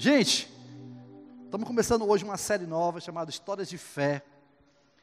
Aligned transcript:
Gente, 0.00 0.48
estamos 1.44 1.66
começando 1.66 2.06
hoje 2.08 2.22
uma 2.22 2.36
série 2.36 2.68
nova 2.68 3.00
chamada 3.00 3.30
Histórias 3.30 3.68
de 3.68 3.76
Fé. 3.76 4.24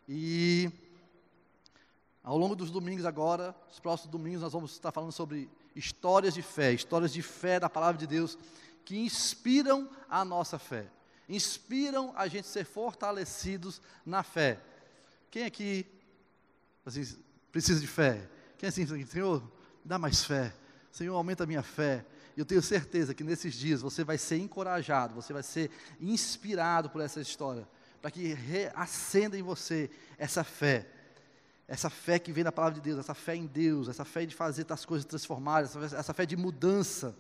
E 0.08 0.72
ao 2.24 2.38
longo 2.38 2.56
dos 2.56 2.72
domingos 2.72 3.06
agora, 3.06 3.54
os 3.70 3.78
próximos 3.78 4.10
domingos, 4.10 4.42
nós 4.42 4.54
vamos 4.54 4.72
estar 4.72 4.94
falando 4.94 5.12
sobre 5.12 5.50
histórias 5.76 6.34
de 6.34 6.42
fé, 6.42 6.72
histórias 6.72 7.12
de 7.12 7.22
fé 7.22 7.60
da 7.60 7.70
palavra 7.70 7.98
de 7.98 8.08
Deus 8.08 8.38
que 8.86 8.98
inspiram 8.98 9.90
a 10.10 10.24
nossa 10.24 10.58
fé, 10.58 10.88
inspiram 11.28 12.14
a 12.16 12.30
gente 12.30 12.48
ser 12.48 12.64
fortalecidos 12.64 13.82
na 14.06 14.24
fé. 14.24 14.62
Quem 15.30 15.44
aqui 15.44 15.86
assim, 16.86 17.04
precisa 17.52 17.82
de 17.82 17.88
fé? 17.88 18.30
Quem 18.58 18.70
assim, 18.70 18.88
Senhor, 19.06 19.44
dá 19.84 20.00
mais 20.00 20.24
fé. 20.24 20.56
Senhor, 20.90 21.18
aumenta 21.18 21.44
a 21.44 21.48
minha 21.48 21.64
fé. 21.64 22.06
E 22.36 22.40
eu 22.40 22.46
tenho 22.46 22.62
certeza 22.62 23.14
que 23.14 23.24
nesses 23.24 23.54
dias 23.54 23.82
você 23.82 24.04
vai 24.04 24.18
ser 24.18 24.38
encorajado, 24.38 25.16
você 25.16 25.32
vai 25.32 25.44
ser 25.44 25.72
inspirado 26.00 26.90
por 26.90 27.02
essa 27.02 27.22
história, 27.22 27.68
para 28.02 28.12
que 28.12 28.38
acenda 28.76 29.38
em 29.38 29.42
você 29.42 29.90
essa 30.18 30.44
fé. 30.44 30.88
Essa 31.68 31.90
fé 31.90 32.20
que 32.20 32.32
vem 32.32 32.44
da 32.44 32.52
palavra 32.52 32.76
de 32.76 32.82
Deus, 32.82 33.00
essa 33.00 33.16
fé 33.16 33.36
em 33.36 33.48
Deus, 33.48 33.88
essa 33.88 34.06
fé 34.06 34.26
de 34.26 34.36
fazer 34.36 34.66
as 34.70 34.86
coisas 34.86 35.06
transformadas, 35.06 35.76
essa, 35.76 35.98
essa 35.98 36.14
fé 36.14 36.26
de 36.26 36.36
mudança. 36.36 37.16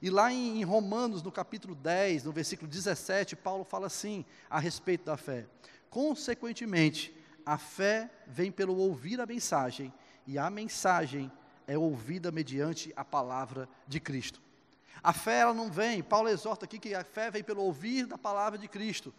E 0.00 0.08
lá 0.08 0.32
em 0.32 0.62
Romanos, 0.62 1.22
no 1.22 1.32
capítulo 1.32 1.74
10, 1.74 2.24
no 2.24 2.32
versículo 2.32 2.70
17, 2.70 3.34
Paulo 3.36 3.64
fala 3.64 3.86
assim 3.86 4.24
a 4.48 4.60
respeito 4.60 5.06
da 5.06 5.16
fé. 5.16 5.46
Consequentemente, 5.88 7.12
a 7.44 7.58
fé 7.58 8.08
vem 8.26 8.52
pelo 8.52 8.76
ouvir 8.76 9.20
a 9.20 9.26
mensagem, 9.26 9.92
e 10.26 10.38
a 10.38 10.48
mensagem 10.48 11.32
é 11.66 11.76
ouvida 11.76 12.30
mediante 12.30 12.92
a 12.94 13.04
palavra 13.04 13.68
de 13.88 13.98
Cristo. 13.98 14.40
A 15.02 15.12
fé 15.12 15.40
ela 15.40 15.54
não 15.54 15.70
vem, 15.70 16.02
Paulo 16.02 16.28
exorta 16.28 16.64
aqui 16.64 16.78
que 16.78 16.94
a 16.94 17.04
fé 17.04 17.30
vem 17.30 17.42
pelo 17.42 17.62
ouvir 17.62 18.06
da 18.06 18.18
palavra 18.18 18.58
de 18.58 18.68
Cristo. 18.68 19.12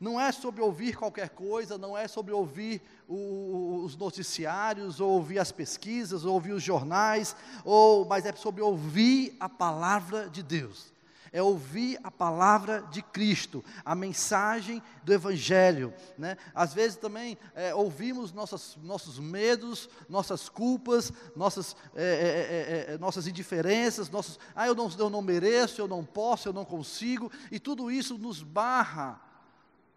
Não 0.00 0.20
é 0.20 0.30
sobre 0.30 0.62
ouvir 0.62 0.96
qualquer 0.96 1.30
coisa, 1.30 1.76
não 1.76 1.98
é 1.98 2.06
sobre 2.06 2.32
ouvir 2.32 2.80
o, 3.08 3.82
os 3.84 3.96
noticiários, 3.96 5.00
ou 5.00 5.10
ouvir 5.10 5.40
as 5.40 5.50
pesquisas, 5.50 6.24
ou 6.24 6.34
ouvir 6.34 6.52
os 6.52 6.62
jornais, 6.62 7.34
ou, 7.64 8.04
mas 8.04 8.24
é 8.24 8.32
sobre 8.32 8.62
ouvir 8.62 9.36
a 9.40 9.48
palavra 9.48 10.28
de 10.28 10.42
Deus 10.42 10.97
é 11.32 11.42
ouvir 11.42 11.98
a 12.02 12.10
palavra 12.10 12.82
de 12.90 13.02
Cristo, 13.02 13.64
a 13.84 13.94
mensagem 13.94 14.82
do 15.02 15.12
Evangelho. 15.12 15.92
Né? 16.16 16.36
Às 16.54 16.74
vezes 16.74 16.96
também 16.96 17.38
é, 17.54 17.74
ouvimos 17.74 18.32
nossas, 18.32 18.76
nossos 18.82 19.18
medos, 19.18 19.88
nossas 20.08 20.48
culpas, 20.48 21.12
nossas, 21.34 21.76
é 21.94 22.02
é, 22.02 22.90
é, 22.90 22.94
é, 22.94 22.98
nossas 22.98 23.26
indiferenças, 23.26 24.10
nossos, 24.10 24.38
ah, 24.54 24.66
eu 24.66 24.74
não, 24.74 24.90
eu 24.98 25.10
não 25.10 25.22
mereço, 25.22 25.80
eu 25.80 25.88
não 25.88 26.04
posso, 26.04 26.48
eu 26.48 26.52
não 26.52 26.64
consigo, 26.64 27.30
e 27.50 27.58
tudo 27.58 27.90
isso 27.90 28.18
nos 28.18 28.42
barra 28.42 29.20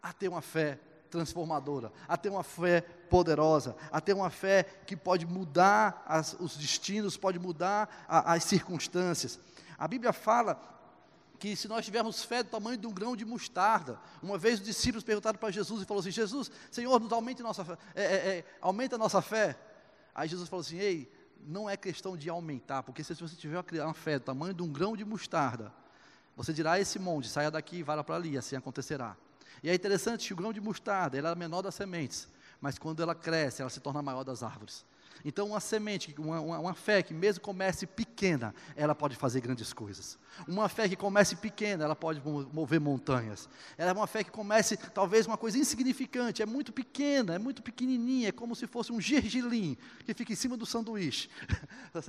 a 0.02 0.12
ter 0.14 0.28
uma 0.28 0.42
fé 0.42 0.80
transformadora, 1.10 1.92
a 2.08 2.16
ter 2.16 2.30
uma 2.30 2.42
fé 2.42 2.82
poderosa, 2.82 3.76
a 3.92 4.00
ter 4.00 4.14
uma 4.14 4.30
fé 4.30 4.64
que 4.86 4.96
pode 4.96 5.26
mudar 5.26 6.04
as, 6.08 6.34
os 6.40 6.56
destinos, 6.56 7.18
pode 7.18 7.38
mudar 7.38 8.06
a, 8.08 8.34
as 8.34 8.46
circunstâncias. 8.46 9.40
A 9.78 9.88
Bíblia 9.88 10.14
fala 10.14 10.60
que 11.42 11.56
se 11.56 11.68
nós 11.68 11.84
tivermos 11.84 12.24
fé 12.24 12.44
do 12.44 12.52
tamanho 12.52 12.78
de 12.78 12.86
um 12.86 12.94
grão 12.94 13.16
de 13.16 13.26
mostarda, 13.26 14.00
uma 14.22 14.38
vez 14.38 14.60
os 14.60 14.66
discípulos 14.66 15.04
perguntaram 15.04 15.40
para 15.40 15.50
Jesus 15.50 15.82
e 15.82 15.86
falou 15.86 16.00
assim: 16.00 16.12
Jesus, 16.12 16.52
Senhor, 16.70 17.00
nos 17.00 17.12
aumente 17.12 17.42
nossa 17.42 17.66
fé, 17.66 17.78
é, 17.96 18.04
é, 18.04 18.06
é, 18.16 18.46
aumenta 18.62 18.96
a 18.96 19.00
nossa 19.00 19.24
fé. 19.24 19.58
Aí 20.14 20.30
Jesus 20.30 20.48
falou 20.48 20.62
assim: 20.62 20.78
Ei, 20.78 21.12
não 21.48 21.68
é 21.68 21.76
questão 21.76 22.16
de 22.16 22.30
aumentar, 22.30 22.84
porque 22.84 23.04
se 23.04 23.16
você 23.16 23.36
tiver 23.36 23.60
uma 23.84 23.94
fé 23.96 24.20
do 24.20 24.26
tamanho 24.26 24.54
de 24.54 24.62
um 24.62 24.72
grão 24.72 24.96
de 24.96 25.04
mostarda, 25.04 25.74
você 26.38 26.54
dirá 26.54 26.74
a 26.74 26.80
esse 26.80 27.00
monte, 27.00 27.28
saia 27.28 27.50
daqui 27.50 27.78
e 27.78 27.84
vá 27.84 28.04
para 28.04 28.16
ali, 28.16 28.38
assim 28.38 28.56
acontecerá. 28.56 29.18
E 29.64 29.70
é 29.72 29.74
interessante 29.74 30.28
que 30.28 30.34
o 30.34 30.36
grão 30.36 30.54
de 30.54 30.62
mostarda, 30.62 31.18
ela 31.18 31.30
é 31.30 31.32
a 31.32 31.36
menor 31.36 31.64
das 31.64 31.74
sementes, 31.74 32.28
mas 32.62 32.78
quando 32.78 33.02
ela 33.02 33.16
cresce, 33.16 33.64
ela 33.64 33.70
se 33.72 33.80
torna 33.80 34.00
maior 34.04 34.24
das 34.24 34.44
árvores. 34.44 34.86
Então, 35.24 35.48
uma 35.48 35.60
semente, 35.60 36.14
uma, 36.18 36.40
uma, 36.40 36.60
uma, 36.60 36.74
fé 36.74 37.04
que 37.04 37.14
mesmo 37.14 37.42
comece 37.42 37.86
pequena, 37.86 38.54
ela 38.76 38.96
pode 38.96 39.16
fazer 39.16 39.42
grandes 39.42 39.74
coisas. 39.74 40.18
Uma 40.48 40.68
fé 40.68 40.90
que 40.90 40.96
comece 40.96 41.36
pequena, 41.36 41.84
ela 41.84 41.96
pode 41.96 42.22
mover 42.22 42.80
montanhas. 42.80 43.48
Ela 43.78 43.92
é 43.92 43.94
uma 43.94 44.08
fé 44.08 44.24
que 44.24 44.32
comece, 44.32 44.78
talvez, 44.78 45.28
uma 45.28 45.38
coisa 45.38 45.58
insignificante, 45.58 46.42
é 46.42 46.46
muito 46.46 46.72
pequena, 46.72 47.36
é 47.36 47.40
muito 47.40 47.62
pequenininha, 47.62 48.30
é 48.30 48.32
como 48.32 48.56
se 48.56 48.66
fosse 48.68 48.92
um 48.92 49.00
gergelim 49.00 49.78
que 50.06 50.14
fica 50.14 50.34
em 50.34 50.36
cima 50.36 50.58
do 50.58 50.66
sanduíche. 50.66 51.30
tá 51.94 52.02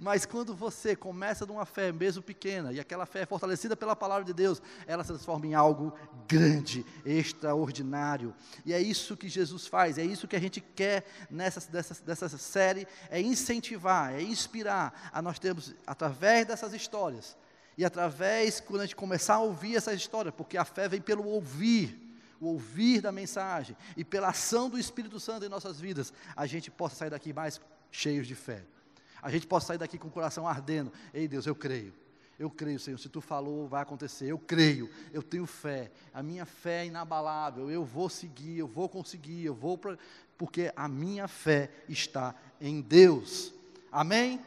Mas 0.00 0.26
quando 0.26 0.54
você 0.54 0.96
começa 0.96 1.46
de 1.46 1.52
uma 1.52 1.64
fé, 1.64 1.92
mesmo 1.92 2.22
pequena, 2.22 2.72
e 2.72 2.80
aquela 2.80 3.06
fé 3.06 3.20
é 3.20 3.26
fortalecida 3.26 3.76
pela 3.76 3.94
palavra 3.94 4.24
de 4.24 4.32
Deus, 4.32 4.60
ela 4.86 5.04
se 5.04 5.10
transforma 5.10 5.46
em 5.46 5.54
algo 5.54 5.92
grande, 6.26 6.84
extraordinário. 7.04 8.34
E 8.64 8.72
é 8.72 8.80
isso 8.80 9.16
que 9.16 9.28
Jesus 9.28 9.66
faz, 9.66 9.98
é 9.98 10.04
isso 10.04 10.26
que 10.26 10.36
a 10.36 10.40
gente 10.40 10.60
quer 10.60 11.04
nessas, 11.30 11.66
dessas, 11.66 12.00
dessas 12.00 12.45
série 12.46 12.86
é 13.10 13.20
incentivar, 13.20 14.14
é 14.14 14.22
inspirar 14.22 15.10
a 15.12 15.20
nós 15.20 15.38
termos, 15.38 15.74
através 15.86 16.46
dessas 16.46 16.72
histórias, 16.72 17.36
e 17.76 17.84
através, 17.84 18.60
quando 18.60 18.80
a 18.80 18.84
gente 18.84 18.96
começar 18.96 19.34
a 19.34 19.40
ouvir 19.40 19.76
essas 19.76 19.94
histórias, 19.96 20.34
porque 20.34 20.56
a 20.56 20.64
fé 20.64 20.88
vem 20.88 21.00
pelo 21.00 21.26
ouvir, 21.26 22.00
o 22.40 22.46
ouvir 22.46 23.02
da 23.02 23.12
mensagem, 23.12 23.76
e 23.96 24.04
pela 24.04 24.28
ação 24.28 24.70
do 24.70 24.78
Espírito 24.78 25.20
Santo 25.20 25.44
em 25.44 25.48
nossas 25.48 25.78
vidas, 25.78 26.12
a 26.34 26.46
gente 26.46 26.70
possa 26.70 26.96
sair 26.96 27.10
daqui 27.10 27.32
mais 27.32 27.60
cheios 27.90 28.26
de 28.26 28.34
fé. 28.34 28.64
A 29.20 29.30
gente 29.30 29.46
possa 29.46 29.68
sair 29.68 29.78
daqui 29.78 29.98
com 29.98 30.08
o 30.08 30.10
coração 30.10 30.46
ardendo. 30.46 30.92
Ei 31.12 31.26
Deus, 31.26 31.46
eu 31.46 31.54
creio. 31.54 31.92
Eu 32.38 32.50
creio, 32.50 32.78
Senhor, 32.78 32.98
se 32.98 33.08
tu 33.08 33.20
falou, 33.20 33.66
vai 33.66 33.82
acontecer. 33.82 34.26
Eu 34.26 34.38
creio, 34.38 34.90
eu 35.12 35.22
tenho 35.22 35.46
fé. 35.46 35.90
A 36.12 36.22
minha 36.22 36.44
fé 36.44 36.82
é 36.82 36.86
inabalável. 36.86 37.70
Eu 37.70 37.82
vou 37.82 38.10
seguir, 38.10 38.58
eu 38.58 38.66
vou 38.66 38.88
conseguir, 38.88 39.44
eu 39.44 39.54
vou 39.54 39.80
porque 40.38 40.72
a 40.76 40.88
minha 40.88 41.28
fé 41.28 41.70
está 41.88 42.34
em 42.60 42.80
Deus. 42.80 43.52
Amém? 43.90 44.40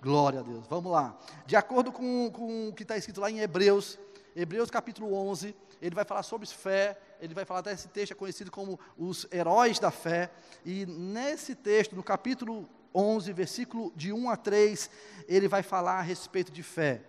Glória 0.00 0.40
a 0.40 0.42
Deus. 0.42 0.66
Vamos 0.68 0.92
lá. 0.92 1.18
De 1.46 1.56
acordo 1.56 1.90
com, 1.90 2.30
com 2.30 2.68
o 2.68 2.72
que 2.72 2.82
está 2.82 2.96
escrito 2.96 3.20
lá 3.20 3.30
em 3.30 3.40
Hebreus, 3.40 3.98
Hebreus 4.36 4.70
capítulo 4.70 5.14
11, 5.14 5.54
ele 5.80 5.94
vai 5.94 6.04
falar 6.04 6.22
sobre 6.22 6.46
fé, 6.46 6.98
ele 7.20 7.34
vai 7.34 7.44
falar 7.44 7.60
até 7.60 7.72
esse 7.72 7.88
texto 7.88 8.16
conhecido 8.16 8.50
como 8.50 8.78
os 8.98 9.26
heróis 9.30 9.78
da 9.78 9.90
fé, 9.90 10.30
e 10.64 10.84
nesse 10.86 11.54
texto, 11.54 11.94
no 11.94 12.02
capítulo 12.02 12.68
11, 12.94 13.32
versículo 13.32 13.92
de 13.94 14.12
1 14.12 14.30
a 14.30 14.36
3, 14.36 14.90
ele 15.28 15.48
vai 15.48 15.62
falar 15.62 15.98
a 15.98 16.02
respeito 16.02 16.52
de 16.52 16.62
fé. 16.62 17.02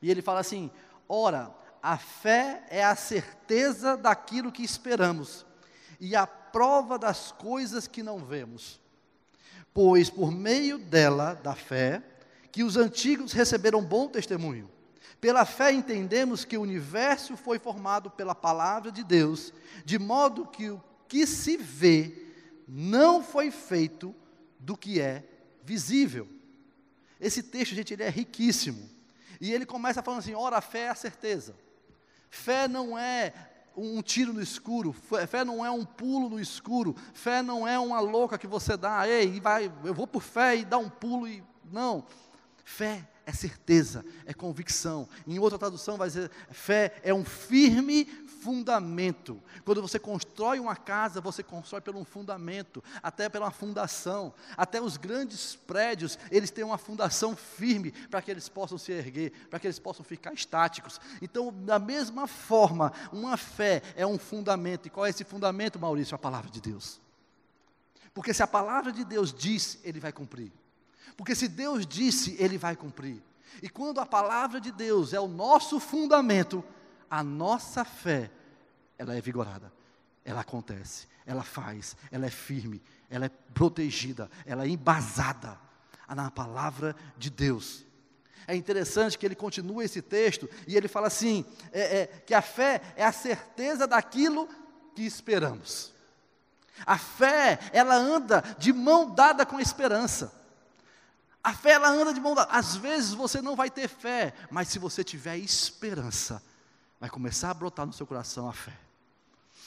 E 0.00 0.10
ele 0.10 0.22
fala 0.22 0.40
assim: 0.40 0.70
Ora, 1.08 1.54
a 1.82 1.96
fé 1.96 2.64
é 2.68 2.84
a 2.84 2.96
certeza 2.96 3.96
daquilo 3.96 4.52
que 4.52 4.62
esperamos, 4.62 5.46
e 6.00 6.16
a 6.16 6.26
prova 6.52 6.98
das 6.98 7.32
coisas 7.32 7.88
que 7.88 8.02
não 8.02 8.18
vemos. 8.18 8.80
Pois 9.72 10.10
por 10.10 10.30
meio 10.30 10.78
dela, 10.78 11.34
da 11.34 11.54
fé, 11.54 12.02
que 12.50 12.62
os 12.62 12.76
antigos 12.76 13.32
receberam 13.32 13.82
bom 13.82 14.08
testemunho. 14.08 14.70
Pela 15.20 15.44
fé 15.44 15.72
entendemos 15.72 16.44
que 16.44 16.58
o 16.58 16.62
universo 16.62 17.36
foi 17.36 17.58
formado 17.58 18.10
pela 18.10 18.34
palavra 18.34 18.92
de 18.92 19.02
Deus, 19.02 19.52
de 19.84 19.98
modo 19.98 20.46
que 20.46 20.68
o 20.70 20.82
que 21.08 21.26
se 21.26 21.56
vê 21.56 22.26
não 22.66 23.22
foi 23.22 23.50
feito 23.50 24.14
do 24.58 24.76
que 24.76 25.00
é 25.00 25.24
visível. 25.62 26.28
Esse 27.20 27.42
texto, 27.42 27.74
gente, 27.74 27.94
ele 27.94 28.02
é 28.02 28.08
riquíssimo. 28.08 28.90
E 29.40 29.52
ele 29.52 29.64
começa 29.64 30.02
falando 30.02 30.20
assim: 30.20 30.34
ora, 30.34 30.58
a 30.58 30.60
fé 30.60 30.84
é 30.84 30.88
a 30.88 30.94
certeza. 30.94 31.54
Fé 32.30 32.66
não 32.66 32.98
é 32.98 33.32
um 33.76 34.02
tiro 34.02 34.32
no 34.32 34.40
escuro, 34.40 34.92
fé 34.92 35.44
não 35.44 35.64
é 35.64 35.70
um 35.70 35.84
pulo 35.84 36.28
no 36.28 36.40
escuro, 36.40 36.94
fé 37.14 37.42
não 37.42 37.66
é 37.66 37.78
uma 37.78 38.00
louca 38.00 38.38
que 38.38 38.46
você 38.46 38.76
dá, 38.76 39.08
ei, 39.08 39.40
vai, 39.40 39.72
eu 39.84 39.94
vou 39.94 40.06
por 40.06 40.22
fé 40.22 40.56
e 40.56 40.64
dá 40.64 40.78
um 40.78 40.88
pulo 40.88 41.26
e 41.26 41.42
não. 41.70 42.04
Fé 42.64 43.08
é 43.24 43.32
certeza, 43.32 44.04
é 44.26 44.34
convicção. 44.34 45.08
Em 45.26 45.38
outra 45.38 45.58
tradução 45.58 45.96
vai 45.96 46.08
dizer, 46.08 46.30
fé 46.50 47.00
é 47.02 47.12
um 47.14 47.24
firme 47.24 48.04
fundamento. 48.42 49.40
Quando 49.64 49.80
você 49.80 49.98
constrói 49.98 50.58
uma 50.58 50.74
casa, 50.74 51.20
você 51.20 51.42
constrói 51.42 51.80
pelo 51.80 52.00
um 52.00 52.04
fundamento, 52.04 52.82
até 53.00 53.28
pela 53.28 53.52
fundação. 53.52 54.34
Até 54.56 54.80
os 54.80 54.96
grandes 54.96 55.54
prédios, 55.54 56.18
eles 56.30 56.50
têm 56.50 56.64
uma 56.64 56.78
fundação 56.78 57.36
firme 57.36 57.92
para 58.10 58.20
que 58.20 58.30
eles 58.30 58.48
possam 58.48 58.76
se 58.76 58.90
erguer, 58.90 59.32
para 59.48 59.60
que 59.60 59.66
eles 59.68 59.78
possam 59.78 60.04
ficar 60.04 60.32
estáticos. 60.32 61.00
Então, 61.20 61.52
da 61.52 61.78
mesma 61.78 62.26
forma, 62.26 62.92
uma 63.12 63.36
fé 63.36 63.80
é 63.94 64.04
um 64.04 64.18
fundamento. 64.18 64.86
E 64.86 64.90
qual 64.90 65.06
é 65.06 65.10
esse 65.10 65.24
fundamento, 65.24 65.78
Maurício? 65.78 66.14
A 66.16 66.18
palavra 66.18 66.50
de 66.50 66.60
Deus. 66.60 67.00
Porque 68.12 68.34
se 68.34 68.42
a 68.42 68.46
palavra 68.46 68.90
de 68.90 69.04
Deus 69.04 69.32
diz, 69.32 69.78
ele 69.84 70.00
vai 70.00 70.12
cumprir. 70.12 70.52
Porque 71.16 71.34
se 71.34 71.48
Deus 71.48 71.86
disse, 71.86 72.36
ele 72.38 72.58
vai 72.58 72.76
cumprir. 72.76 73.22
E 73.62 73.68
quando 73.68 74.00
a 74.00 74.06
palavra 74.06 74.60
de 74.60 74.72
Deus 74.72 75.12
é 75.12 75.20
o 75.20 75.28
nosso 75.28 75.78
fundamento, 75.78 76.64
a 77.10 77.22
nossa 77.22 77.84
fé, 77.84 78.30
ela 78.98 79.14
é 79.14 79.20
vigorada, 79.20 79.72
ela 80.24 80.40
acontece, 80.40 81.06
ela 81.26 81.42
faz, 81.42 81.96
ela 82.10 82.26
é 82.26 82.30
firme, 82.30 82.82
ela 83.10 83.26
é 83.26 83.30
protegida, 83.52 84.30
ela 84.46 84.64
é 84.64 84.68
embasada 84.68 85.58
na 86.08 86.30
palavra 86.30 86.94
de 87.16 87.30
Deus. 87.30 87.84
É 88.46 88.54
interessante 88.54 89.16
que 89.16 89.24
ele 89.24 89.34
continua 89.34 89.84
esse 89.84 90.02
texto 90.02 90.48
e 90.66 90.76
ele 90.76 90.88
fala 90.88 91.06
assim: 91.06 91.44
é, 91.72 92.00
é, 92.00 92.06
que 92.06 92.34
a 92.34 92.42
fé 92.42 92.80
é 92.96 93.04
a 93.04 93.12
certeza 93.12 93.86
daquilo 93.86 94.48
que 94.94 95.02
esperamos. 95.02 95.92
A 96.84 96.98
fé, 96.98 97.58
ela 97.72 97.94
anda 97.94 98.42
de 98.58 98.72
mão 98.72 99.14
dada 99.14 99.46
com 99.46 99.58
a 99.58 99.62
esperança. 99.62 100.41
A 101.42 101.52
fé, 101.52 101.72
ela 101.72 101.90
anda 101.90 102.14
de 102.14 102.20
mão 102.20 102.34
dada. 102.34 102.52
Às 102.52 102.76
vezes 102.76 103.12
você 103.12 103.42
não 103.42 103.56
vai 103.56 103.68
ter 103.68 103.88
fé, 103.88 104.32
mas 104.50 104.68
se 104.68 104.78
você 104.78 105.02
tiver 105.02 105.36
esperança, 105.38 106.42
vai 107.00 107.10
começar 107.10 107.50
a 107.50 107.54
brotar 107.54 107.84
no 107.84 107.92
seu 107.92 108.06
coração 108.06 108.48
a 108.48 108.52
fé. 108.52 108.72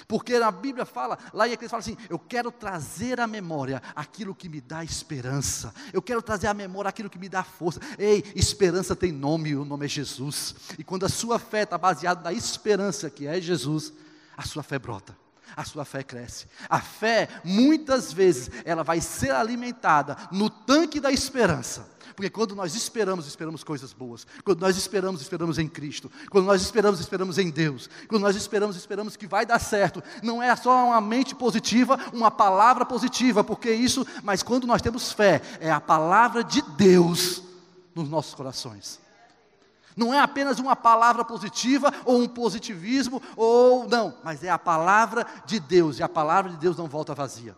Porque 0.08 0.36
a 0.36 0.52
Bíblia 0.52 0.86
fala, 0.86 1.18
lá 1.34 1.48
em 1.48 1.52
Eclesiastes 1.52 1.90
fala 1.90 1.98
assim: 1.98 2.08
eu 2.10 2.20
quero 2.20 2.52
trazer 2.52 3.20
à 3.20 3.28
memória 3.28 3.82
aquilo 3.96 4.36
que 4.36 4.50
me 4.50 4.60
dá 4.60 4.84
esperança, 4.84 5.74
eu 5.94 6.02
quero 6.02 6.22
trazer 6.22 6.48
à 6.48 6.54
memória 6.54 6.90
aquilo 6.90 7.10
que 7.10 7.20
me 7.20 7.30
dá 7.30 7.44
força. 7.44 7.80
Ei, 7.98 8.24
esperança 8.36 8.96
tem 8.96 9.12
nome, 9.12 9.56
o 9.56 9.66
nome 9.66 9.86
é 9.86 9.90
Jesus. 9.90 10.56
E 10.78 10.84
quando 10.84 11.06
a 11.06 11.10
sua 11.10 11.40
fé 11.40 11.64
está 11.64 11.78
baseada 11.78 12.22
na 12.22 12.34
esperança 12.34 13.10
que 13.10 13.28
é 13.28 13.40
Jesus, 13.40 13.94
a 14.36 14.44
sua 14.44 14.64
fé 14.64 14.80
brota 14.80 15.25
a 15.56 15.64
sua 15.64 15.86
fé 15.86 16.04
cresce. 16.04 16.48
A 16.70 16.80
fé, 16.80 17.28
muitas 17.44 18.14
vezes, 18.14 18.50
ela 18.64 18.84
vai 18.84 19.02
ser 19.02 19.32
alimentada 19.32 20.18
no 20.32 20.50
tanque 20.50 21.00
da 21.00 21.12
esperança. 21.12 21.96
Porque 22.16 22.30
quando 22.30 22.56
nós 22.56 22.76
esperamos, 22.76 23.28
esperamos 23.28 23.64
coisas 23.64 23.92
boas. 23.92 24.26
Quando 24.44 24.62
nós 24.62 24.78
esperamos, 24.78 25.22
esperamos 25.22 25.60
em 25.60 25.68
Cristo. 25.68 26.10
Quando 26.30 26.46
nós 26.46 26.62
esperamos, 26.62 27.00
esperamos 27.00 27.38
em 27.38 27.50
Deus. 27.50 27.90
Quando 28.08 28.22
nós 28.22 28.36
esperamos, 28.38 28.78
esperamos 28.78 29.18
que 29.18 29.28
vai 29.28 29.46
dar 29.46 29.60
certo. 29.60 30.02
Não 30.24 30.42
é 30.42 30.56
só 30.56 30.86
uma 30.88 31.02
mente 31.02 31.36
positiva, 31.36 32.00
uma 32.14 32.32
palavra 32.32 32.86
positiva, 32.86 33.44
porque 33.44 33.72
isso, 33.72 34.06
mas 34.24 34.42
quando 34.42 34.66
nós 34.66 34.82
temos 34.82 35.12
fé, 35.12 35.42
é 35.60 35.70
a 35.70 35.82
palavra 35.82 36.44
de 36.44 36.62
Deus 36.78 37.44
nos 37.94 38.08
nossos 38.10 38.34
corações. 38.34 39.05
Não 39.96 40.14
é 40.14 40.20
apenas 40.20 40.60
uma 40.60 40.76
palavra 40.76 41.24
positiva 41.24 41.94
ou 42.04 42.22
um 42.22 42.28
positivismo 42.28 43.22
ou 43.36 43.88
não, 43.88 44.18
mas 44.24 44.44
é 44.44 44.50
a 44.50 44.60
palavra 44.60 45.26
de 45.46 45.60
Deus 45.60 46.00
e 46.00 46.04
a 46.04 46.10
palavra 46.10 46.52
de 46.52 46.58
Deus 46.58 46.76
não 46.76 46.88
volta 46.88 47.16
vazia. 47.16 47.56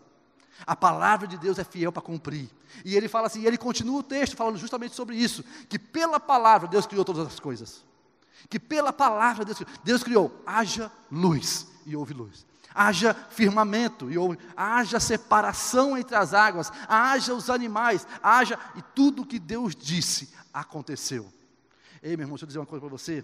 A 0.65 0.75
palavra 0.75 1.27
de 1.27 1.37
Deus 1.37 1.57
é 1.57 1.63
fiel 1.63 1.91
para 1.91 2.01
cumprir. 2.01 2.49
E 2.85 2.95
ele 2.95 3.07
fala 3.07 3.27
assim, 3.27 3.45
ele 3.45 3.57
continua 3.57 3.99
o 3.99 4.03
texto 4.03 4.35
falando 4.35 4.57
justamente 4.57 4.95
sobre 4.95 5.15
isso, 5.15 5.43
que 5.67 5.79
pela 5.79 6.19
palavra 6.19 6.67
Deus 6.67 6.85
criou 6.85 7.03
todas 7.03 7.25
as 7.25 7.39
coisas. 7.39 7.83
Que 8.49 8.59
pela 8.59 8.93
palavra 8.93 9.43
Deus, 9.43 9.61
Deus 9.83 10.03
criou, 10.03 10.41
haja 10.45 10.91
luz 11.11 11.67
e 11.85 11.95
houve 11.95 12.13
luz. 12.13 12.45
Haja 12.73 13.15
firmamento 13.31 14.11
e 14.11 14.17
houve, 14.17 14.37
haja 14.55 14.99
separação 14.99 15.97
entre 15.97 16.15
as 16.15 16.35
águas, 16.35 16.71
haja 16.87 17.33
os 17.33 17.49
animais, 17.49 18.05
haja 18.21 18.59
e 18.75 18.81
tudo 18.93 19.25
que 19.25 19.39
Deus 19.39 19.75
disse 19.75 20.29
aconteceu. 20.53 21.31
Ei, 22.01 22.15
meu 22.15 22.23
irmão, 22.23 22.35
deixa 22.35 22.45
eu 22.45 22.47
dizer 22.47 22.59
uma 22.59 22.65
coisa 22.65 22.81
para 22.81 22.97
você. 22.97 23.23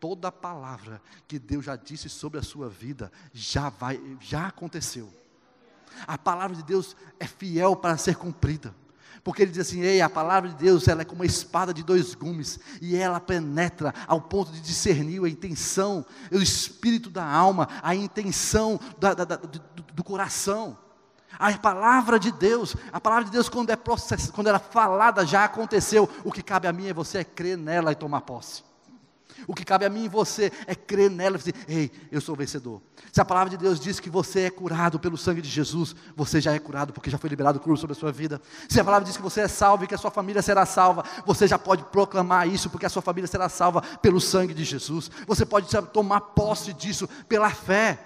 Toda 0.00 0.30
palavra 0.30 1.00
que 1.26 1.38
Deus 1.38 1.64
já 1.64 1.76
disse 1.76 2.08
sobre 2.08 2.38
a 2.38 2.42
sua 2.42 2.68
vida 2.68 3.10
já 3.32 3.68
vai, 3.68 4.00
já 4.20 4.48
aconteceu. 4.48 5.12
A 6.06 6.18
palavra 6.18 6.56
de 6.56 6.62
Deus 6.62 6.96
é 7.18 7.26
fiel 7.26 7.76
para 7.76 7.96
ser 7.96 8.16
cumprida. 8.16 8.74
Porque 9.24 9.40
ele 9.42 9.50
diz 9.50 9.66
assim: 9.66 9.80
Ei, 9.80 10.02
a 10.02 10.10
palavra 10.10 10.50
de 10.50 10.56
Deus 10.56 10.86
ela 10.86 11.00
é 11.00 11.04
como 11.04 11.20
uma 11.20 11.26
espada 11.26 11.72
de 11.72 11.82
dois 11.82 12.14
gumes, 12.14 12.60
e 12.80 12.94
ela 12.94 13.18
penetra 13.18 13.94
ao 14.06 14.20
ponto 14.20 14.52
de 14.52 14.60
discernir 14.60 15.24
a 15.24 15.28
intenção, 15.28 16.04
o 16.30 16.36
espírito 16.36 17.08
da 17.08 17.24
alma, 17.24 17.68
a 17.82 17.94
intenção 17.94 18.78
da, 18.98 19.14
da, 19.14 19.24
da, 19.24 19.36
do, 19.36 19.82
do, 19.94 20.04
coração. 20.04 20.76
A 21.38 21.52
palavra 21.58 22.18
de 22.18 22.30
Deus, 22.30 22.76
a 22.92 23.00
palavra 23.00 23.24
de 23.24 23.30
Deus, 23.30 23.48
quando 23.48 23.70
é 23.70 23.76
quando 24.32 24.46
ela 24.46 24.58
é 24.58 24.72
falada, 24.72 25.26
já 25.26 25.44
aconteceu. 25.44 26.08
O 26.24 26.32
que 26.32 26.42
cabe 26.42 26.66
a 26.66 26.72
mim 26.72 26.86
e 26.86 26.90
a 26.90 26.94
você 26.94 27.18
é 27.18 27.24
crer 27.24 27.56
nela 27.56 27.92
e 27.92 27.94
tomar 27.94 28.22
posse. 28.22 28.62
O 29.46 29.54
que 29.54 29.64
cabe 29.64 29.84
a 29.84 29.90
mim 29.90 30.04
e 30.04 30.08
você 30.08 30.52
é 30.66 30.74
crer 30.74 31.10
nela 31.10 31.36
e 31.36 31.38
dizer, 31.38 31.54
ei, 31.68 31.90
eu 32.10 32.20
sou 32.20 32.36
vencedor. 32.36 32.80
Se 33.12 33.20
a 33.20 33.24
palavra 33.24 33.50
de 33.50 33.56
Deus 33.56 33.78
diz 33.80 34.00
que 34.00 34.08
você 34.08 34.42
é 34.42 34.50
curado 34.50 34.98
pelo 34.98 35.16
sangue 35.16 35.42
de 35.42 35.48
Jesus, 35.48 35.94
você 36.16 36.40
já 36.40 36.52
é 36.52 36.58
curado 36.58 36.92
porque 36.92 37.10
já 37.10 37.18
foi 37.18 37.28
liberado 37.28 37.58
o 37.58 37.60
cruz 37.60 37.80
sobre 37.80 37.96
a 37.96 37.98
sua 37.98 38.12
vida. 38.12 38.40
Se 38.68 38.80
a 38.80 38.84
palavra 38.84 39.04
diz 39.06 39.16
que 39.16 39.22
você 39.22 39.42
é 39.42 39.48
salvo 39.48 39.84
e 39.84 39.86
que 39.86 39.94
a 39.94 39.98
sua 39.98 40.10
família 40.10 40.40
será 40.40 40.64
salva, 40.64 41.04
você 41.26 41.46
já 41.46 41.58
pode 41.58 41.84
proclamar 41.84 42.48
isso 42.48 42.70
porque 42.70 42.86
a 42.86 42.90
sua 42.90 43.02
família 43.02 43.26
será 43.26 43.48
salva 43.48 43.82
pelo 44.00 44.20
sangue 44.20 44.54
de 44.54 44.64
Jesus. 44.64 45.10
Você 45.26 45.44
pode 45.44 45.68
tomar 45.92 46.20
posse 46.20 46.72
disso 46.72 47.08
pela 47.28 47.50
fé, 47.50 47.98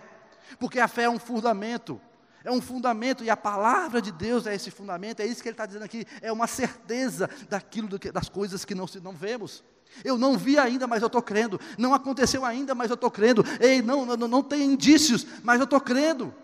porque 0.59 0.81
a 0.81 0.89
fé 0.89 1.05
é 1.05 1.11
um 1.11 1.19
fundamento. 1.19 2.01
É 2.49 2.51
um 2.51 2.63
fundamento, 2.63 3.23
e 3.23 3.29
a 3.29 3.37
palavra 3.37 4.01
de 4.01 4.11
Deus 4.11 4.47
é 4.47 4.55
esse 4.55 4.71
fundamento, 4.71 5.21
é 5.21 5.27
isso 5.27 5.43
que 5.43 5.51
ele 5.51 5.53
está 5.53 5.67
dizendo 5.67 5.83
aqui, 5.83 6.07
é 6.23 6.33
uma 6.33 6.47
certeza 6.47 7.29
daquilo 7.47 7.87
do 7.87 7.99
que, 7.99 8.11
das 8.11 8.31
coisas 8.31 8.65
que 8.65 8.75
não, 8.75 8.87
não 9.03 9.13
vemos. 9.13 9.63
Eu 10.03 10.17
não 10.17 10.39
vi 10.39 10.59
ainda, 10.59 10.87
mas 10.87 11.03
eu 11.03 11.09
estou 11.09 11.21
crendo. 11.21 11.61
Não 11.77 11.93
aconteceu 11.93 12.47
ainda, 12.47 12.75
mas 12.75 12.89
eu 12.89 12.95
estou 12.95 13.11
crendo. 13.11 13.45
Ei, 13.61 13.83
não, 13.83 14.07
não, 14.07 14.17
não 14.27 14.43
tem 14.43 14.63
indícios, 14.63 15.27
mas 15.43 15.61
eu 15.61 15.65
estou 15.65 15.79
crendo. 15.79 16.35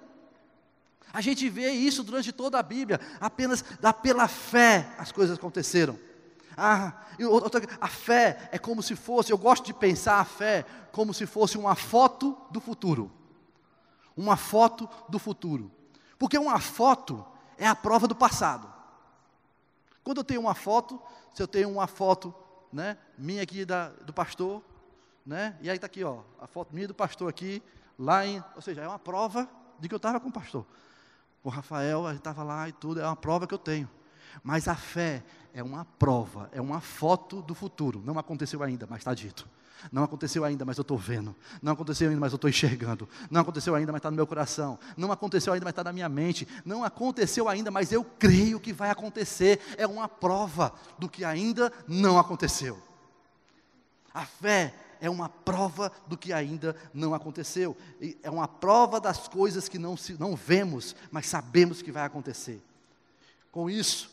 A 1.11 1.23
gente 1.23 1.49
vê 1.49 1.71
isso 1.71 2.03
durante 2.03 2.33
toda 2.33 2.59
a 2.59 2.63
Bíblia, 2.63 3.01
apenas 3.19 3.65
da, 3.81 3.91
pela 3.91 4.29
fé 4.29 4.87
as 4.99 5.11
coisas 5.11 5.39
aconteceram. 5.39 5.99
Ah, 6.55 6.93
a 7.81 7.89
fé 7.89 8.51
é 8.53 8.59
como 8.59 8.83
se 8.83 8.95
fosse, 8.95 9.33
eu 9.33 9.39
gosto 9.39 9.65
de 9.65 9.73
pensar 9.73 10.21
a 10.21 10.25
fé 10.27 10.67
como 10.93 11.15
se 11.15 11.25
fosse 11.25 11.57
uma 11.57 11.75
foto 11.75 12.37
do 12.51 12.61
futuro. 12.61 13.11
Uma 14.15 14.37
foto 14.37 14.87
do 15.09 15.19
futuro. 15.19 15.73
Porque 16.19 16.39
uma 16.39 16.59
foto 16.59 17.25
é 17.57 17.67
a 17.67 17.75
prova 17.75 18.07
do 18.07 18.15
passado. 18.15 18.73
Quando 20.03 20.19
eu 20.19 20.25
tenho 20.25 20.41
uma 20.41 20.55
foto, 20.55 21.01
se 21.35 21.43
eu 21.43 21.49
tenho 21.49 21.71
uma 21.71 21.87
foto 21.87 22.35
né, 22.73 22.99
minha 23.17 23.43
aqui 23.43 23.65
da, 23.65 23.89
do 23.89 24.13
pastor, 24.13 24.63
né, 25.25 25.57
e 25.61 25.71
aí 25.71 25.77
está 25.77 25.87
aqui, 25.87 26.05
ó, 26.05 26.21
a 26.41 26.47
foto 26.47 26.75
minha 26.75 26.87
do 26.87 26.95
pastor 26.95 27.29
aqui, 27.29 27.63
lá 27.99 28.27
em, 28.27 28.43
ou 28.55 28.61
seja, 28.61 28.83
é 28.83 28.89
uma 28.89 28.99
prova 28.99 29.49
de 29.79 29.89
que 29.89 29.95
eu 29.95 29.99
estava 29.99 30.21
com 30.21 30.29
o 30.29 30.33
pastor. 30.33 30.67
O 31.43 31.49
Rafael 31.49 32.11
estava 32.13 32.43
lá 32.43 32.69
e 32.69 32.73
tudo, 32.73 33.01
é 33.01 33.07
uma 33.07 33.17
prova 33.17 33.47
que 33.47 33.55
eu 33.55 33.59
tenho. 33.59 33.89
Mas 34.43 34.67
a 34.67 34.75
fé 34.75 35.23
é 35.53 35.63
uma 35.63 35.85
prova, 35.85 36.49
é 36.53 36.61
uma 36.61 36.81
foto 36.81 37.41
do 37.41 37.55
futuro. 37.55 38.03
Não 38.05 38.19
aconteceu 38.19 38.63
ainda, 38.63 38.87
mas 38.89 39.01
está 39.01 39.15
dito. 39.15 39.49
Não 39.93 40.05
aconteceu 40.05 40.45
ainda, 40.45 40.65
mas 40.65 40.79
eu 40.79 40.83
estou 40.83 40.97
vendo. 40.97 41.35
Não 41.63 41.73
aconteceu 41.73 42.09
ainda, 42.09 42.21
mas 42.21 42.33
eu 42.33 42.37
estou 42.37 42.49
enxergando. 42.49 43.09
Não 43.31 43.41
aconteceu 43.41 43.75
ainda, 43.75 43.93
mas 43.93 43.99
está 43.99 44.11
no 44.11 44.17
meu 44.17 44.27
coração. 44.27 44.79
Não 44.97 45.13
aconteceu 45.13 45.53
ainda, 45.53 45.65
mas 45.65 45.73
está 45.73 45.85
na 45.85 45.93
minha 45.93 46.09
mente. 46.09 46.47
Não 46.65 46.85
aconteceu 46.85 47.49
ainda, 47.49 47.71
mas 47.71 47.93
eu 47.93 48.05
creio 48.05 48.61
que 48.61 48.73
vai 48.73 48.91
acontecer. 48.91 49.61
É 49.77 49.87
uma 49.87 50.09
prova 50.09 50.73
do 50.99 51.09
que 51.09 51.25
ainda 51.25 51.73
não 51.87 52.19
aconteceu. 52.19 52.81
A 54.13 54.25
fé 54.25 54.75
é 55.01 55.11
uma 55.11 55.29
prova 55.29 55.93
do 56.07 56.17
que 56.17 56.33
ainda 56.33 56.75
não 56.95 57.15
aconteceu. 57.15 57.77
É 58.23 58.31
uma 58.31 58.49
prova 58.49 59.01
das 59.01 59.29
coisas 59.29 59.69
que 59.69 59.79
não, 59.79 59.97
se, 59.97 60.15
não 60.15 60.35
vemos, 60.35 60.97
mas 61.11 61.27
sabemos 61.27 61.83
que 61.83 61.93
vai 61.93 62.05
acontecer. 62.05 62.63
Com 63.51 63.69
isso, 63.69 64.11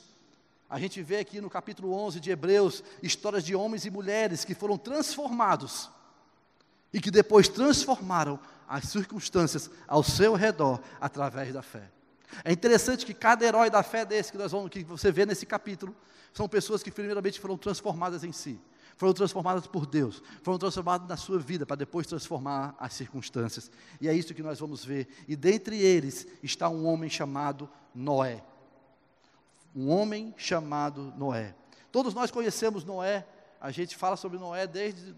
a 0.71 0.79
gente 0.79 1.03
vê 1.03 1.17
aqui 1.17 1.41
no 1.41 1.49
capítulo 1.49 1.91
11 1.91 2.21
de 2.21 2.31
Hebreus 2.31 2.81
histórias 3.03 3.43
de 3.43 3.53
homens 3.53 3.83
e 3.83 3.91
mulheres 3.91 4.45
que 4.45 4.55
foram 4.55 4.77
transformados 4.77 5.89
e 6.93 7.01
que 7.01 7.11
depois 7.11 7.49
transformaram 7.49 8.39
as 8.69 8.85
circunstâncias 8.85 9.69
ao 9.85 10.01
seu 10.01 10.33
redor 10.33 10.79
através 11.01 11.53
da 11.53 11.61
fé. 11.61 11.91
É 12.45 12.53
interessante 12.53 13.05
que 13.05 13.13
cada 13.13 13.43
herói 13.43 13.69
da 13.69 13.83
fé 13.83 14.05
desse 14.05 14.31
que 14.31 14.37
nós 14.37 14.53
vamos 14.53 14.69
que 14.69 14.81
você 14.85 15.11
vê 15.11 15.25
nesse 15.25 15.45
capítulo 15.45 15.93
são 16.33 16.47
pessoas 16.47 16.81
que 16.81 16.89
primeiramente 16.89 17.37
foram 17.37 17.57
transformadas 17.57 18.23
em 18.23 18.31
si, 18.31 18.57
foram 18.95 19.11
transformadas 19.11 19.67
por 19.67 19.85
Deus, 19.85 20.23
foram 20.41 20.57
transformadas 20.57 21.05
na 21.05 21.17
sua 21.17 21.37
vida 21.37 21.65
para 21.65 21.75
depois 21.75 22.07
transformar 22.07 22.73
as 22.79 22.93
circunstâncias. 22.93 23.69
E 23.99 24.07
é 24.07 24.13
isso 24.13 24.33
que 24.33 24.41
nós 24.41 24.57
vamos 24.57 24.85
ver. 24.85 25.09
E 25.27 25.35
dentre 25.35 25.77
eles 25.81 26.25
está 26.41 26.69
um 26.69 26.85
homem 26.87 27.09
chamado 27.09 27.69
Noé 27.93 28.41
um 29.75 29.89
homem 29.89 30.33
chamado 30.37 31.13
Noé. 31.17 31.55
Todos 31.91 32.13
nós 32.13 32.31
conhecemos 32.31 32.83
Noé, 32.83 33.25
a 33.59 33.71
gente 33.71 33.95
fala 33.95 34.15
sobre 34.15 34.37
Noé 34.37 34.65
desde 34.67 35.15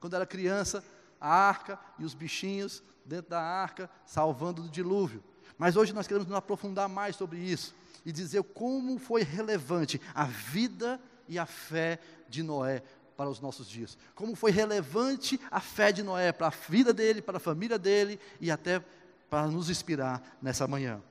quando 0.00 0.14
era 0.14 0.26
criança, 0.26 0.84
a 1.20 1.28
arca 1.28 1.78
e 1.98 2.04
os 2.04 2.14
bichinhos 2.14 2.82
dentro 3.04 3.30
da 3.30 3.40
arca, 3.40 3.90
salvando 4.04 4.62
do 4.62 4.68
dilúvio. 4.68 5.22
Mas 5.56 5.76
hoje 5.76 5.92
nós 5.92 6.06
queremos 6.06 6.28
nos 6.28 6.36
aprofundar 6.36 6.88
mais 6.88 7.16
sobre 7.16 7.38
isso 7.38 7.74
e 8.04 8.12
dizer 8.12 8.42
como 8.42 8.98
foi 8.98 9.22
relevante 9.22 10.00
a 10.14 10.24
vida 10.24 11.00
e 11.26 11.38
a 11.38 11.46
fé 11.46 11.98
de 12.28 12.42
Noé 12.42 12.82
para 13.16 13.28
os 13.28 13.40
nossos 13.40 13.68
dias. 13.68 13.98
Como 14.14 14.36
foi 14.36 14.52
relevante 14.52 15.40
a 15.50 15.60
fé 15.60 15.90
de 15.90 16.02
Noé 16.02 16.30
para 16.30 16.46
a 16.46 16.50
vida 16.50 16.92
dele, 16.92 17.20
para 17.20 17.38
a 17.38 17.40
família 17.40 17.78
dele 17.78 18.20
e 18.40 18.50
até 18.50 18.82
para 19.28 19.46
nos 19.48 19.68
inspirar 19.68 20.38
nessa 20.40 20.66
manhã. 20.68 21.02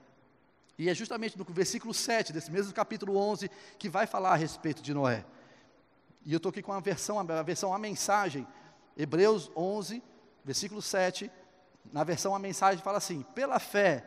E 0.77 0.89
é 0.89 0.93
justamente 0.93 1.37
no 1.37 1.43
versículo 1.43 1.93
7 1.93 2.31
desse 2.31 2.51
mesmo 2.51 2.71
capítulo 2.71 3.17
11 3.17 3.49
que 3.79 3.89
vai 3.89 4.05
falar 4.05 4.33
a 4.33 4.35
respeito 4.35 4.81
de 4.81 4.93
Noé. 4.93 5.25
E 6.23 6.31
eu 6.31 6.37
estou 6.37 6.49
aqui 6.49 6.61
com 6.61 6.73
a 6.73 6.79
versão, 6.79 7.19
a 7.19 7.41
versão 7.41 7.73
a 7.73 7.79
mensagem, 7.79 8.45
Hebreus 8.95 9.49
11, 9.55 10.03
versículo 10.45 10.81
7. 10.81 11.31
Na 11.91 12.03
versão 12.03 12.35
a 12.35 12.39
mensagem 12.39 12.83
fala 12.83 12.97
assim: 12.97 13.23
Pela 13.33 13.59
fé, 13.59 14.05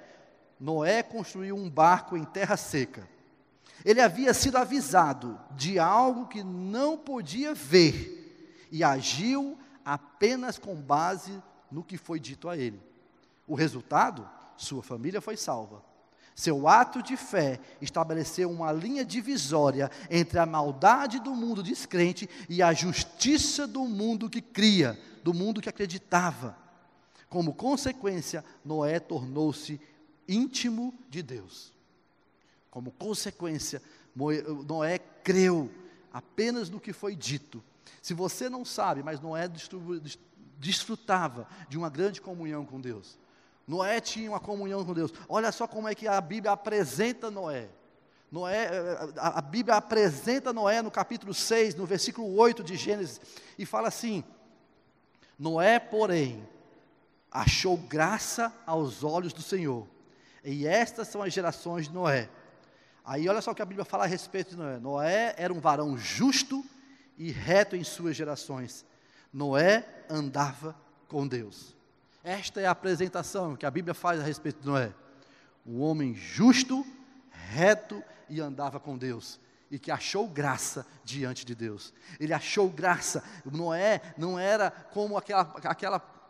Noé 0.61 1.03
construiu 1.03 1.57
um 1.57 1.69
barco 1.69 2.17
em 2.17 2.25
terra 2.25 2.57
seca. 2.57 3.09
Ele 3.85 4.01
havia 4.01 4.33
sido 4.35 4.57
avisado 4.57 5.41
de 5.53 5.79
algo 5.79 6.29
que 6.29 6.45
não 6.45 6.97
podia 6.97 7.55
ver 7.55 8.69
e 8.71 8.85
agiu 8.85 9.59
apenas 9.85 10.59
com 10.59 10.77
base 10.77 11.43
no 11.71 11.83
que 11.83 11.97
foi 11.97 12.21
dito 12.21 12.49
a 12.49 12.57
ele. 12.57 12.81
O 13.47 13.55
resultado? 13.55 14.29
Sua 14.57 14.83
família 14.83 15.21
foi 15.21 15.37
salva. 15.37 15.90
Seu 16.41 16.67
ato 16.67 17.03
de 17.03 17.19
fé 17.19 17.61
estabeleceu 17.83 18.51
uma 18.51 18.73
linha 18.73 19.05
divisória 19.05 19.91
entre 20.09 20.39
a 20.39 20.47
maldade 20.47 21.21
do 21.21 21.35
mundo 21.35 21.63
descrente 21.63 22.31
e 22.49 22.63
a 22.63 22.73
justiça 22.73 23.67
do 23.67 23.85
mundo 23.85 24.31
que 24.31 24.41
cria, 24.41 24.99
do 25.23 25.35
mundo 25.35 25.61
que 25.61 25.69
acreditava. 25.69 26.57
Como 27.29 27.53
consequência, 27.53 28.43
Noé 28.65 28.99
tornou-se 28.99 29.79
íntimo 30.27 30.95
de 31.11 31.23
Deus. 31.23 31.75
Como 32.71 32.91
consequência, 32.91 33.83
Noé 34.67 34.99
creu 34.99 35.71
apenas 36.11 36.71
no 36.71 36.81
que 36.81 36.95
foi 36.95 37.15
dito. 37.15 37.63
Se 38.01 38.15
você 38.15 38.49
não 38.49 38.65
sabe, 38.65 39.03
mas 39.03 39.21
Noé 39.21 39.47
desfrutava 40.59 41.47
de 41.69 41.77
uma 41.77 41.91
grande 41.91 42.19
comunhão 42.19 42.65
com 42.65 42.81
Deus. 42.81 43.19
Noé 43.71 44.01
tinha 44.01 44.29
uma 44.29 44.41
comunhão 44.41 44.85
com 44.85 44.93
Deus. 44.93 45.13
Olha 45.29 45.53
só 45.53 45.65
como 45.65 45.87
é 45.87 45.95
que 45.95 46.09
a 46.09 46.21
Bíblia 46.21 46.51
apresenta 46.51 47.31
Noé. 47.31 47.69
Noé, 48.29 48.69
a 49.17 49.41
Bíblia 49.41 49.77
apresenta 49.77 50.53
Noé 50.53 50.83
no 50.83 50.91
capítulo 50.91 51.33
6, 51.33 51.77
no 51.77 51.87
versículo 51.87 52.35
8 52.35 52.65
de 52.65 52.75
Gênesis, 52.75 53.21
e 53.57 53.65
fala 53.65 53.87
assim: 53.87 54.25
Noé, 55.39 55.79
porém, 55.79 56.45
achou 57.31 57.77
graça 57.77 58.53
aos 58.67 59.05
olhos 59.05 59.33
do 59.33 59.41
Senhor. 59.41 59.87
E 60.45 60.67
estas 60.67 61.07
são 61.07 61.23
as 61.23 61.33
gerações 61.33 61.87
de 61.87 61.95
Noé. 61.95 62.29
Aí 63.05 63.29
olha 63.29 63.41
só 63.41 63.53
o 63.53 63.55
que 63.55 63.63
a 63.63 63.67
Bíblia 63.67 63.85
fala 63.85 64.03
a 64.03 64.09
respeito 64.09 64.51
de 64.51 64.57
Noé. 64.57 64.81
Noé 64.81 65.35
era 65.39 65.53
um 65.53 65.61
varão 65.61 65.97
justo 65.97 66.65
e 67.17 67.31
reto 67.31 67.77
em 67.77 67.85
suas 67.85 68.17
gerações. 68.17 68.85
Noé 69.33 69.87
andava 70.09 70.75
com 71.07 71.25
Deus. 71.25 71.79
Esta 72.23 72.61
é 72.61 72.67
a 72.67 72.71
apresentação 72.71 73.57
que 73.57 73.65
a 73.65 73.71
Bíblia 73.71 73.95
faz 73.95 74.21
a 74.21 74.25
respeito 74.25 74.61
de 74.61 74.67
Noé. 74.67 74.93
Um 75.67 75.81
homem 75.81 76.15
justo, 76.15 76.85
reto 77.31 78.03
e 78.29 78.41
andava 78.41 78.79
com 78.79 78.97
Deus. 78.97 79.41
E 79.71 79.79
que 79.79 79.91
achou 79.91 80.29
graça 80.29 80.87
diante 81.05 81.45
de 81.45 81.55
Deus. 81.55 81.95
Ele 82.19 82.35
achou 82.35 82.69
graça. 82.69 83.25
Noé 83.45 84.01
não 84.19 84.39
era 84.39 84.71
como 84.71 85.17
aquela, 85.17 85.43
aquela 85.65 86.21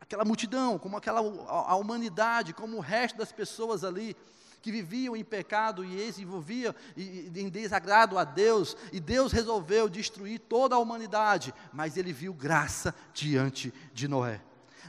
aquela 0.00 0.24
multidão, 0.24 0.78
como 0.78 0.98
aquela 0.98 1.20
a 1.20 1.74
humanidade, 1.76 2.52
como 2.52 2.76
o 2.76 2.80
resto 2.80 3.16
das 3.16 3.32
pessoas 3.32 3.82
ali 3.84 4.14
que 4.60 4.70
viviam 4.70 5.16
em 5.16 5.24
pecado 5.24 5.84
e 5.84 6.12
se 6.12 6.22
envolviam 6.22 6.74
em 6.96 7.48
desagrado 7.48 8.18
a 8.18 8.24
Deus, 8.24 8.76
e 8.92 9.00
Deus 9.00 9.30
resolveu 9.30 9.90
destruir 9.90 10.38
toda 10.40 10.74
a 10.74 10.78
humanidade, 10.78 11.54
mas 11.70 11.98
ele 11.98 12.14
viu 12.14 12.32
graça 12.32 12.94
diante 13.12 13.72
de 13.92 14.08
Noé. 14.08 14.40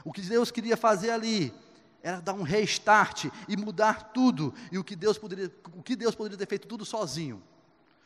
O 0.06 0.12
que 0.12 0.20
Deus 0.20 0.52
queria 0.52 0.76
fazer 0.76 1.10
ali 1.10 1.52
era 2.00 2.20
dar 2.20 2.32
um 2.32 2.44
restart 2.44 3.24
e 3.48 3.56
mudar 3.56 4.12
tudo, 4.12 4.54
e 4.70 4.78
o 4.78 4.84
que 4.84 4.94
Deus 4.94 5.18
poderia, 5.18 5.52
o 5.74 5.82
que 5.82 5.96
Deus 5.96 6.14
poderia 6.14 6.38
ter 6.38 6.46
feito 6.46 6.68
tudo 6.68 6.84
sozinho. 6.84 7.42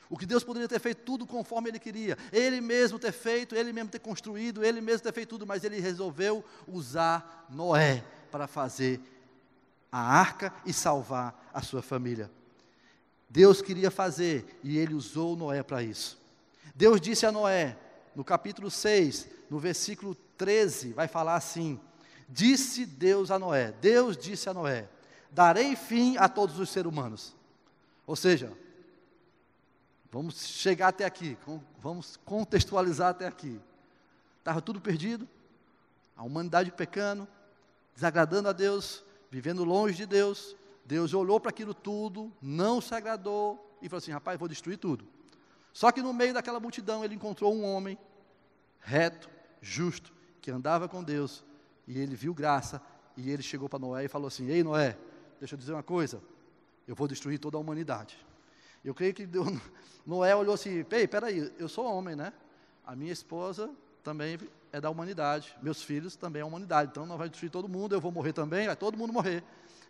O 0.09 0.17
que 0.17 0.25
Deus 0.25 0.43
poderia 0.43 0.67
ter 0.67 0.81
feito 0.81 1.03
tudo 1.03 1.27
conforme 1.27 1.69
Ele 1.69 1.79
queria. 1.79 2.17
Ele 2.33 2.59
mesmo 2.63 2.99
ter 2.99 3.13
feito, 3.13 3.55
Ele 3.55 3.71
mesmo 3.71 3.91
ter 3.91 3.99
construído, 3.99 4.65
Ele 4.65 4.81
mesmo 4.81 5.03
ter 5.03 5.13
feito 5.13 5.29
tudo, 5.29 5.47
mas 5.47 5.63
Ele 5.63 5.79
resolveu 5.79 6.43
usar 6.67 7.47
Noé 7.51 8.03
para 8.31 8.47
fazer 8.47 8.99
a 9.93 10.01
arca 10.01 10.55
e 10.65 10.73
salvar 10.73 11.51
a 11.53 11.61
sua 11.61 11.83
família. 11.83 12.31
Deus 13.29 13.61
queria 13.61 13.91
fazer 13.91 14.59
e 14.65 14.79
Ele 14.79 14.95
usou 14.95 15.37
Noé 15.37 15.63
para 15.63 15.83
isso. 15.83 16.19
Deus 16.75 16.99
disse 16.99 17.27
a 17.27 17.31
Noé, 17.31 17.77
no 18.17 18.25
capítulo 18.25 18.71
6, 18.71 19.29
no 19.51 19.59
versículo 19.59 20.15
13, 20.39 20.95
vai 20.95 21.07
falar 21.07 21.35
assim: 21.35 21.79
Disse 22.31 22.87
Deus 22.87 23.31
a 23.31 23.39
Noé, 23.39 23.73
Deus 23.73 24.17
disse 24.17 24.49
a 24.49 24.55
Noé: 24.55 24.89
Darei 25.31 25.77
fim 25.77 26.17
a 26.17 26.29
todos 26.29 26.59
os 26.59 26.71
seres 26.71 26.91
humanos. 26.91 27.35
Ou 28.07 28.17
seja, 28.17 28.57
Vamos 30.13 30.45
chegar 30.45 30.89
até 30.89 31.05
aqui, 31.05 31.39
vamos 31.81 32.17
contextualizar 32.25 33.11
até 33.11 33.27
aqui. 33.29 33.61
Estava 34.39 34.61
tudo 34.61 34.81
perdido, 34.81 35.29
a 36.17 36.25
humanidade 36.25 36.73
pecando, 36.73 37.29
desagradando 37.95 38.49
a 38.49 38.53
Deus, 38.53 39.05
vivendo 39.31 39.63
longe 39.63 39.95
de 39.95 40.07
Deus. 40.07 40.57
Deus 40.85 41.15
olhou 41.15 41.39
para 41.39 41.51
aquilo 41.51 41.73
tudo, 41.73 42.33
não 42.43 42.81
se 42.81 42.93
agradou 42.93 43.79
e 43.81 43.89
falou 43.89 43.99
assim: 43.99 44.11
rapaz, 44.11 44.37
vou 44.37 44.49
destruir 44.49 44.79
tudo. 44.79 45.07
Só 45.73 45.93
que 45.93 46.03
no 46.03 46.13
meio 46.13 46.35
daquela 46.35 46.59
multidão 46.59 47.05
ele 47.05 47.15
encontrou 47.15 47.55
um 47.55 47.65
homem 47.65 47.97
reto, 48.81 49.31
justo, 49.63 50.13
que 50.41 50.51
andava 50.51 50.89
com 50.89 51.05
Deus, 51.05 51.45
e 51.91 51.99
ele 51.99 52.15
viu 52.15 52.33
graça, 52.33 52.81
e 53.17 53.33
ele 53.33 53.43
chegou 53.43 53.69
para 53.69 53.81
Noé 53.81 54.05
e 54.05 54.09
falou 54.09 54.29
assim: 54.29 54.47
Ei 54.47 54.63
Noé, 54.63 54.97
deixa 55.41 55.57
eu 55.57 55.59
dizer 55.59 55.73
uma 55.73 55.83
coisa, 55.83 56.23
eu 56.87 56.95
vou 56.95 57.09
destruir 57.09 57.41
toda 57.41 57.57
a 57.57 57.61
humanidade. 57.61 58.17
Eu 58.85 58.95
creio 58.95 59.13
que 59.13 59.27
Deus, 59.27 59.49
Noé 60.07 60.37
olhou 60.37 60.55
assim: 60.55 60.87
Ei, 60.89 61.09
peraí, 61.09 61.53
eu 61.59 61.69
sou 61.69 61.85
homem, 61.85 62.15
né? 62.15 62.33
A 62.87 62.95
minha 62.95 63.13
esposa 63.13 63.69
também 64.05 64.39
é 64.73 64.81
da 64.81 64.89
humanidade, 64.89 65.57
meus 65.61 65.83
filhos 65.83 66.15
também 66.15 66.43
é 66.43 66.45
humanidade, 66.45 66.93
então 66.93 67.05
não 67.05 67.19
vai 67.19 67.29
destruir 67.29 67.51
todo 67.51 67.69
mundo, 67.69 67.93
eu 67.93 68.01
vou 68.01 68.13
morrer 68.13 68.33
também, 68.33 68.69
vai 68.69 68.77
todo 68.77 68.97
mundo 68.97 69.13
morrer. 69.13 69.43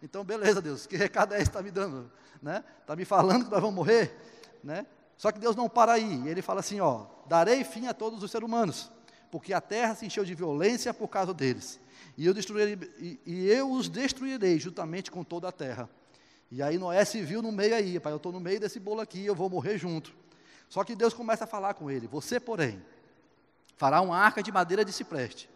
Então, 0.02 0.24
beleza, 0.24 0.62
Deus, 0.62 0.86
que 0.86 0.96
recado 0.96 1.34
é 1.34 1.36
esse 1.36 1.50
que 1.50 1.50
está 1.50 1.62
me 1.62 1.70
dando? 1.70 2.10
Né? 2.40 2.64
Está 2.80 2.96
me 2.96 3.04
falando 3.04 3.44
que 3.44 3.50
nós 3.50 3.60
vamos 3.60 3.76
morrer? 3.76 4.18
Né? 4.64 4.86
Só 5.18 5.30
que 5.30 5.38
Deus 5.38 5.54
não 5.54 5.68
para 5.68 5.92
aí, 5.92 6.26
ele 6.26 6.40
fala 6.40 6.60
assim: 6.60 6.80
ó, 6.80 7.04
darei 7.26 7.62
fim 7.62 7.88
a 7.88 7.92
todos 7.92 8.22
os 8.22 8.30
seres 8.30 8.48
humanos, 8.48 8.90
porque 9.30 9.52
a 9.52 9.60
terra 9.60 9.94
se 9.94 10.06
encheu 10.06 10.24
de 10.24 10.34
violência 10.34 10.92
por 10.92 11.08
causa 11.08 11.32
deles, 11.32 11.80
e 12.16 12.26
eu, 12.26 12.34
destruirei, 12.34 12.78
e, 12.98 13.20
e 13.24 13.46
eu 13.46 13.70
os 13.70 13.88
destruirei 13.88 14.58
juntamente 14.58 15.10
com 15.10 15.22
toda 15.22 15.48
a 15.48 15.52
terra. 15.52 15.88
E 16.50 16.62
aí 16.62 16.78
Noé 16.78 17.04
se 17.04 17.22
viu 17.22 17.40
no 17.40 17.52
meio 17.52 17.74
aí, 17.74 18.00
pai, 18.00 18.12
eu 18.12 18.16
estou 18.16 18.32
no 18.32 18.40
meio 18.40 18.58
desse 18.58 18.80
bolo 18.80 19.00
aqui, 19.00 19.24
eu 19.24 19.34
vou 19.34 19.48
morrer 19.48 19.78
junto. 19.78 20.14
Só 20.68 20.82
que 20.82 20.96
Deus 20.96 21.14
começa 21.14 21.44
a 21.44 21.46
falar 21.46 21.74
com 21.74 21.90
ele: 21.90 22.06
Você, 22.08 22.40
porém, 22.40 22.82
fará 23.76 24.00
uma 24.00 24.18
arca 24.18 24.42
de 24.42 24.50
madeira 24.50 24.84
de 24.84 24.92
cipreste, 24.92 25.48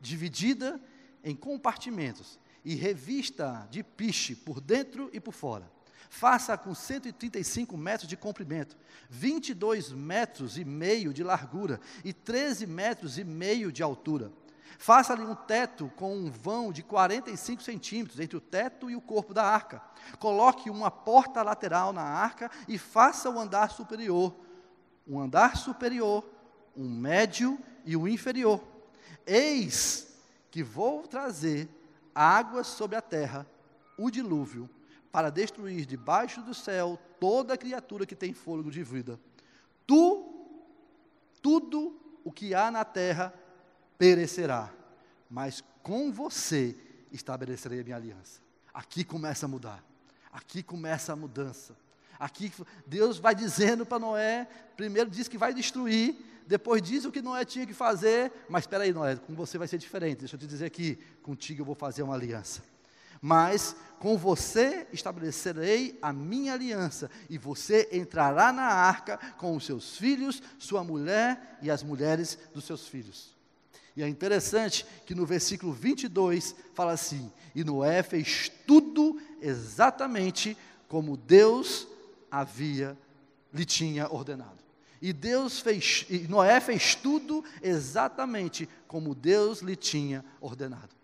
dividida 0.00 0.78
em 1.24 1.34
compartimentos, 1.34 2.38
e 2.64 2.74
revista 2.74 3.66
de 3.70 3.82
piche 3.82 4.34
por 4.36 4.60
dentro 4.60 5.10
e 5.12 5.18
por 5.18 5.32
fora. 5.32 5.68
Faça 6.14 6.58
com 6.58 6.74
135 6.74 7.76
metros 7.76 8.08
de 8.08 8.16
comprimento, 8.16 8.76
22 9.08 9.92
metros 9.92 10.58
e 10.58 10.64
meio 10.64 11.12
de 11.12 11.24
largura 11.24 11.80
e 12.04 12.12
13 12.12 12.66
metros 12.66 13.18
e 13.18 13.24
meio 13.24 13.72
de 13.72 13.82
altura 13.82 14.30
Faça-lhe 14.78 15.22
um 15.22 15.34
teto 15.34 15.90
com 15.96 16.14
um 16.14 16.30
vão 16.30 16.72
de 16.72 16.82
45 16.82 17.62
centímetros 17.62 18.20
entre 18.20 18.36
o 18.36 18.40
teto 18.40 18.90
e 18.90 18.96
o 18.96 19.00
corpo 19.00 19.34
da 19.34 19.44
arca. 19.44 19.82
Coloque 20.18 20.70
uma 20.70 20.90
porta 20.90 21.42
lateral 21.42 21.92
na 21.92 22.02
arca 22.02 22.50
e 22.66 22.78
faça 22.78 23.30
o 23.30 23.38
andar 23.38 23.70
superior. 23.70 24.34
Um 25.06 25.20
andar 25.20 25.56
superior, 25.56 26.24
um 26.76 26.88
médio 26.88 27.58
e 27.84 27.96
um 27.96 28.08
inferior. 28.08 28.62
Eis 29.26 30.16
que 30.50 30.62
vou 30.62 31.06
trazer 31.06 31.68
águas 32.14 32.66
sobre 32.66 32.96
a 32.96 33.00
terra, 33.00 33.46
o 33.96 34.10
dilúvio, 34.10 34.68
para 35.12 35.28
destruir 35.28 35.84
debaixo 35.84 36.40
do 36.40 36.54
céu 36.54 36.98
toda 37.20 37.58
criatura 37.58 38.06
que 38.06 38.16
tem 38.16 38.32
fôlego 38.32 38.70
de 38.70 38.82
vida. 38.82 39.20
Tu, 39.86 40.48
tudo 41.42 42.00
o 42.24 42.32
que 42.32 42.54
há 42.54 42.70
na 42.70 42.84
terra 42.84 43.32
perecerá, 43.98 44.72
mas 45.30 45.62
com 45.82 46.10
você 46.10 46.74
estabelecerei 47.12 47.80
a 47.80 47.84
minha 47.84 47.96
aliança. 47.96 48.40
Aqui 48.72 49.04
começa 49.04 49.44
a 49.44 49.48
mudar. 49.48 49.84
Aqui 50.32 50.62
começa 50.62 51.12
a 51.12 51.16
mudança. 51.16 51.76
Aqui 52.18 52.50
Deus 52.86 53.18
vai 53.18 53.34
dizendo 53.34 53.84
para 53.84 53.98
Noé, 53.98 54.48
primeiro 54.76 55.10
diz 55.10 55.28
que 55.28 55.36
vai 55.36 55.52
destruir, 55.52 56.16
depois 56.46 56.80
diz 56.80 57.04
o 57.04 57.12
que 57.12 57.20
Noé 57.20 57.44
tinha 57.44 57.66
que 57.66 57.74
fazer, 57.74 58.32
mas 58.48 58.62
espera 58.62 58.84
aí, 58.84 58.92
Noé, 58.92 59.16
com 59.16 59.34
você 59.34 59.58
vai 59.58 59.68
ser 59.68 59.76
diferente. 59.76 60.20
Deixa 60.20 60.36
eu 60.36 60.40
te 60.40 60.46
dizer 60.46 60.64
aqui, 60.64 60.98
contigo 61.22 61.60
eu 61.60 61.66
vou 61.66 61.74
fazer 61.74 62.02
uma 62.02 62.14
aliança. 62.14 62.62
Mas 63.22 63.76
com 64.00 64.18
você 64.18 64.84
estabelecerei 64.92 65.96
a 66.02 66.12
minha 66.12 66.54
aliança, 66.54 67.08
e 67.30 67.38
você 67.38 67.88
entrará 67.92 68.52
na 68.52 68.64
arca 68.64 69.16
com 69.38 69.54
os 69.54 69.64
seus 69.64 69.96
filhos, 69.96 70.42
sua 70.58 70.82
mulher 70.82 71.56
e 71.62 71.70
as 71.70 71.84
mulheres 71.84 72.36
dos 72.52 72.64
seus 72.64 72.88
filhos. 72.88 73.32
E 73.96 74.02
é 74.02 74.08
interessante 74.08 74.84
que 75.06 75.14
no 75.14 75.24
versículo 75.24 75.72
22 75.72 76.52
fala 76.74 76.90
assim: 76.90 77.30
E 77.54 77.62
Noé 77.62 78.02
fez 78.02 78.50
tudo 78.66 79.20
exatamente 79.40 80.56
como 80.88 81.16
Deus 81.16 81.86
havia 82.28 82.98
lhe 83.54 83.64
tinha 83.64 84.12
ordenado. 84.12 84.58
E 85.00 85.12
Deus 85.12 85.60
fez, 85.60 86.06
e 86.10 86.26
Noé 86.26 86.60
fez 86.60 86.96
tudo 86.96 87.44
exatamente 87.62 88.68
como 88.88 89.14
Deus 89.14 89.60
lhe 89.60 89.76
tinha 89.76 90.24
ordenado. 90.40 91.01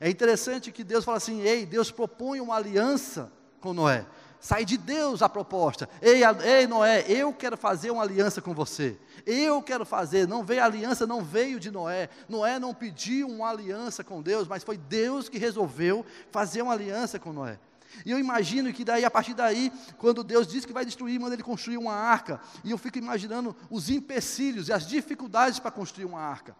É 0.00 0.08
interessante 0.08 0.70
que 0.70 0.84
Deus 0.84 1.04
fala 1.04 1.16
assim: 1.16 1.40
Ei, 1.42 1.66
Deus 1.66 1.90
propõe 1.90 2.40
uma 2.40 2.56
aliança 2.56 3.32
com 3.60 3.72
Noé. 3.72 4.06
sai 4.40 4.64
de 4.64 4.76
Deus 4.76 5.20
a 5.20 5.28
proposta. 5.28 5.88
Ei, 6.00 6.22
ei, 6.44 6.66
Noé, 6.66 7.04
eu 7.08 7.32
quero 7.32 7.56
fazer 7.56 7.90
uma 7.90 8.02
aliança 8.02 8.40
com 8.40 8.54
você. 8.54 8.96
Eu 9.26 9.60
quero 9.62 9.84
fazer. 9.84 10.28
Não 10.28 10.44
veio 10.44 10.62
a 10.62 10.66
aliança, 10.66 11.06
não 11.06 11.22
veio 11.22 11.58
de 11.58 11.70
Noé. 11.70 12.08
Noé 12.28 12.58
não 12.58 12.72
pediu 12.72 13.28
uma 13.28 13.50
aliança 13.50 14.04
com 14.04 14.22
Deus, 14.22 14.46
mas 14.46 14.62
foi 14.62 14.76
Deus 14.76 15.28
que 15.28 15.38
resolveu 15.38 16.06
fazer 16.30 16.62
uma 16.62 16.72
aliança 16.72 17.18
com 17.18 17.32
Noé. 17.32 17.58
E 18.04 18.10
eu 18.10 18.18
imagino 18.18 18.72
que 18.72 18.84
daí, 18.84 19.04
a 19.04 19.10
partir 19.10 19.34
daí, 19.34 19.72
quando 19.96 20.22
Deus 20.22 20.46
diz 20.46 20.64
que 20.64 20.72
vai 20.72 20.84
destruir, 20.84 21.18
manda 21.18 21.34
ele 21.34 21.42
construir 21.42 21.78
uma 21.78 21.94
arca. 21.94 22.40
E 22.62 22.70
eu 22.70 22.78
fico 22.78 22.98
imaginando 22.98 23.56
os 23.70 23.90
empecilhos 23.90 24.68
e 24.68 24.72
as 24.72 24.86
dificuldades 24.86 25.58
para 25.58 25.70
construir 25.70 26.04
uma 26.04 26.20
arca. 26.20 26.54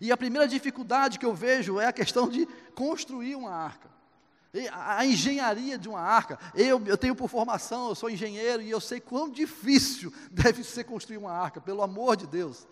E 0.00 0.12
a 0.12 0.16
primeira 0.16 0.46
dificuldade 0.46 1.18
que 1.18 1.26
eu 1.26 1.34
vejo 1.34 1.80
é 1.80 1.86
a 1.86 1.92
questão 1.92 2.28
de 2.28 2.46
construir 2.74 3.34
uma 3.34 3.50
arca. 3.50 3.88
A 4.72 5.04
engenharia 5.04 5.76
de 5.76 5.88
uma 5.88 6.00
arca. 6.00 6.38
Eu, 6.54 6.82
eu 6.86 6.96
tenho 6.96 7.14
por 7.14 7.28
formação, 7.28 7.88
eu 7.88 7.94
sou 7.94 8.08
engenheiro 8.08 8.62
e 8.62 8.70
eu 8.70 8.80
sei 8.80 9.00
quão 9.00 9.28
difícil 9.28 10.12
deve 10.30 10.64
ser 10.64 10.84
construir 10.84 11.18
uma 11.18 11.32
arca, 11.32 11.60
pelo 11.60 11.82
amor 11.82 12.16
de 12.16 12.26
Deus. 12.26 12.66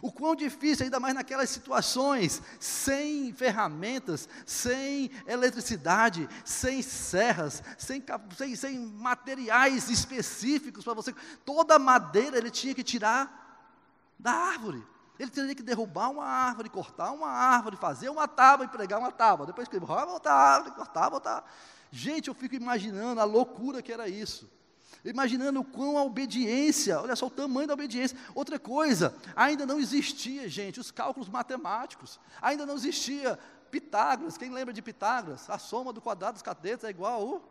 O 0.00 0.10
quão 0.10 0.34
difícil, 0.34 0.84
ainda 0.84 0.98
mais 0.98 1.14
naquelas 1.14 1.50
situações, 1.50 2.40
sem 2.58 3.32
ferramentas, 3.32 4.28
sem 4.46 5.10
eletricidade, 5.26 6.28
sem 6.44 6.80
serras, 6.82 7.62
sem, 7.76 8.02
sem, 8.36 8.56
sem 8.56 8.78
materiais 8.78 9.90
específicos 9.90 10.84
para 10.84 10.94
você. 10.94 11.14
Toda 11.44 11.78
madeira 11.78 12.38
ele 12.38 12.50
tinha 12.50 12.74
que 12.74 12.82
tirar 12.82 14.14
da 14.18 14.32
árvore. 14.32 14.82
Ele 15.22 15.30
teria 15.30 15.54
que 15.54 15.62
derrubar 15.62 16.10
uma 16.10 16.24
árvore, 16.24 16.68
cortar 16.68 17.12
uma 17.12 17.28
árvore, 17.28 17.76
fazer 17.76 18.08
uma 18.08 18.26
tábua 18.26 18.66
e 18.66 18.68
pregar 18.68 18.98
uma 18.98 19.12
tábua. 19.12 19.46
Depois 19.46 19.68
que 19.68 19.78
derrubar 19.78 20.04
outra 20.08 20.32
árvore, 20.32 20.74
cortar, 20.74 21.08
voltar. 21.08 21.48
Gente, 21.92 22.26
eu 22.26 22.34
fico 22.34 22.56
imaginando 22.56 23.20
a 23.20 23.24
loucura 23.24 23.80
que 23.80 23.92
era 23.92 24.08
isso. 24.08 24.50
Imaginando 25.04 25.60
o 25.60 25.64
quão 25.64 25.96
a 25.96 26.02
obediência, 26.02 27.00
olha 27.00 27.14
só 27.14 27.26
o 27.26 27.30
tamanho 27.30 27.68
da 27.68 27.74
obediência. 27.74 28.18
Outra 28.34 28.58
coisa, 28.58 29.14
ainda 29.36 29.64
não 29.64 29.78
existia, 29.78 30.48
gente, 30.48 30.80
os 30.80 30.90
cálculos 30.90 31.28
matemáticos. 31.28 32.18
Ainda 32.40 32.66
não 32.66 32.74
existia 32.74 33.38
Pitágoras. 33.70 34.36
Quem 34.36 34.50
lembra 34.50 34.74
de 34.74 34.82
Pitágoras? 34.82 35.48
A 35.48 35.56
soma 35.56 35.92
do 35.92 36.00
quadrado 36.00 36.32
dos 36.32 36.42
catetos 36.42 36.84
é 36.84 36.90
igual 36.90 37.22
ao 37.22 37.42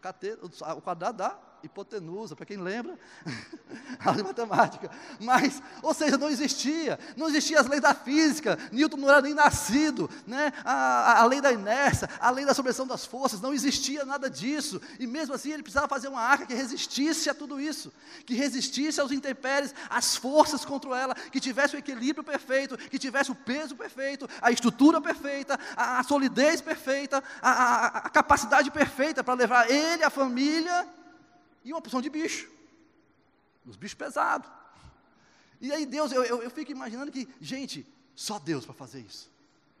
cateto, 0.00 0.48
o 0.76 0.80
quadrado 0.80 1.18
da 1.18 1.36
hipotenusa, 1.62 2.36
para 2.36 2.46
quem 2.46 2.56
lembra, 2.56 2.98
a 4.00 4.12
matemática. 4.12 4.90
Mas, 5.20 5.62
ou 5.82 5.92
seja, 5.92 6.16
não 6.16 6.28
existia, 6.28 6.98
não 7.16 7.28
existia 7.28 7.60
as 7.60 7.66
leis 7.66 7.82
da 7.82 7.94
física, 7.94 8.58
Newton 8.72 8.96
não 8.96 9.10
era 9.10 9.20
nem 9.20 9.34
nascido, 9.34 10.08
né? 10.26 10.52
a, 10.64 11.20
a 11.22 11.26
lei 11.26 11.40
da 11.40 11.52
inércia, 11.52 12.08
a 12.20 12.30
lei 12.30 12.44
da 12.44 12.54
supressão 12.54 12.86
das 12.86 13.04
forças, 13.04 13.40
não 13.40 13.52
existia 13.52 14.04
nada 14.04 14.28
disso. 14.30 14.80
E 14.98 15.06
mesmo 15.06 15.34
assim 15.34 15.52
ele 15.52 15.62
precisava 15.62 15.88
fazer 15.88 16.08
uma 16.08 16.20
arca 16.20 16.46
que 16.46 16.54
resistisse 16.54 17.28
a 17.28 17.34
tudo 17.34 17.60
isso, 17.60 17.92
que 18.24 18.34
resistisse 18.34 19.00
aos 19.00 19.12
intempéries, 19.12 19.74
às 19.88 20.16
forças 20.16 20.64
contra 20.64 20.96
ela, 20.96 21.14
que 21.14 21.40
tivesse 21.40 21.76
o 21.76 21.78
equilíbrio 21.78 22.24
perfeito, 22.24 22.76
que 22.76 22.98
tivesse 22.98 23.30
o 23.30 23.34
peso 23.34 23.76
perfeito, 23.76 24.28
a 24.40 24.50
estrutura 24.50 25.00
perfeita, 25.00 25.58
a, 25.76 25.98
a 25.98 26.02
solidez 26.02 26.60
perfeita, 26.60 27.22
a, 27.42 27.50
a, 27.50 27.86
a 27.86 28.10
capacidade 28.10 28.70
perfeita 28.70 29.22
para 29.24 29.34
levar 29.34 29.70
ele, 29.70 30.04
a 30.04 30.10
família, 30.10 30.86
e 31.64 31.72
uma 31.72 31.80
porção 31.80 32.00
de 32.00 32.10
bicho. 32.10 32.50
Os 33.66 33.76
bichos 33.76 33.94
pesados. 33.94 34.50
E 35.60 35.72
aí 35.72 35.84
Deus, 35.84 36.12
eu, 36.12 36.24
eu, 36.24 36.42
eu 36.42 36.50
fico 36.50 36.70
imaginando 36.70 37.10
que, 37.10 37.28
gente, 37.40 37.86
só 38.14 38.38
Deus 38.38 38.64
para 38.64 38.74
fazer 38.74 39.00
isso. 39.00 39.30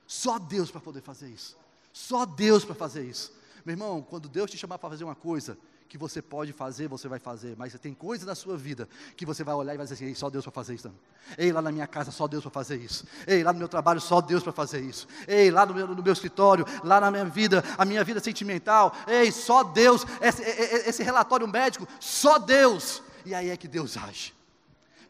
Só 0.06 0.38
Deus 0.38 0.70
para 0.70 0.80
poder 0.80 1.02
fazer 1.02 1.28
isso. 1.28 1.56
Só 1.92 2.24
Deus 2.24 2.64
para 2.64 2.74
fazer 2.74 3.04
isso. 3.04 3.32
Meu 3.64 3.74
irmão, 3.74 4.02
quando 4.02 4.28
Deus 4.28 4.50
te 4.50 4.56
chamar 4.56 4.78
para 4.78 4.90
fazer 4.90 5.04
uma 5.04 5.14
coisa 5.14 5.58
que 5.88 5.96
você 5.96 6.20
pode 6.20 6.52
fazer, 6.52 6.86
você 6.86 7.08
vai 7.08 7.18
fazer, 7.18 7.56
mas 7.56 7.72
tem 7.80 7.94
coisas 7.94 8.26
na 8.26 8.34
sua 8.34 8.56
vida 8.58 8.86
que 9.16 9.24
você 9.24 9.42
vai 9.42 9.54
olhar 9.54 9.72
e 9.72 9.76
vai 9.78 9.86
dizer 9.86 9.94
assim: 9.94 10.04
Ei, 10.04 10.14
só 10.14 10.28
Deus 10.28 10.44
para 10.44 10.52
fazer 10.52 10.74
isso. 10.74 10.92
Ei, 11.36 11.50
lá 11.50 11.62
na 11.62 11.72
minha 11.72 11.86
casa, 11.86 12.10
só 12.10 12.28
Deus 12.28 12.42
para 12.42 12.50
fazer 12.50 12.76
isso. 12.76 13.06
Ei, 13.26 13.42
lá 13.42 13.52
no 13.52 13.58
meu 13.58 13.68
trabalho, 13.68 14.00
só 14.00 14.20
Deus 14.20 14.42
para 14.42 14.52
fazer 14.52 14.80
isso. 14.80 15.08
Ei, 15.26 15.50
lá 15.50 15.64
no 15.64 15.74
meu, 15.74 15.86
no 15.86 16.02
meu, 16.02 16.12
escritório, 16.12 16.66
lá 16.84 17.00
na 17.00 17.10
minha 17.10 17.24
vida, 17.24 17.64
a 17.78 17.86
minha 17.86 18.04
vida 18.04 18.20
sentimental. 18.20 18.94
Ei, 19.06 19.32
só 19.32 19.64
Deus. 19.64 20.04
Esse, 20.20 20.42
esse 20.42 21.02
relatório 21.02 21.48
médico, 21.48 21.88
só 21.98 22.38
Deus. 22.38 23.02
E 23.24 23.34
aí 23.34 23.48
é 23.48 23.56
que 23.56 23.66
Deus 23.66 23.96
age. 23.96 24.34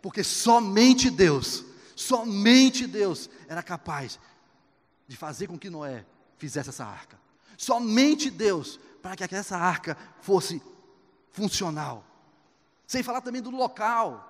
Porque 0.01 0.23
somente 0.23 1.11
Deus, 1.11 1.65
somente 1.97 2.87
Deus 2.87 3.29
era 3.49 3.65
capaz 3.65 4.19
de 5.09 5.17
fazer 5.17 5.49
com 5.49 5.59
que 5.59 5.69
Noé 5.69 6.05
fizesse 6.37 6.69
essa 6.69 6.85
arca. 6.85 7.19
Somente 7.57 8.31
Deus 8.31 8.79
para 9.17 9.29
que 9.29 9.35
essa 9.35 9.57
arca 9.57 9.97
fosse 10.21 10.63
funcional. 11.31 12.05
Sem 12.87 13.03
falar 13.03 13.21
também 13.21 13.41
do 13.41 13.51
local. 13.51 14.25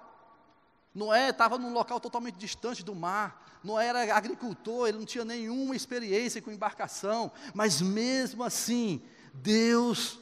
Noé 0.94 1.30
estava 1.30 1.58
num 1.58 1.72
local 1.72 2.00
totalmente 2.00 2.36
distante 2.36 2.84
do 2.84 2.94
mar. 2.94 3.58
Noé 3.62 3.86
era 3.86 4.14
agricultor, 4.14 4.88
ele 4.88 4.98
não 4.98 5.04
tinha 5.04 5.24
nenhuma 5.24 5.74
experiência 5.74 6.42
com 6.42 6.50
embarcação. 6.50 7.30
Mas 7.54 7.80
mesmo 7.80 8.44
assim, 8.44 9.02
Deus 9.34 10.18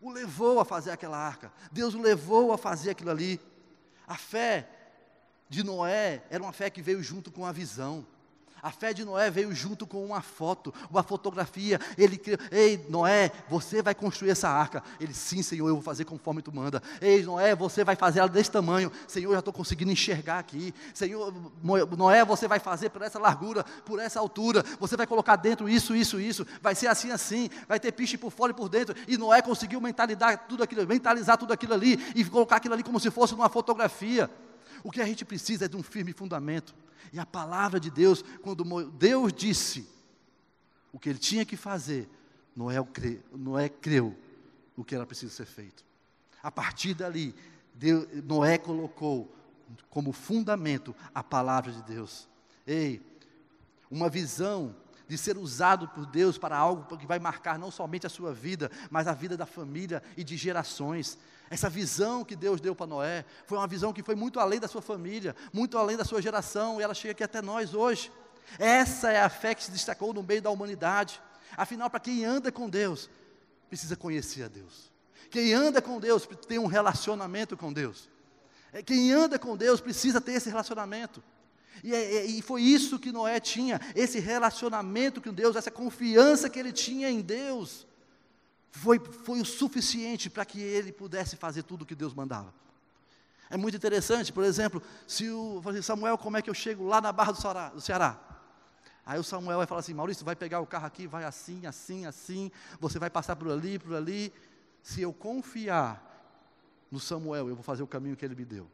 o 0.00 0.10
levou 0.10 0.60
a 0.60 0.64
fazer 0.64 0.90
aquela 0.90 1.16
arca. 1.16 1.52
Deus 1.72 1.94
o 1.94 2.00
levou 2.00 2.52
a 2.52 2.58
fazer 2.58 2.90
aquilo 2.90 3.10
ali. 3.10 3.40
A 4.06 4.16
fé 4.16 4.68
de 5.48 5.62
Noé 5.62 6.24
era 6.30 6.42
uma 6.42 6.52
fé 6.52 6.68
que 6.68 6.82
veio 6.82 7.02
junto 7.02 7.30
com 7.30 7.46
a 7.46 7.52
visão. 7.52 8.06
A 8.64 8.70
fé 8.70 8.94
de 8.94 9.04
Noé 9.04 9.30
veio 9.30 9.54
junto 9.54 9.86
com 9.86 10.02
uma 10.02 10.22
foto, 10.22 10.72
uma 10.90 11.02
fotografia. 11.02 11.78
Ele, 11.98 12.18
ei, 12.50 12.82
Noé, 12.88 13.30
você 13.46 13.82
vai 13.82 13.94
construir 13.94 14.30
essa 14.30 14.48
arca. 14.48 14.82
Ele, 14.98 15.12
sim, 15.12 15.42
Senhor, 15.42 15.68
eu 15.68 15.74
vou 15.74 15.82
fazer 15.82 16.06
conforme 16.06 16.40
tu 16.40 16.50
manda. 16.50 16.82
Ei, 16.98 17.22
Noé, 17.22 17.54
você 17.54 17.84
vai 17.84 17.94
fazer 17.94 18.20
ela 18.20 18.28
desse 18.28 18.50
tamanho. 18.50 18.90
Senhor, 19.06 19.28
eu 19.28 19.32
já 19.34 19.40
estou 19.40 19.52
conseguindo 19.52 19.92
enxergar 19.92 20.38
aqui. 20.38 20.72
Senhor, 20.94 21.30
Noé, 21.94 22.24
você 22.24 22.48
vai 22.48 22.58
fazer 22.58 22.88
por 22.88 23.02
essa 23.02 23.18
largura, 23.18 23.64
por 23.84 23.98
essa 23.98 24.18
altura. 24.18 24.64
Você 24.80 24.96
vai 24.96 25.06
colocar 25.06 25.36
dentro 25.36 25.68
isso, 25.68 25.94
isso, 25.94 26.18
isso. 26.18 26.46
Vai 26.62 26.74
ser 26.74 26.86
assim, 26.86 27.10
assim. 27.10 27.50
Vai 27.68 27.78
ter 27.78 27.92
piche 27.92 28.16
por 28.16 28.32
fora 28.32 28.52
e 28.52 28.54
por 28.54 28.70
dentro. 28.70 28.96
E 29.06 29.18
Noé 29.18 29.42
conseguiu 29.42 29.78
mentalizar 29.78 30.46
tudo 30.48 30.62
aquilo, 30.62 30.86
mentalizar 30.86 31.36
tudo 31.36 31.52
aquilo 31.52 31.74
ali 31.74 32.02
e 32.16 32.24
colocar 32.24 32.56
aquilo 32.56 32.72
ali 32.72 32.82
como 32.82 32.98
se 32.98 33.10
fosse 33.10 33.34
uma 33.34 33.50
fotografia. 33.50 34.30
O 34.84 34.90
que 34.90 35.00
a 35.00 35.06
gente 35.06 35.24
precisa 35.24 35.64
é 35.64 35.68
de 35.68 35.76
um 35.76 35.82
firme 35.82 36.12
fundamento. 36.12 36.74
E 37.10 37.18
a 37.18 37.24
palavra 37.24 37.80
de 37.80 37.90
Deus, 37.90 38.22
quando 38.42 38.90
Deus 38.90 39.32
disse 39.32 39.88
o 40.92 40.98
que 40.98 41.08
ele 41.08 41.18
tinha 41.18 41.44
que 41.44 41.56
fazer, 41.56 42.08
Noé, 42.54 42.80
cre, 42.84 43.20
Noé 43.32 43.68
creu 43.68 44.14
o 44.76 44.84
que 44.84 44.94
era 44.94 45.06
preciso 45.06 45.34
ser 45.34 45.46
feito. 45.46 45.84
A 46.42 46.50
partir 46.50 46.92
dali, 46.92 47.34
Deus, 47.74 48.06
Noé 48.24 48.58
colocou 48.58 49.34
como 49.88 50.12
fundamento 50.12 50.94
a 51.14 51.22
palavra 51.22 51.72
de 51.72 51.82
Deus. 51.82 52.28
Ei, 52.66 53.00
uma 53.90 54.10
visão 54.10 54.76
de 55.08 55.16
ser 55.16 55.36
usado 55.36 55.88
por 55.88 56.06
Deus 56.06 56.38
para 56.38 56.56
algo 56.56 56.96
que 56.96 57.06
vai 57.06 57.18
marcar 57.18 57.58
não 57.58 57.70
somente 57.70 58.06
a 58.06 58.10
sua 58.10 58.32
vida, 58.32 58.70
mas 58.90 59.06
a 59.06 59.12
vida 59.12 59.36
da 59.36 59.46
família 59.46 60.02
e 60.16 60.24
de 60.24 60.36
gerações. 60.36 61.18
Essa 61.54 61.70
visão 61.70 62.24
que 62.24 62.34
Deus 62.34 62.60
deu 62.60 62.74
para 62.74 62.84
Noé 62.84 63.24
foi 63.46 63.56
uma 63.56 63.68
visão 63.68 63.92
que 63.92 64.02
foi 64.02 64.16
muito 64.16 64.40
além 64.40 64.58
da 64.58 64.66
sua 64.66 64.82
família, 64.82 65.36
muito 65.52 65.78
além 65.78 65.96
da 65.96 66.04
sua 66.04 66.20
geração, 66.20 66.80
e 66.80 66.82
ela 66.82 66.94
chega 66.94 67.12
aqui 67.12 67.22
até 67.22 67.40
nós 67.40 67.74
hoje. 67.74 68.10
Essa 68.58 69.12
é 69.12 69.22
a 69.22 69.28
fé 69.28 69.54
que 69.54 69.62
se 69.62 69.70
destacou 69.70 70.12
no 70.12 70.20
meio 70.20 70.42
da 70.42 70.50
humanidade. 70.50 71.22
Afinal, 71.56 71.88
para 71.88 72.00
quem 72.00 72.24
anda 72.24 72.50
com 72.50 72.68
Deus, 72.68 73.08
precisa 73.68 73.94
conhecer 73.94 74.42
a 74.42 74.48
Deus. 74.48 74.90
Quem 75.30 75.54
anda 75.54 75.80
com 75.80 76.00
Deus 76.00 76.28
tem 76.48 76.58
um 76.58 76.66
relacionamento 76.66 77.56
com 77.56 77.72
Deus. 77.72 78.10
É, 78.72 78.82
quem 78.82 79.12
anda 79.12 79.38
com 79.38 79.56
Deus 79.56 79.80
precisa 79.80 80.20
ter 80.20 80.32
esse 80.32 80.48
relacionamento. 80.48 81.22
E, 81.84 81.94
é, 81.94 82.16
é, 82.16 82.26
e, 82.26 82.42
foi 82.42 82.62
isso 82.62 82.98
que 82.98 83.12
Noé 83.12 83.38
tinha, 83.38 83.80
esse 83.94 84.18
relacionamento 84.18 85.22
com 85.22 85.32
Deus, 85.32 85.54
essa 85.54 85.70
confiança 85.70 86.50
que 86.50 86.58
ele 86.58 86.72
tinha 86.72 87.08
em 87.08 87.20
Deus 87.20 87.86
foi, 88.74 88.98
foi 88.98 89.40
o 89.40 89.44
suficiente 89.44 90.28
para 90.28 90.44
que 90.44 90.60
ele 90.60 90.90
pudesse 90.90 91.36
fazer 91.36 91.62
tudo 91.62 91.82
o 91.82 91.86
que 91.86 91.94
Deus 91.94 92.12
mandava. 92.12 92.52
É 93.48 93.56
muito 93.56 93.76
interessante, 93.76 94.32
por 94.32 94.42
exemplo, 94.42 94.82
se 95.06 95.30
o 95.30 95.62
Samuel, 95.80 96.18
como 96.18 96.36
é 96.36 96.42
que 96.42 96.50
eu 96.50 96.54
chego 96.54 96.84
lá 96.84 97.00
na 97.00 97.12
Barra 97.12 97.32
do 97.32 97.40
Ceará? 97.40 97.68
Do 97.68 97.80
Ceará? 97.80 98.18
Aí 99.06 99.18
o 99.18 99.22
Samuel 99.22 99.58
vai 99.58 99.66
falar 99.66 99.80
assim: 99.80 99.94
Maurício, 99.94 100.24
vai 100.24 100.34
pegar 100.34 100.60
o 100.60 100.66
carro 100.66 100.86
aqui, 100.86 101.06
vai 101.06 101.22
assim, 101.22 101.64
assim, 101.66 102.04
assim, 102.04 102.50
você 102.80 102.98
vai 102.98 103.08
passar 103.08 103.36
por 103.36 103.48
ali, 103.48 103.78
por 103.78 103.94
ali. 103.94 104.32
Se 104.82 105.02
eu 105.02 105.12
confiar 105.12 106.02
no 106.90 106.98
Samuel, 106.98 107.48
eu 107.48 107.54
vou 107.54 107.62
fazer 107.62 107.84
o 107.84 107.86
caminho 107.86 108.16
que 108.16 108.24
ele 108.24 108.34
me 108.34 108.44
deu. 108.44 108.68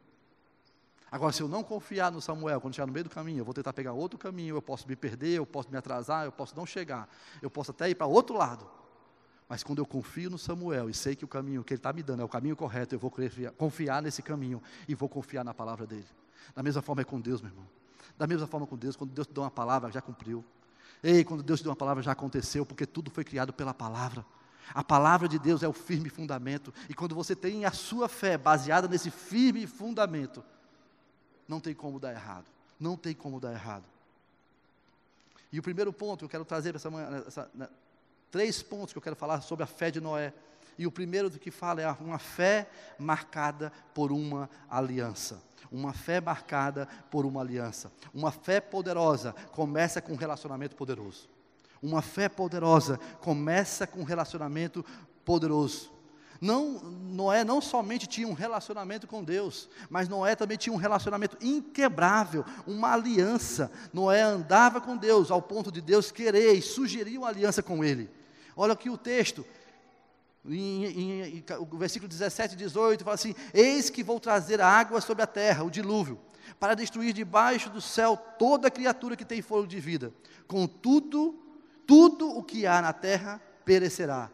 Agora, 1.11 1.31
se 1.31 1.43
eu 1.43 1.47
não 1.47 1.63
confiar 1.63 2.11
no 2.11 2.21
Samuel, 2.21 2.59
quando 2.59 2.73
chegar 2.73 2.87
no 2.87 2.93
meio 2.93 3.03
do 3.03 3.09
caminho, 3.09 3.41
eu 3.41 3.45
vou 3.45 3.53
tentar 3.53 3.71
pegar 3.71 3.93
outro 3.93 4.17
caminho, 4.17 4.55
eu 4.55 4.61
posso 4.61 4.87
me 4.87 4.95
perder, 4.95 5.37
eu 5.37 5.45
posso 5.45 5.69
me 5.69 5.77
atrasar, 5.77 6.25
eu 6.25 6.31
posso 6.31 6.55
não 6.55 6.65
chegar, 6.65 7.07
eu 7.39 7.51
posso 7.51 7.69
até 7.69 7.87
ir 7.87 7.95
para 7.95 8.07
outro 8.07 8.35
lado. 8.35 8.80
Mas 9.51 9.63
quando 9.63 9.79
eu 9.79 9.85
confio 9.85 10.29
no 10.29 10.37
Samuel 10.37 10.89
e 10.89 10.93
sei 10.93 11.13
que 11.13 11.25
o 11.25 11.27
caminho 11.27 11.61
que 11.61 11.73
ele 11.73 11.79
está 11.79 11.91
me 11.91 12.01
dando 12.01 12.21
é 12.21 12.23
o 12.23 12.29
caminho 12.29 12.55
correto, 12.55 12.95
eu 12.95 12.99
vou 12.99 13.11
confiar 13.57 14.01
nesse 14.01 14.21
caminho 14.21 14.63
e 14.87 14.95
vou 14.95 15.09
confiar 15.09 15.43
na 15.43 15.53
palavra 15.53 15.85
dele. 15.85 16.07
Da 16.55 16.63
mesma 16.63 16.81
forma 16.81 17.01
é 17.01 17.03
com 17.03 17.19
Deus, 17.19 17.41
meu 17.41 17.51
irmão. 17.51 17.67
Da 18.17 18.25
mesma 18.25 18.47
forma 18.47 18.65
com 18.65 18.77
Deus, 18.77 18.95
quando 18.95 19.11
Deus 19.11 19.27
te 19.27 19.33
deu 19.33 19.43
uma 19.43 19.51
palavra, 19.51 19.91
já 19.91 19.99
cumpriu. 19.99 20.41
Ei, 21.03 21.25
quando 21.25 21.43
Deus 21.43 21.59
te 21.59 21.63
deu 21.63 21.71
uma 21.71 21.75
palavra, 21.75 22.01
já 22.01 22.13
aconteceu, 22.13 22.65
porque 22.65 22.85
tudo 22.85 23.11
foi 23.11 23.25
criado 23.25 23.51
pela 23.51 23.73
palavra. 23.73 24.25
A 24.73 24.85
palavra 24.85 25.27
de 25.27 25.37
Deus 25.37 25.61
é 25.63 25.67
o 25.67 25.73
firme 25.73 26.07
fundamento, 26.07 26.73
e 26.87 26.93
quando 26.93 27.13
você 27.13 27.35
tem 27.35 27.65
a 27.65 27.73
sua 27.73 28.07
fé 28.07 28.37
baseada 28.37 28.87
nesse 28.87 29.11
firme 29.11 29.67
fundamento, 29.67 30.41
não 31.45 31.59
tem 31.59 31.75
como 31.75 31.99
dar 31.99 32.13
errado. 32.13 32.45
Não 32.79 32.95
tem 32.95 33.13
como 33.13 33.37
dar 33.37 33.51
errado. 33.51 33.83
E 35.51 35.59
o 35.59 35.61
primeiro 35.61 35.91
ponto 35.91 36.19
que 36.19 36.23
eu 36.23 36.29
quero 36.29 36.45
trazer 36.45 36.73
essa 36.73 36.89
manhã, 36.89 37.21
essa, 37.27 37.51
três 38.31 38.63
pontos 38.63 38.93
que 38.93 38.97
eu 38.97 39.01
quero 39.01 39.15
falar 39.15 39.41
sobre 39.41 39.63
a 39.63 39.67
fé 39.67 39.91
de 39.91 39.99
Noé. 39.99 40.33
E 40.77 40.87
o 40.87 40.91
primeiro 40.91 41.29
do 41.29 41.37
que 41.37 41.51
fala 41.51 41.81
é 41.81 41.91
uma 41.99 42.17
fé 42.17 42.67
marcada 42.97 43.71
por 43.93 44.11
uma 44.11 44.49
aliança. 44.69 45.43
Uma 45.71 45.93
fé 45.93 46.19
marcada 46.19 46.87
por 47.11 47.25
uma 47.25 47.41
aliança. 47.41 47.91
Uma 48.13 48.31
fé 48.31 48.59
poderosa 48.59 49.33
começa 49.51 50.01
com 50.01 50.13
um 50.13 50.17
relacionamento 50.17 50.75
poderoso. 50.75 51.29
Uma 51.81 52.01
fé 52.01 52.29
poderosa 52.29 52.99
começa 53.19 53.85
com 53.85 53.99
um 53.99 54.05
relacionamento 54.05 54.83
poderoso. 55.25 55.91
Não, 56.41 56.79
Noé 56.79 57.43
não 57.43 57.61
somente 57.61 58.07
tinha 58.07 58.27
um 58.27 58.33
relacionamento 58.33 59.05
com 59.05 59.23
Deus, 59.23 59.69
mas 59.87 60.09
Noé 60.09 60.35
também 60.35 60.57
tinha 60.57 60.73
um 60.73 60.77
relacionamento 60.77 61.37
inquebrável, 61.39 62.43
uma 62.65 62.93
aliança. 62.93 63.71
Noé 63.93 64.21
andava 64.21 64.81
com 64.81 64.97
Deus 64.97 65.29
ao 65.29 65.39
ponto 65.39 65.71
de 65.71 65.79
Deus 65.79 66.11
querer 66.11 66.53
e 66.53 66.61
sugerir 66.61 67.19
uma 67.19 67.27
aliança 67.27 67.61
com 67.61 67.83
ele. 67.83 68.09
Olha 68.55 68.73
aqui 68.73 68.89
o 68.89 68.97
texto, 68.97 69.45
em, 70.45 70.85
em, 70.85 71.21
em, 71.37 71.45
o 71.59 71.77
versículo 71.77 72.07
17 72.07 72.55
e 72.55 72.57
18 72.57 73.03
fala 73.03 73.15
assim: 73.15 73.35
Eis 73.53 73.89
que 73.89 74.03
vou 74.03 74.19
trazer 74.19 74.61
água 74.61 75.01
sobre 75.01 75.23
a 75.23 75.27
terra, 75.27 75.63
o 75.63 75.69
dilúvio, 75.69 76.19
para 76.59 76.73
destruir 76.73 77.13
debaixo 77.13 77.69
do 77.69 77.81
céu 77.81 78.17
toda 78.37 78.71
criatura 78.71 79.15
que 79.15 79.25
tem 79.25 79.41
fôlego 79.41 79.67
de 79.67 79.79
vida. 79.79 80.13
Contudo, 80.47 81.39
tudo 81.85 82.29
o 82.29 82.43
que 82.43 82.65
há 82.65 82.81
na 82.81 82.93
terra 82.93 83.41
perecerá 83.63 84.29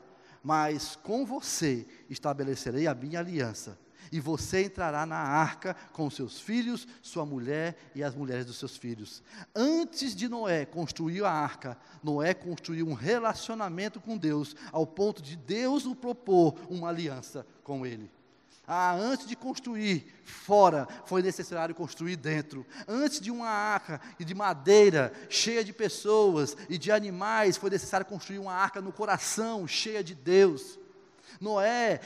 mas 0.47 0.95
com 0.95 1.25
você 1.25 1.85
estabelecerei 2.09 2.87
a 2.87 2.95
minha 2.95 3.19
aliança. 3.19 3.77
E 4.11 4.19
você 4.19 4.63
entrará 4.63 5.05
na 5.05 5.17
arca 5.17 5.75
com 5.93 6.09
seus 6.09 6.39
filhos, 6.39 6.87
sua 7.01 7.25
mulher 7.25 7.77
e 7.95 8.03
as 8.03 8.15
mulheres 8.15 8.45
dos 8.45 8.57
seus 8.57 8.77
filhos. 8.77 9.23
Antes 9.55 10.15
de 10.15 10.27
Noé 10.27 10.65
construir 10.65 11.23
a 11.23 11.31
arca, 11.31 11.77
Noé 12.03 12.33
construiu 12.33 12.87
um 12.87 12.93
relacionamento 12.93 13.99
com 13.99 14.17
Deus, 14.17 14.55
ao 14.71 14.85
ponto 14.85 15.21
de 15.21 15.35
Deus 15.35 15.85
o 15.85 15.95
propor 15.95 16.55
uma 16.69 16.89
aliança 16.89 17.45
com 17.63 17.85
ele. 17.85 18.09
Ah, 18.69 18.93
antes 18.93 19.25
de 19.25 19.33
construir 19.33 20.05
fora, 20.25 20.85
foi 21.05 21.21
necessário 21.21 21.73
construir 21.73 22.17
dentro. 22.17 22.65
Antes 22.85 23.21
de 23.21 23.31
uma 23.31 23.47
arca 23.47 24.01
de 24.19 24.35
madeira 24.35 25.13
cheia 25.29 25.63
de 25.63 25.71
pessoas 25.71 26.57
e 26.67 26.77
de 26.77 26.91
animais, 26.91 27.55
foi 27.55 27.69
necessário 27.69 28.05
construir 28.05 28.39
uma 28.39 28.51
arca 28.51 28.81
no 28.81 28.91
coração 28.91 29.65
cheia 29.65 30.03
de 30.03 30.13
Deus. 30.13 30.77
Noé, 31.39 32.01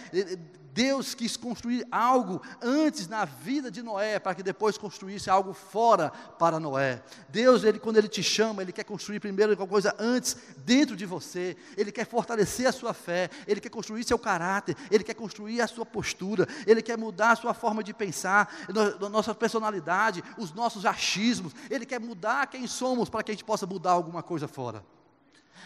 Deus 0.73 1.13
quis 1.13 1.35
construir 1.35 1.85
algo 1.91 2.41
antes 2.61 3.07
na 3.07 3.25
vida 3.25 3.69
de 3.69 3.81
Noé, 3.81 4.19
para 4.19 4.33
que 4.33 4.43
depois 4.43 4.77
construísse 4.77 5.29
algo 5.29 5.53
fora 5.53 6.09
para 6.39 6.59
Noé. 6.59 7.03
Deus, 7.29 7.63
ele, 7.63 7.79
quando 7.79 7.97
Ele 7.97 8.07
te 8.07 8.23
chama, 8.23 8.61
Ele 8.61 8.71
quer 8.71 8.85
construir 8.85 9.19
primeiro 9.19 9.51
alguma 9.51 9.67
coisa 9.67 9.93
antes 9.99 10.37
dentro 10.57 10.95
de 10.95 11.05
você. 11.05 11.57
Ele 11.75 11.91
quer 11.91 12.05
fortalecer 12.05 12.67
a 12.67 12.71
sua 12.71 12.93
fé, 12.93 13.29
Ele 13.45 13.59
quer 13.59 13.69
construir 13.69 14.03
seu 14.05 14.17
caráter, 14.17 14.75
Ele 14.89 15.03
quer 15.03 15.13
construir 15.13 15.61
a 15.61 15.67
sua 15.67 15.85
postura, 15.85 16.47
Ele 16.65 16.81
quer 16.81 16.97
mudar 16.97 17.31
a 17.31 17.35
sua 17.35 17.53
forma 17.53 17.83
de 17.83 17.93
pensar, 17.93 18.53
a 18.69 19.09
nossa 19.09 19.35
personalidade, 19.35 20.23
os 20.37 20.53
nossos 20.53 20.85
achismos. 20.85 21.53
Ele 21.69 21.85
quer 21.85 21.99
mudar 21.99 22.47
quem 22.47 22.65
somos 22.65 23.09
para 23.09 23.23
que 23.23 23.31
a 23.31 23.33
gente 23.33 23.43
possa 23.43 23.65
mudar 23.65 23.91
alguma 23.91 24.23
coisa 24.23 24.47
fora. 24.47 24.85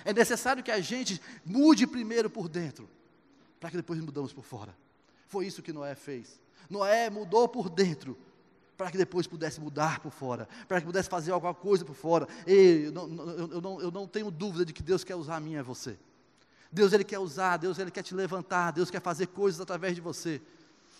É 0.04 0.12
necessário 0.12 0.64
que 0.64 0.72
a 0.72 0.80
gente 0.80 1.22
mude 1.46 1.86
primeiro 1.86 2.30
por 2.30 2.50
dentro, 2.50 2.90
para 3.60 3.70
que 3.70 3.78
depois 3.78 4.00
mudamos 4.00 4.34
por 4.34 4.44
fora. 4.44 4.76
Foi 5.28 5.46
isso 5.46 5.62
que 5.62 5.74
Noé 5.74 5.96
fez. 5.96 6.40
Noé 6.70 7.10
mudou 7.10 7.48
por 7.48 7.70
dentro, 7.70 8.18
para 8.78 8.92
que 8.92 8.98
depois 8.98 9.28
pudesse 9.28 9.60
mudar 9.60 10.00
por 10.00 10.12
fora, 10.12 10.48
para 10.68 10.80
que 10.80 10.86
pudesse 10.86 11.10
fazer 11.10 11.32
alguma 11.32 11.54
coisa 11.54 11.86
por 11.86 11.96
fora. 11.96 12.28
Eu 12.46 12.92
não, 12.92 13.08
eu, 13.38 13.62
não, 13.62 13.82
eu 13.82 13.92
não 13.92 14.08
tenho 14.08 14.30
dúvida 14.30 14.66
de 14.66 14.74
que 14.74 14.84
Deus 14.84 15.04
quer 15.04 15.16
usar 15.16 15.38
a 15.38 15.40
mim 15.40 15.54
e 15.54 15.62
você. 15.62 15.98
Deus 16.72 16.92
ele 16.92 17.04
quer 17.04 17.20
usar, 17.20 17.58
Deus 17.58 17.80
ele 17.80 17.92
quer 17.92 18.04
te 18.04 18.14
levantar, 18.14 18.72
Deus 18.72 18.92
quer 18.92 19.02
fazer 19.02 19.28
coisas 19.28 19.62
através 19.62 19.96
de 19.96 20.02
você, 20.02 20.42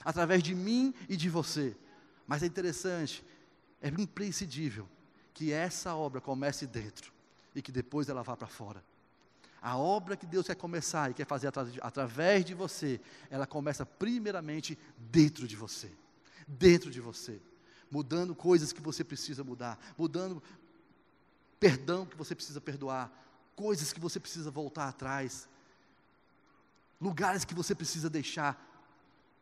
através 0.04 0.42
de 0.42 0.56
mim 0.56 0.94
e 1.10 1.18
de 1.18 1.30
você. 1.30 1.76
Mas 2.26 2.44
é 2.44 2.46
interessante, 2.46 3.24
é 3.82 3.90
imprescindível 3.90 4.88
que 5.34 5.52
essa 5.52 5.94
obra 5.94 6.22
comece 6.22 6.66
dentro 6.66 7.12
e 7.54 7.62
que 7.62 7.72
depois 7.72 8.08
ela 8.08 8.24
vá 8.24 8.38
para 8.38 8.48
fora. 8.48 8.82
A 9.66 9.76
obra 9.78 10.16
que 10.16 10.28
Deus 10.28 10.46
quer 10.46 10.54
começar 10.54 11.10
e 11.10 11.16
quer 11.16 11.26
fazer 11.26 11.52
através 11.82 12.46
de 12.46 12.54
você, 12.54 13.02
ela 13.32 13.48
começa 13.48 13.84
primeiramente 13.84 14.78
dentro 14.96 15.48
de 15.48 15.56
você. 15.56 15.92
Dentro 16.48 16.92
de 16.92 17.02
você. 17.02 17.42
Mudando 17.90 18.36
coisas 18.36 18.72
que 18.72 18.80
você 18.80 19.04
precisa 19.04 19.44
mudar, 19.44 19.80
mudando 19.98 20.44
perdão 21.60 22.06
que 22.06 22.16
você 22.16 22.36
precisa 22.36 22.62
perdoar, 22.62 23.12
coisas 23.56 23.92
que 23.92 24.00
você 24.00 24.20
precisa 24.20 24.52
voltar 24.52 24.88
atrás, 24.88 25.50
lugares 27.02 27.44
que 27.44 27.56
você 27.56 27.74
precisa 27.74 28.08
deixar, 28.08 28.64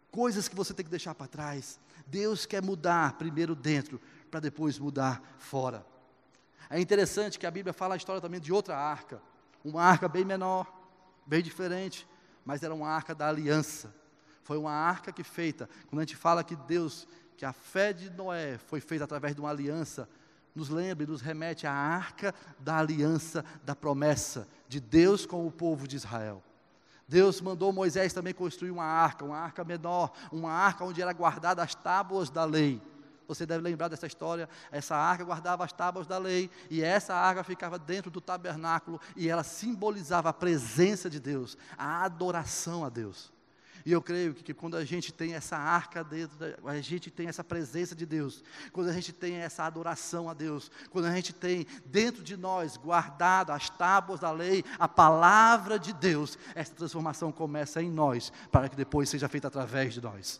coisas 0.09 0.47
que 0.47 0.55
você 0.55 0.73
tem 0.73 0.85
que 0.85 0.91
deixar 0.91 1.13
para 1.13 1.27
trás. 1.27 1.77
Deus 2.07 2.45
quer 2.45 2.63
mudar 2.63 3.17
primeiro 3.17 3.55
dentro, 3.55 3.99
para 4.31 4.39
depois 4.39 4.79
mudar 4.79 5.21
fora. 5.37 5.85
É 6.69 6.79
interessante 6.79 7.37
que 7.37 7.45
a 7.45 7.51
Bíblia 7.51 7.73
fala 7.73 7.95
a 7.95 7.97
história 7.97 8.21
também 8.21 8.39
de 8.39 8.53
outra 8.53 8.77
arca 8.77 9.21
uma 9.63 9.83
arca 9.83 10.07
bem 10.07 10.25
menor, 10.25 10.71
bem 11.25 11.41
diferente, 11.41 12.07
mas 12.45 12.63
era 12.63 12.73
uma 12.73 12.89
arca 12.89 13.15
da 13.15 13.27
aliança. 13.27 13.93
Foi 14.43 14.57
uma 14.57 14.73
arca 14.73 15.11
que 15.11 15.23
feita, 15.23 15.69
quando 15.87 15.99
a 15.99 16.03
gente 16.03 16.17
fala 16.17 16.43
que 16.43 16.55
Deus, 16.55 17.07
que 17.37 17.45
a 17.45 17.53
fé 17.53 17.93
de 17.93 18.09
Noé 18.09 18.57
foi 18.57 18.81
feita 18.81 19.05
através 19.05 19.33
de 19.33 19.41
uma 19.41 19.49
aliança, 19.49 20.09
nos 20.53 20.69
lembra 20.69 21.03
e 21.03 21.07
nos 21.07 21.21
remete 21.21 21.65
à 21.65 21.71
arca 21.71 22.33
da 22.59 22.77
aliança, 22.77 23.43
da 23.63 23.75
promessa 23.75 24.47
de 24.67 24.79
Deus 24.79 25.25
com 25.25 25.47
o 25.47 25.51
povo 25.51 25.87
de 25.87 25.95
Israel. 25.95 26.43
Deus 27.07 27.41
mandou 27.41 27.71
Moisés 27.73 28.13
também 28.13 28.33
construir 28.33 28.71
uma 28.71 28.85
arca, 28.85 29.25
uma 29.25 29.37
arca 29.37 29.63
menor, 29.63 30.11
uma 30.31 30.51
arca 30.51 30.85
onde 30.85 31.01
era 31.01 31.13
guardada 31.13 31.61
as 31.61 31.75
tábuas 31.75 32.29
da 32.29 32.45
lei. 32.45 32.81
Você 33.27 33.45
deve 33.45 33.63
lembrar 33.63 33.87
dessa 33.87 34.07
história. 34.07 34.49
Essa 34.71 34.95
arca 34.95 35.23
guardava 35.23 35.63
as 35.63 35.71
tábuas 35.71 36.07
da 36.07 36.17
lei, 36.17 36.49
e 36.69 36.81
essa 36.81 37.13
arca 37.13 37.43
ficava 37.43 37.79
dentro 37.79 38.11
do 38.11 38.21
tabernáculo, 38.21 38.99
e 39.15 39.29
ela 39.29 39.43
simbolizava 39.43 40.29
a 40.29 40.33
presença 40.33 41.09
de 41.09 41.19
Deus, 41.19 41.57
a 41.77 42.03
adoração 42.03 42.85
a 42.85 42.89
Deus. 42.89 43.33
E 43.85 43.91
eu 43.91 44.01
creio 44.01 44.33
que, 44.33 44.43
que, 44.43 44.53
quando 44.53 44.77
a 44.77 44.85
gente 44.85 45.11
tem 45.11 45.33
essa 45.33 45.57
arca 45.57 46.03
dentro, 46.03 46.37
a 46.65 46.79
gente 46.79 47.11
tem 47.11 47.27
essa 47.27 47.43
presença 47.43 47.93
de 47.93 48.05
Deus, 48.05 48.43
quando 48.71 48.89
a 48.89 48.93
gente 48.93 49.11
tem 49.11 49.35
essa 49.35 49.63
adoração 49.63 50.29
a 50.29 50.33
Deus, 50.33 50.71
quando 50.89 51.05
a 51.05 51.13
gente 51.13 51.33
tem 51.33 51.67
dentro 51.85 52.23
de 52.23 52.37
nós 52.37 52.77
guardado 52.77 53.51
as 53.51 53.69
tábuas 53.69 54.21
da 54.21 54.31
lei, 54.31 54.63
a 54.79 54.87
palavra 54.87 55.77
de 55.77 55.91
Deus, 55.91 56.37
essa 56.55 56.73
transformação 56.73 57.31
começa 57.31 57.81
em 57.81 57.91
nós, 57.91 58.31
para 58.51 58.69
que 58.69 58.75
depois 58.75 59.09
seja 59.09 59.27
feita 59.27 59.49
através 59.49 59.93
de 59.93 60.01
nós. 60.01 60.39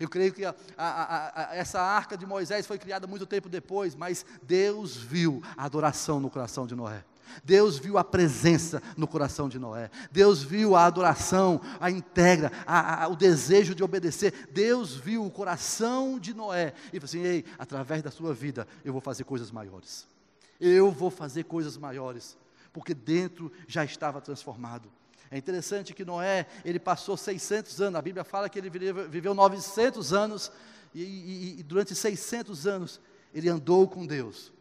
Eu 0.00 0.08
creio 0.08 0.32
que 0.32 0.44
a, 0.44 0.54
a, 0.76 1.50
a, 1.50 1.56
essa 1.56 1.80
arca 1.80 2.16
de 2.16 2.24
Moisés 2.24 2.66
foi 2.66 2.78
criada 2.78 3.06
muito 3.06 3.26
tempo 3.26 3.48
depois, 3.48 3.96
mas 3.96 4.24
Deus 4.42 4.96
viu 4.96 5.42
a 5.56 5.64
adoração 5.64 6.20
no 6.20 6.30
coração 6.30 6.66
de 6.66 6.74
Noé. 6.76 7.04
Deus 7.44 7.78
viu 7.78 7.98
a 7.98 8.04
presença 8.04 8.80
no 8.96 9.08
coração 9.08 9.48
de 9.48 9.58
Noé. 9.58 9.90
Deus 10.10 10.42
viu 10.42 10.76
a 10.76 10.84
adoração, 10.84 11.60
a 11.80 11.90
integra, 11.90 12.52
a, 12.64 13.04
a, 13.04 13.08
o 13.08 13.16
desejo 13.16 13.74
de 13.74 13.82
obedecer. 13.82 14.48
Deus 14.52 14.94
viu 14.94 15.24
o 15.24 15.30
coração 15.30 16.18
de 16.18 16.32
Noé 16.32 16.74
e 16.92 17.00
falou 17.00 17.04
assim: 17.04 17.22
Ei, 17.22 17.44
através 17.58 18.00
da 18.02 18.10
sua 18.10 18.32
vida 18.32 18.66
eu 18.84 18.92
vou 18.92 19.02
fazer 19.02 19.24
coisas 19.24 19.50
maiores. 19.50 20.06
Eu 20.60 20.90
vou 20.90 21.10
fazer 21.10 21.44
coisas 21.44 21.76
maiores, 21.76 22.36
porque 22.72 22.94
dentro 22.94 23.52
já 23.66 23.84
estava 23.84 24.20
transformado. 24.20 24.90
É 25.30 25.36
interessante 25.36 25.92
que 25.92 26.04
Noé, 26.04 26.46
ele 26.64 26.78
passou 26.78 27.16
600 27.16 27.80
anos, 27.80 27.98
a 27.98 28.02
Bíblia 28.02 28.24
fala 28.24 28.48
que 28.48 28.58
ele 28.58 28.70
viveu 28.70 29.34
900 29.34 30.12
anos, 30.12 30.50
e, 30.94 31.02
e, 31.02 31.60
e 31.60 31.62
durante 31.62 31.94
600 31.94 32.66
anos 32.66 33.00
ele 33.34 33.48
andou 33.48 33.86
com 33.86 34.06
Deus, 34.06 34.52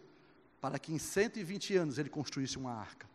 para 0.60 0.78
que 0.78 0.94
em 0.94 0.98
120 0.98 1.76
anos 1.78 1.98
ele 1.98 2.10
construísse 2.10 2.58
uma 2.58 2.74
arca. 2.74 3.08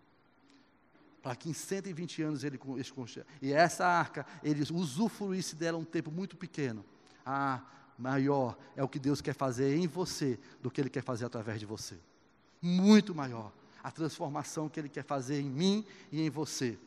Para 1.22 1.36
que 1.36 1.48
em 1.48 1.52
120 1.52 2.22
anos 2.22 2.42
ele, 2.42 2.58
ele 2.76 2.90
construísse. 2.90 3.24
E 3.40 3.52
essa 3.52 3.86
arca, 3.86 4.26
ele 4.42 4.62
usufruísse 4.72 5.54
dela 5.54 5.78
um 5.78 5.84
tempo 5.84 6.10
muito 6.10 6.36
pequeno. 6.36 6.84
Ah, 7.24 7.60
maior 7.98 8.58
é 8.74 8.82
o 8.82 8.88
que 8.88 8.98
Deus 8.98 9.20
quer 9.20 9.34
fazer 9.34 9.76
em 9.76 9.86
você 9.86 10.38
do 10.60 10.70
que 10.70 10.80
Ele 10.80 10.90
quer 10.90 11.02
fazer 11.02 11.24
através 11.24 11.60
de 11.60 11.66
você. 11.66 11.96
Muito 12.60 13.14
maior. 13.14 13.52
A 13.82 13.90
transformação 13.90 14.68
que 14.68 14.80
Ele 14.80 14.88
quer 14.88 15.04
fazer 15.04 15.40
em 15.40 15.48
mim 15.48 15.84
e 16.10 16.20
em 16.20 16.30
você. 16.30 16.78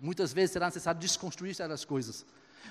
Muitas 0.00 0.32
vezes 0.32 0.52
será 0.52 0.66
necessário 0.66 1.00
desconstruir 1.00 1.54
certas 1.54 1.84
coisas. 1.84 2.24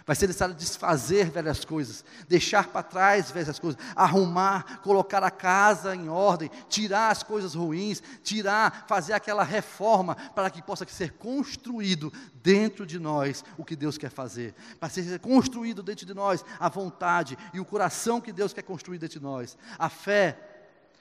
Vai 0.05 0.15
ser 0.15 0.27
necessário 0.27 0.55
desfazer 0.55 1.29
velhas 1.29 1.63
coisas, 1.65 2.03
deixar 2.27 2.67
para 2.67 2.83
trás 2.83 3.29
velhas 3.31 3.59
coisas, 3.59 3.79
arrumar, 3.95 4.79
colocar 4.81 5.23
a 5.23 5.29
casa 5.29 5.95
em 5.95 6.09
ordem, 6.09 6.49
tirar 6.67 7.09
as 7.09 7.21
coisas 7.21 7.53
ruins, 7.53 8.01
tirar, 8.23 8.85
fazer 8.87 9.13
aquela 9.13 9.43
reforma 9.43 10.15
para 10.33 10.49
que 10.49 10.61
possa 10.61 10.85
ser 10.87 11.13
construído 11.13 12.11
dentro 12.41 12.85
de 12.85 12.97
nós 12.97 13.43
o 13.57 13.65
que 13.65 13.75
Deus 13.75 13.97
quer 13.97 14.09
fazer, 14.09 14.55
para 14.79 14.89
ser 14.89 15.19
construído 15.19 15.83
dentro 15.83 16.05
de 16.05 16.13
nós 16.13 16.43
a 16.59 16.69
vontade 16.69 17.37
e 17.53 17.59
o 17.59 17.65
coração 17.65 18.21
que 18.21 18.31
Deus 18.31 18.53
quer 18.53 18.63
construir 18.63 18.97
dentro 18.97 19.19
de 19.19 19.23
nós. 19.23 19.57
A 19.77 19.89
fé, 19.89 20.39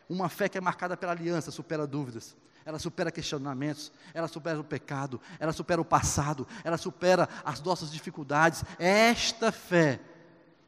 uma 0.09 0.29
fé 0.29 0.49
que 0.49 0.59
é 0.59 0.61
marcada 0.61 0.97
pela 0.97 1.12
aliança, 1.12 1.51
supera 1.51 1.87
dúvidas 1.87 2.37
ela 2.69 2.79
supera 2.79 3.11
questionamentos, 3.11 3.91
ela 4.13 4.29
supera 4.29 4.61
o 4.61 4.65
pecado, 4.65 5.19
ela 5.41 5.55
supera 5.55 5.81
o 5.81 5.85
passado, 5.87 6.47
ela 6.63 6.77
supera 6.77 7.27
as 7.43 7.63
nossas 7.63 7.91
dificuldades. 7.91 8.63
É 8.79 9.09
esta 9.09 9.51
fé 9.51 9.99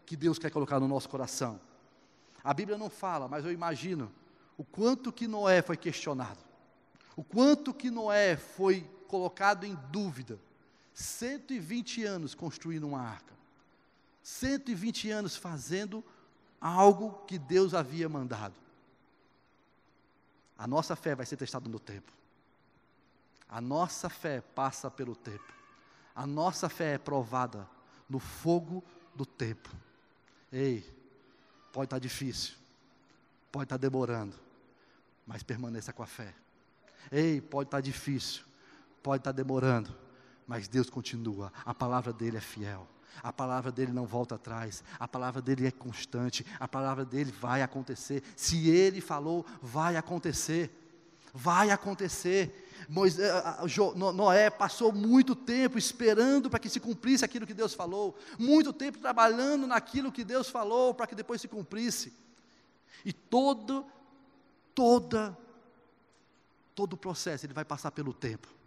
que 0.07 0.17
Deus 0.17 0.39
quer 0.39 0.51
colocar 0.51 0.81
no 0.81 0.89
nosso 0.89 1.11
coração. 1.11 1.61
A 2.43 2.55
Bíblia 2.55 2.79
não 2.79 2.89
fala, 2.89 3.29
mas 3.29 3.45
eu 3.45 3.53
imagino 3.53 4.11
o 4.57 4.65
quanto 4.65 5.13
que 5.13 5.29
Noé 5.29 5.61
foi 5.61 5.77
questionado, 5.77 6.39
o 7.15 7.23
quanto 7.23 7.75
que 7.75 7.91
Noé 7.91 8.35
foi 8.35 8.89
colocado 9.07 9.67
em 9.67 9.77
dúvida. 9.91 10.39
120 10.95 12.03
anos 12.05 12.35
construindo 12.35 12.89
uma 12.89 13.03
arca, 13.03 13.35
120 14.23 15.11
anos 15.11 15.37
fazendo 15.37 16.03
algo 16.59 17.27
que 17.27 17.39
Deus 17.39 17.75
havia 17.75 18.09
mandado. 18.09 18.60
A 20.61 20.66
nossa 20.66 20.94
fé 20.94 21.14
vai 21.14 21.25
ser 21.25 21.38
testada 21.38 21.70
no 21.70 21.81
tempo. 21.81 22.12
A 23.49 23.62
nossa 23.62 24.11
fé 24.11 24.42
passa 24.42 24.90
pelo 24.90 25.16
tempo. 25.16 25.55
A 26.14 26.27
nossa 26.27 26.68
fé 26.68 26.96
é 26.96 26.99
provada 26.99 27.66
no 28.07 28.18
fogo 28.18 28.85
do 29.14 29.25
tempo. 29.25 29.70
Ei, 30.53 30.85
pode 31.73 31.87
estar 31.87 31.99
difícil, 31.99 32.57
pode 33.51 33.64
estar 33.64 33.79
demorando, 33.79 34.38
mas 35.27 35.42
permaneça 35.42 35.94
com 35.94 36.03
a 36.03 36.07
fé. 36.07 36.35
Ei, 37.11 37.40
pode 37.40 37.68
estar 37.68 37.81
difícil, 37.81 38.44
pode 39.03 39.23
estar 39.23 39.33
demorando, 39.33 39.96
mas 40.46 40.68
Deus 40.68 40.90
continua, 40.90 41.51
a 41.64 41.73
palavra 41.73 42.12
dele 42.12 42.37
é 42.37 42.40
fiel. 42.40 42.87
A 43.23 43.33
palavra 43.33 43.70
dele 43.70 43.92
não 43.92 44.07
volta 44.07 44.37
atrás, 44.37 44.83
a 44.99 45.07
palavra 45.07 45.42
dele 45.42 45.66
é 45.66 45.70
constante, 45.70 46.44
a 46.59 46.66
palavra 46.66 47.05
dele 47.05 47.33
vai 47.33 47.62
acontecer. 47.62 48.23
Se 48.37 48.68
ele 48.68 49.01
falou, 49.01 49.44
vai 49.61 49.96
acontecer. 49.96 50.70
Vai 51.33 51.70
acontecer. 51.70 52.68
Moisés, 52.88 53.31
Noé 53.94 54.51
passou 54.51 54.92
muito 54.92 55.35
tempo 55.35 55.79
esperando 55.79 56.49
para 56.49 56.59
que 56.59 56.68
se 56.68 56.81
cumprisse 56.81 57.25
aquilo 57.25 57.46
que 57.46 57.55
Deus 57.55 57.75
falou, 57.75 58.16
muito 58.38 58.73
tempo 58.73 58.99
trabalhando 58.99 59.66
naquilo 59.66 60.11
que 60.11 60.25
Deus 60.25 60.49
falou 60.49 60.94
para 60.94 61.07
que 61.07 61.14
depois 61.14 61.40
se 61.40 61.49
cumprisse. 61.49 62.12
E 63.05 63.12
todo, 63.12 63.87
toda, 64.75 65.37
todo 66.75 66.94
o 66.94 66.96
processo 66.96 67.46
ele 67.46 67.55
vai 67.55 67.64
passar 67.64 67.90
pelo 67.90 68.12
tempo. 68.12 68.60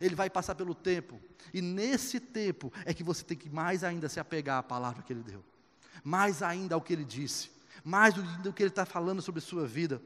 Ele 0.00 0.14
vai 0.14 0.28
passar 0.28 0.54
pelo 0.54 0.74
tempo. 0.74 1.20
E 1.52 1.60
nesse 1.60 2.18
tempo 2.18 2.72
é 2.84 2.92
que 2.92 3.04
você 3.04 3.24
tem 3.24 3.36
que 3.36 3.48
mais 3.48 3.84
ainda 3.84 4.08
se 4.08 4.18
apegar 4.18 4.58
à 4.58 4.62
palavra 4.62 5.02
que 5.02 5.12
ele 5.12 5.22
deu. 5.22 5.44
Mais 6.02 6.42
ainda 6.42 6.74
ao 6.74 6.80
que 6.80 6.92
ele 6.92 7.04
disse. 7.04 7.50
Mais 7.84 8.14
do 8.14 8.52
que 8.52 8.62
ele 8.62 8.70
está 8.70 8.84
falando 8.84 9.22
sobre 9.22 9.38
a 9.38 9.42
sua 9.42 9.66
vida. 9.66 10.00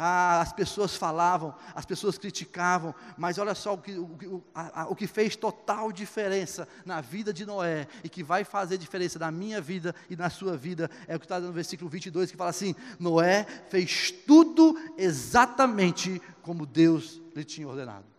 Ah, 0.00 0.40
as 0.40 0.52
pessoas 0.52 0.94
falavam, 0.94 1.52
as 1.74 1.84
pessoas 1.84 2.16
criticavam, 2.16 2.94
mas 3.16 3.36
olha 3.36 3.52
só 3.52 3.74
o 3.74 3.78
que, 3.78 3.98
o, 3.98 4.44
a, 4.54 4.86
o 4.88 4.94
que 4.94 5.08
fez 5.08 5.34
total 5.34 5.90
diferença 5.90 6.68
na 6.86 7.00
vida 7.00 7.32
de 7.32 7.44
Noé 7.44 7.88
e 8.04 8.08
que 8.08 8.22
vai 8.22 8.44
fazer 8.44 8.78
diferença 8.78 9.18
na 9.18 9.32
minha 9.32 9.60
vida 9.60 9.92
e 10.08 10.14
na 10.14 10.30
sua 10.30 10.56
vida 10.56 10.88
é 11.08 11.16
o 11.16 11.18
que 11.18 11.24
está 11.24 11.40
no 11.40 11.52
versículo 11.52 11.90
22 11.90 12.30
que 12.30 12.36
fala 12.36 12.50
assim: 12.50 12.76
Noé 12.96 13.44
fez 13.70 14.12
tudo 14.24 14.78
exatamente 14.96 16.22
como 16.42 16.64
Deus 16.64 17.20
lhe 17.34 17.42
tinha 17.42 17.66
ordenado 17.66 18.17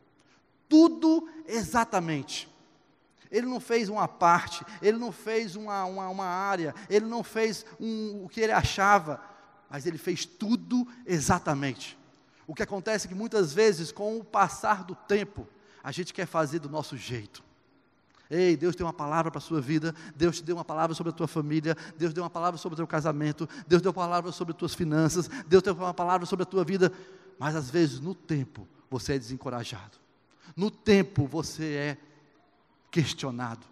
tudo 0.69 1.27
exatamente. 1.47 2.47
Ele 3.32 3.45
não 3.45 3.60
fez 3.60 3.89
uma 3.89 4.08
parte, 4.08 4.65
ele 4.82 4.97
não 4.97 5.12
fez 5.12 5.55
uma, 5.55 5.84
uma, 5.86 6.10
uma 6.10 6.25
área, 6.25 6.73
ele 6.89 7.05
não 7.05 7.23
fez 7.23 7.65
um, 7.79 8.23
o 8.23 8.29
que 8.29 8.39
ele 8.39 8.53
achava, 8.53 9.21
mas 9.69 9.86
ele 9.86 9.97
fez 9.97 10.25
tudo 10.25 10.88
exatamente. 11.05 11.97
O 12.47 12.55
que 12.55 12.63
acontece 12.63 13.05
é 13.05 13.10
que 13.10 13.15
muitas 13.15 13.53
vezes, 13.53 13.91
com 13.91 14.17
o 14.17 14.23
passar 14.23 14.84
do 14.84 14.95
tempo, 14.95 15.47
a 15.84 15.91
gente 15.91 16.13
quer 16.13 16.25
fazer 16.25 16.60
do 16.60 16.69
nosso 16.69 16.97
jeito. 16.97 17.43
Ei, 18.29 18.55
Deus 18.58 18.75
tem 18.75 18.86
uma 18.86 18.93
palavra 18.93 19.32
para 19.32 19.39
a 19.39 19.41
sua 19.41 19.60
vida, 19.62 19.93
Deus 20.15 20.38
te 20.38 20.43
deu 20.43 20.55
uma 20.55 20.65
palavra 20.65 20.95
sobre 20.95 21.12
a 21.12 21.13
tua 21.13 21.27
família, 21.27 21.75
Deus 21.97 22.13
deu 22.13 22.23
uma 22.23 22.29
palavra 22.29 22.58
sobre 22.58 22.73
o 22.73 22.77
teu 22.77 22.88
casamento, 22.88 23.47
Deus 23.67 23.82
deu 23.82 23.89
uma 23.89 23.95
palavra 23.95 24.32
sobre 24.32 24.51
as 24.51 24.58
tuas 24.58 24.75
finanças, 24.75 25.27
Deus 25.47 25.63
deu 25.63 25.73
uma 25.73 25.93
palavra 25.93 26.27
sobre 26.27 26.43
a 26.43 26.45
tua 26.45 26.63
vida, 26.63 26.91
mas 27.39 27.55
às 27.55 27.69
vezes 27.69 27.99
no 27.99 28.13
tempo 28.13 28.67
você 28.89 29.13
é 29.13 29.19
desencorajado. 29.19 29.97
No 30.56 30.70
tempo 30.72 31.26
você 31.26 31.74
é 31.74 31.98
questionado. 32.92 33.66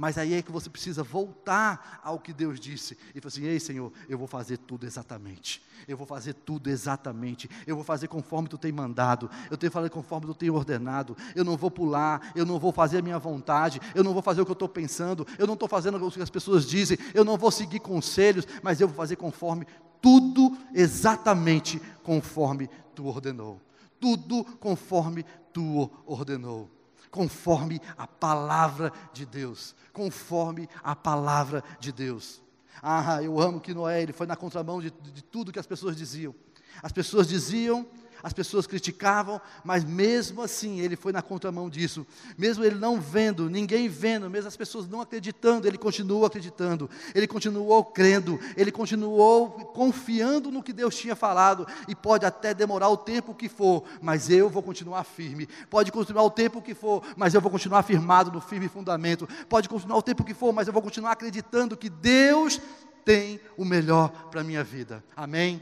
Mas 0.00 0.16
aí 0.16 0.32
é 0.32 0.40
que 0.40 0.50
você 0.50 0.70
precisa 0.70 1.02
voltar 1.02 2.00
ao 2.02 2.18
que 2.18 2.32
Deus 2.32 2.58
disse 2.58 2.96
e 3.14 3.20
falar 3.20 3.28
assim: 3.28 3.44
Ei, 3.44 3.60
Senhor, 3.60 3.92
eu 4.08 4.16
vou 4.16 4.26
fazer 4.26 4.56
tudo 4.56 4.86
exatamente. 4.86 5.62
Eu 5.86 5.94
vou 5.94 6.06
fazer 6.06 6.32
tudo 6.32 6.70
exatamente. 6.70 7.50
Eu 7.66 7.76
vou 7.76 7.84
fazer 7.84 8.08
conforme 8.08 8.48
tu 8.48 8.56
tem 8.56 8.72
mandado. 8.72 9.30
Eu 9.50 9.58
tenho 9.58 9.70
fazer 9.70 9.90
conforme 9.90 10.26
tu 10.26 10.34
tem 10.34 10.48
ordenado. 10.48 11.14
Eu 11.34 11.44
não 11.44 11.54
vou 11.54 11.70
pular. 11.70 12.32
Eu 12.34 12.46
não 12.46 12.58
vou 12.58 12.72
fazer 12.72 12.98
a 12.98 13.02
minha 13.02 13.18
vontade. 13.18 13.78
Eu 13.94 14.02
não 14.02 14.14
vou 14.14 14.22
fazer 14.22 14.40
o 14.40 14.46
que 14.46 14.50
eu 14.50 14.54
estou 14.54 14.70
pensando. 14.70 15.26
Eu 15.38 15.46
não 15.46 15.52
estou 15.52 15.68
fazendo 15.68 16.02
o 16.02 16.10
que 16.10 16.22
as 16.22 16.30
pessoas 16.30 16.66
dizem. 16.66 16.96
Eu 17.12 17.22
não 17.22 17.36
vou 17.36 17.50
seguir 17.50 17.80
conselhos. 17.80 18.46
Mas 18.62 18.80
eu 18.80 18.88
vou 18.88 18.96
fazer 18.96 19.16
conforme 19.16 19.66
tudo 20.00 20.56
exatamente 20.72 21.78
conforme 22.02 22.70
tu 22.94 23.06
ordenou 23.06 23.60
tudo 24.00 24.44
conforme 24.58 25.24
tu 25.52 25.90
ordenou, 26.06 26.70
conforme 27.10 27.80
a 27.96 28.06
palavra 28.06 28.92
de 29.12 29.26
Deus, 29.26 29.74
conforme 29.92 30.68
a 30.82 30.94
palavra 30.94 31.62
de 31.78 31.92
Deus. 31.92 32.42
Ah, 32.82 33.22
eu 33.22 33.38
amo 33.38 33.60
que 33.60 33.74
Noé 33.74 34.02
ele 34.02 34.12
foi 34.12 34.26
na 34.26 34.36
contramão 34.36 34.80
de, 34.80 34.90
de 34.90 35.22
tudo 35.22 35.52
que 35.52 35.58
as 35.58 35.66
pessoas 35.66 35.96
diziam. 35.96 36.34
As 36.82 36.92
pessoas 36.92 37.28
diziam 37.28 37.86
as 38.22 38.32
pessoas 38.32 38.66
criticavam, 38.66 39.40
mas 39.64 39.84
mesmo 39.84 40.42
assim 40.42 40.80
ele 40.80 40.96
foi 40.96 41.12
na 41.12 41.22
contramão 41.22 41.68
disso. 41.68 42.06
Mesmo 42.36 42.64
ele 42.64 42.74
não 42.74 43.00
vendo, 43.00 43.48
ninguém 43.48 43.88
vendo, 43.88 44.28
mesmo 44.28 44.48
as 44.48 44.56
pessoas 44.56 44.88
não 44.88 45.00
acreditando, 45.00 45.66
ele 45.66 45.78
continuou 45.78 46.24
acreditando, 46.24 46.88
ele 47.14 47.26
continuou 47.26 47.84
crendo, 47.84 48.38
ele 48.56 48.70
continuou 48.70 49.50
confiando 49.50 50.50
no 50.50 50.62
que 50.62 50.72
Deus 50.72 50.96
tinha 50.96 51.16
falado. 51.16 51.66
E 51.88 51.94
pode 51.94 52.26
até 52.26 52.52
demorar 52.52 52.88
o 52.88 52.96
tempo 52.96 53.34
que 53.34 53.48
for, 53.48 53.84
mas 54.00 54.30
eu 54.30 54.48
vou 54.48 54.62
continuar 54.62 55.04
firme. 55.04 55.48
Pode 55.68 55.90
continuar 55.92 56.22
o 56.22 56.30
tempo 56.30 56.62
que 56.62 56.74
for, 56.74 57.02
mas 57.16 57.34
eu 57.34 57.40
vou 57.40 57.50
continuar 57.50 57.82
firmado 57.82 58.30
no 58.30 58.40
firme 58.40 58.68
fundamento. 58.68 59.28
Pode 59.48 59.68
continuar 59.68 59.96
o 59.96 60.02
tempo 60.02 60.24
que 60.24 60.34
for, 60.34 60.52
mas 60.52 60.66
eu 60.66 60.72
vou 60.72 60.82
continuar 60.82 61.12
acreditando 61.12 61.76
que 61.76 61.88
Deus 61.88 62.60
tem 63.04 63.40
o 63.56 63.64
melhor 63.64 64.10
para 64.30 64.40
a 64.40 64.44
minha 64.44 64.62
vida. 64.62 65.02
Amém? 65.16 65.60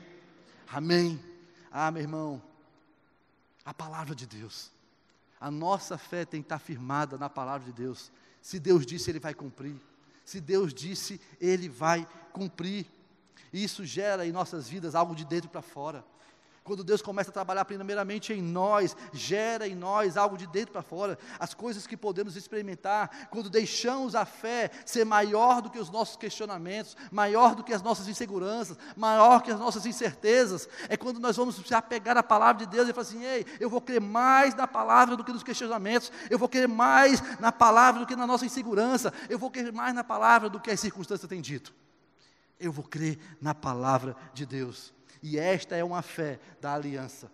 Amém. 0.73 1.18
Ah, 1.71 1.90
meu 1.90 2.03
irmão, 2.03 2.42
a 3.69 3.75
palavra 3.75 4.15
de 4.15 4.27
Deus. 4.27 4.71
A 5.39 5.51
nossa 5.51 5.99
fé 5.99 6.25
tem 6.25 6.41
que 6.41 6.47
estar 6.47 6.59
firmada 6.59 7.19
na 7.19 7.29
palavra 7.29 7.67
de 7.67 7.73
Deus. 7.73 8.11
Se 8.41 8.59
Deus 8.59 8.87
disse, 8.87 9.11
Ele 9.11 9.21
vai 9.21 9.35
cumprir. 9.35 9.77
Se 10.25 10.41
Deus 10.41 10.73
disse, 10.73 11.21
Ele 11.39 11.69
vai 11.69 12.09
cumprir. 12.33 12.87
E 13.53 13.63
isso 13.63 13.85
gera 13.85 14.27
em 14.27 14.33
nossas 14.33 14.71
vidas 14.71 14.95
algo 14.95 15.15
de 15.15 15.23
dentro 15.23 15.51
para 15.51 15.61
fora. 15.61 16.03
Quando 16.69 16.85
Deus 16.85 17.01
começa 17.01 17.31
a 17.31 17.33
trabalhar 17.33 17.65
primeiramente 17.65 18.31
em 18.35 18.43
nós, 18.43 18.95
gera 19.11 19.67
em 19.67 19.75
nós 19.75 20.19
algo 20.19 20.37
de 20.37 20.47
dentro 20.47 20.71
para 20.71 20.83
fora, 20.83 21.19
as 21.39 21.55
coisas 21.55 21.87
que 21.87 21.97
podemos 21.97 22.37
experimentar, 22.37 23.29
quando 23.31 23.49
deixamos 23.49 24.15
a 24.15 24.27
fé 24.27 24.71
ser 24.85 25.07
maior 25.07 25.63
do 25.63 25.71
que 25.71 25.79
os 25.79 25.89
nossos 25.89 26.19
questionamentos, 26.19 26.95
maior 27.11 27.55
do 27.55 27.65
que 27.65 27.73
as 27.73 27.81
nossas 27.81 28.07
inseguranças, 28.07 28.77
maior 28.95 29.41
que 29.41 29.51
as 29.51 29.59
nossas 29.59 29.87
incertezas, 29.87 30.69
é 30.91 30.97
quando 30.99 31.19
nós 31.19 31.39
vamos 31.39 31.57
se 31.57 31.75
apegar 31.75 32.19
à 32.19 32.23
palavra 32.23 32.67
de 32.67 32.71
Deus 32.71 32.87
e 32.87 32.93
falar 32.93 33.07
assim: 33.07 33.25
ei, 33.25 33.47
eu 33.59 33.71
vou 33.71 33.81
crer 33.81 34.03
mais 34.03 34.55
na 34.55 34.67
palavra 34.67 35.17
do 35.17 35.25
que 35.25 35.33
nos 35.33 35.43
questionamentos, 35.43 36.13
eu 36.29 36.39
vou 36.39 36.51
crer 36.51 36.69
mais 36.69 37.23
na 37.41 37.51
palavra 37.51 38.01
do 38.01 38.07
que 38.07 38.15
na 38.15 38.27
nossa 38.27 38.45
insegurança, 38.45 39.11
eu 39.31 39.39
vou 39.39 39.51
crer 39.51 39.73
mais 39.73 39.95
na 39.95 40.05
palavra 40.05 40.51
do 40.51 40.61
que 40.61 40.71
as 40.71 40.79
circunstâncias 40.79 41.31
têm 41.31 41.41
dito. 41.41 41.75
Eu 42.61 42.71
vou 42.71 42.85
crer 42.85 43.19
na 43.41 43.55
palavra 43.55 44.15
de 44.35 44.45
Deus. 44.45 44.98
E 45.23 45.39
esta 45.39 45.77
é 45.77 45.85
uma 45.85 46.03
fé 46.03 46.39
da 46.61 46.75
aliança. 46.75 47.31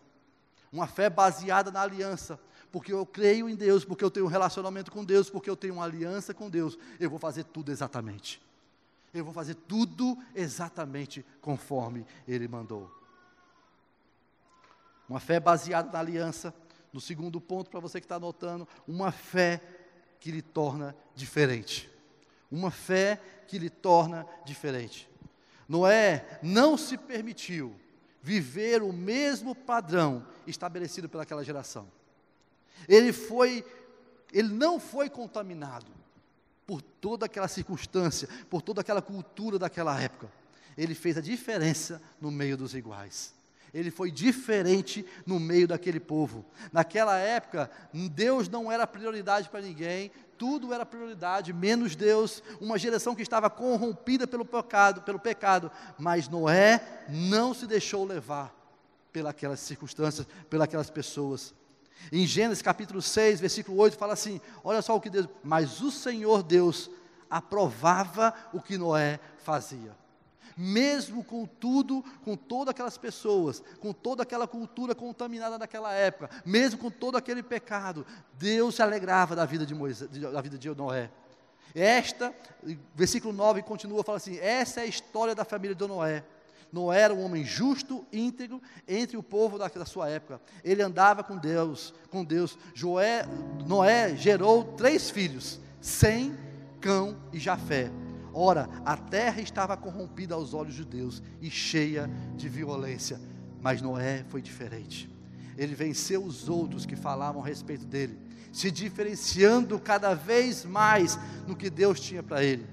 Uma 0.72 0.86
fé 0.86 1.08
baseada 1.08 1.70
na 1.70 1.80
aliança. 1.80 2.38
Porque 2.72 2.92
eu 2.92 3.06
creio 3.06 3.48
em 3.48 3.54
Deus, 3.54 3.84
porque 3.84 4.02
eu 4.02 4.10
tenho 4.10 4.26
um 4.26 4.28
relacionamento 4.28 4.90
com 4.90 5.04
Deus, 5.04 5.30
porque 5.30 5.48
eu 5.48 5.56
tenho 5.56 5.74
uma 5.74 5.84
aliança 5.84 6.34
com 6.34 6.50
Deus. 6.50 6.76
Eu 6.98 7.08
vou 7.08 7.18
fazer 7.18 7.44
tudo 7.44 7.70
exatamente. 7.70 8.42
Eu 9.12 9.24
vou 9.24 9.32
fazer 9.32 9.54
tudo 9.54 10.18
exatamente 10.34 11.24
conforme 11.40 12.04
Ele 12.26 12.48
mandou. 12.48 12.90
Uma 15.08 15.20
fé 15.20 15.38
baseada 15.38 15.92
na 15.92 16.00
aliança. 16.00 16.52
No 16.92 17.00
segundo 17.00 17.40
ponto, 17.40 17.70
para 17.70 17.80
você 17.80 18.00
que 18.00 18.04
está 18.04 18.16
anotando, 18.16 18.66
uma 18.86 19.12
fé 19.12 19.60
que 20.18 20.30
lhe 20.30 20.42
torna 20.42 20.96
diferente. 21.14 21.90
Uma 22.50 22.70
fé 22.70 23.20
que 23.46 23.58
lhe 23.58 23.70
torna 23.70 24.26
diferente. 24.44 25.08
Noé 25.68 26.38
não 26.42 26.76
se 26.76 26.96
permitiu 26.96 27.74
viver 28.22 28.82
o 28.82 28.92
mesmo 28.92 29.54
padrão 29.54 30.26
estabelecido 30.46 31.08
pelaquela 31.08 31.44
geração. 31.44 31.86
Ele 32.88 33.12
foi, 33.12 33.64
ele 34.32 34.48
não 34.48 34.80
foi 34.80 35.10
contaminado 35.10 35.92
por 36.66 36.80
toda 36.80 37.26
aquela 37.26 37.48
circunstância, 37.48 38.28
por 38.48 38.62
toda 38.62 38.80
aquela 38.80 39.02
cultura 39.02 39.58
daquela 39.58 40.00
época. 40.00 40.30
Ele 40.76 40.94
fez 40.94 41.16
a 41.18 41.20
diferença 41.20 42.00
no 42.20 42.30
meio 42.30 42.56
dos 42.56 42.74
iguais. 42.74 43.34
Ele 43.74 43.90
foi 43.90 44.10
diferente 44.10 45.04
no 45.26 45.40
meio 45.40 45.66
daquele 45.66 45.98
povo. 45.98 46.44
Naquela 46.72 47.18
época, 47.18 47.68
Deus 47.92 48.48
não 48.48 48.70
era 48.70 48.86
prioridade 48.86 49.48
para 49.48 49.60
ninguém, 49.60 50.12
tudo 50.38 50.72
era 50.72 50.86
prioridade, 50.86 51.52
menos 51.52 51.96
Deus, 51.96 52.40
uma 52.60 52.78
geração 52.78 53.14
que 53.14 53.22
estava 53.22 53.50
corrompida 53.50 54.26
pelo 54.26 54.44
pecado, 54.44 55.02
pelo 55.02 55.18
pecado, 55.18 55.72
mas 55.98 56.28
Noé 56.28 57.04
não 57.08 57.52
se 57.52 57.66
deixou 57.66 58.04
levar 58.04 58.54
pelas 59.12 59.60
circunstâncias, 59.60 60.26
pelas 60.48 60.90
pessoas. 60.90 61.52
Em 62.12 62.26
Gênesis 62.26 62.62
capítulo 62.62 63.02
6, 63.02 63.40
versículo 63.40 63.78
8, 63.78 63.96
fala 63.96 64.12
assim: 64.12 64.40
olha 64.62 64.82
só 64.82 64.94
o 64.94 65.00
que 65.00 65.10
Deus, 65.10 65.28
mas 65.42 65.80
o 65.80 65.90
Senhor 65.90 66.42
Deus 66.42 66.90
aprovava 67.28 68.32
o 68.52 68.60
que 68.60 68.78
Noé 68.78 69.18
fazia. 69.38 70.03
Mesmo 70.56 71.24
com 71.24 71.46
tudo, 71.46 72.04
com 72.24 72.36
todas 72.36 72.70
aquelas 72.70 72.96
pessoas, 72.96 73.62
com 73.80 73.92
toda 73.92 74.22
aquela 74.22 74.46
cultura 74.46 74.94
contaminada 74.94 75.58
daquela 75.58 75.92
época, 75.92 76.30
mesmo 76.44 76.78
com 76.78 76.90
todo 76.90 77.16
aquele 77.16 77.42
pecado, 77.42 78.06
Deus 78.34 78.76
se 78.76 78.82
alegrava 78.82 79.34
da 79.34 79.44
vida 79.44 79.66
de 79.66 79.74
Moisés, 79.74 80.08
da 80.10 80.40
vida 80.40 80.56
de 80.56 80.68
Noé. 80.74 81.10
Esta, 81.74 82.32
versículo 82.94 83.32
9 83.32 83.62
continua, 83.62 84.04
fala 84.04 84.18
assim: 84.18 84.38
essa 84.38 84.80
é 84.80 84.84
a 84.84 84.86
história 84.86 85.34
da 85.34 85.44
família 85.44 85.74
de 85.74 85.86
Noé. 85.86 86.24
Noé 86.72 87.02
era 87.02 87.14
um 87.14 87.24
homem 87.24 87.44
justo, 87.44 88.04
íntegro, 88.12 88.60
entre 88.86 89.16
o 89.16 89.22
povo 89.22 89.58
da, 89.58 89.68
da 89.68 89.84
sua 89.84 90.08
época. 90.08 90.40
Ele 90.64 90.82
andava 90.82 91.22
com 91.22 91.36
Deus, 91.36 91.94
com 92.10 92.24
Deus. 92.24 92.58
Joé, 92.74 93.24
Noé 93.66 94.16
gerou 94.16 94.64
três 94.74 95.10
filhos: 95.10 95.60
Sem, 95.80 96.36
Cão 96.80 97.16
e 97.32 97.38
Jafé. 97.38 97.90
Ora, 98.34 98.68
a 98.84 98.96
terra 98.96 99.40
estava 99.40 99.76
corrompida 99.76 100.34
aos 100.34 100.52
olhos 100.52 100.74
de 100.74 100.84
Deus 100.84 101.22
e 101.40 101.48
cheia 101.48 102.10
de 102.36 102.48
violência. 102.48 103.20
Mas 103.62 103.80
Noé 103.80 104.24
foi 104.28 104.42
diferente. 104.42 105.08
Ele 105.56 105.72
venceu 105.72 106.24
os 106.24 106.48
outros 106.48 106.84
que 106.84 106.96
falavam 106.96 107.40
a 107.40 107.46
respeito 107.46 107.86
dele, 107.86 108.18
se 108.52 108.72
diferenciando 108.72 109.78
cada 109.78 110.14
vez 110.14 110.64
mais 110.64 111.16
no 111.46 111.54
que 111.54 111.70
Deus 111.70 112.00
tinha 112.00 112.24
para 112.24 112.42
ele. 112.42 112.66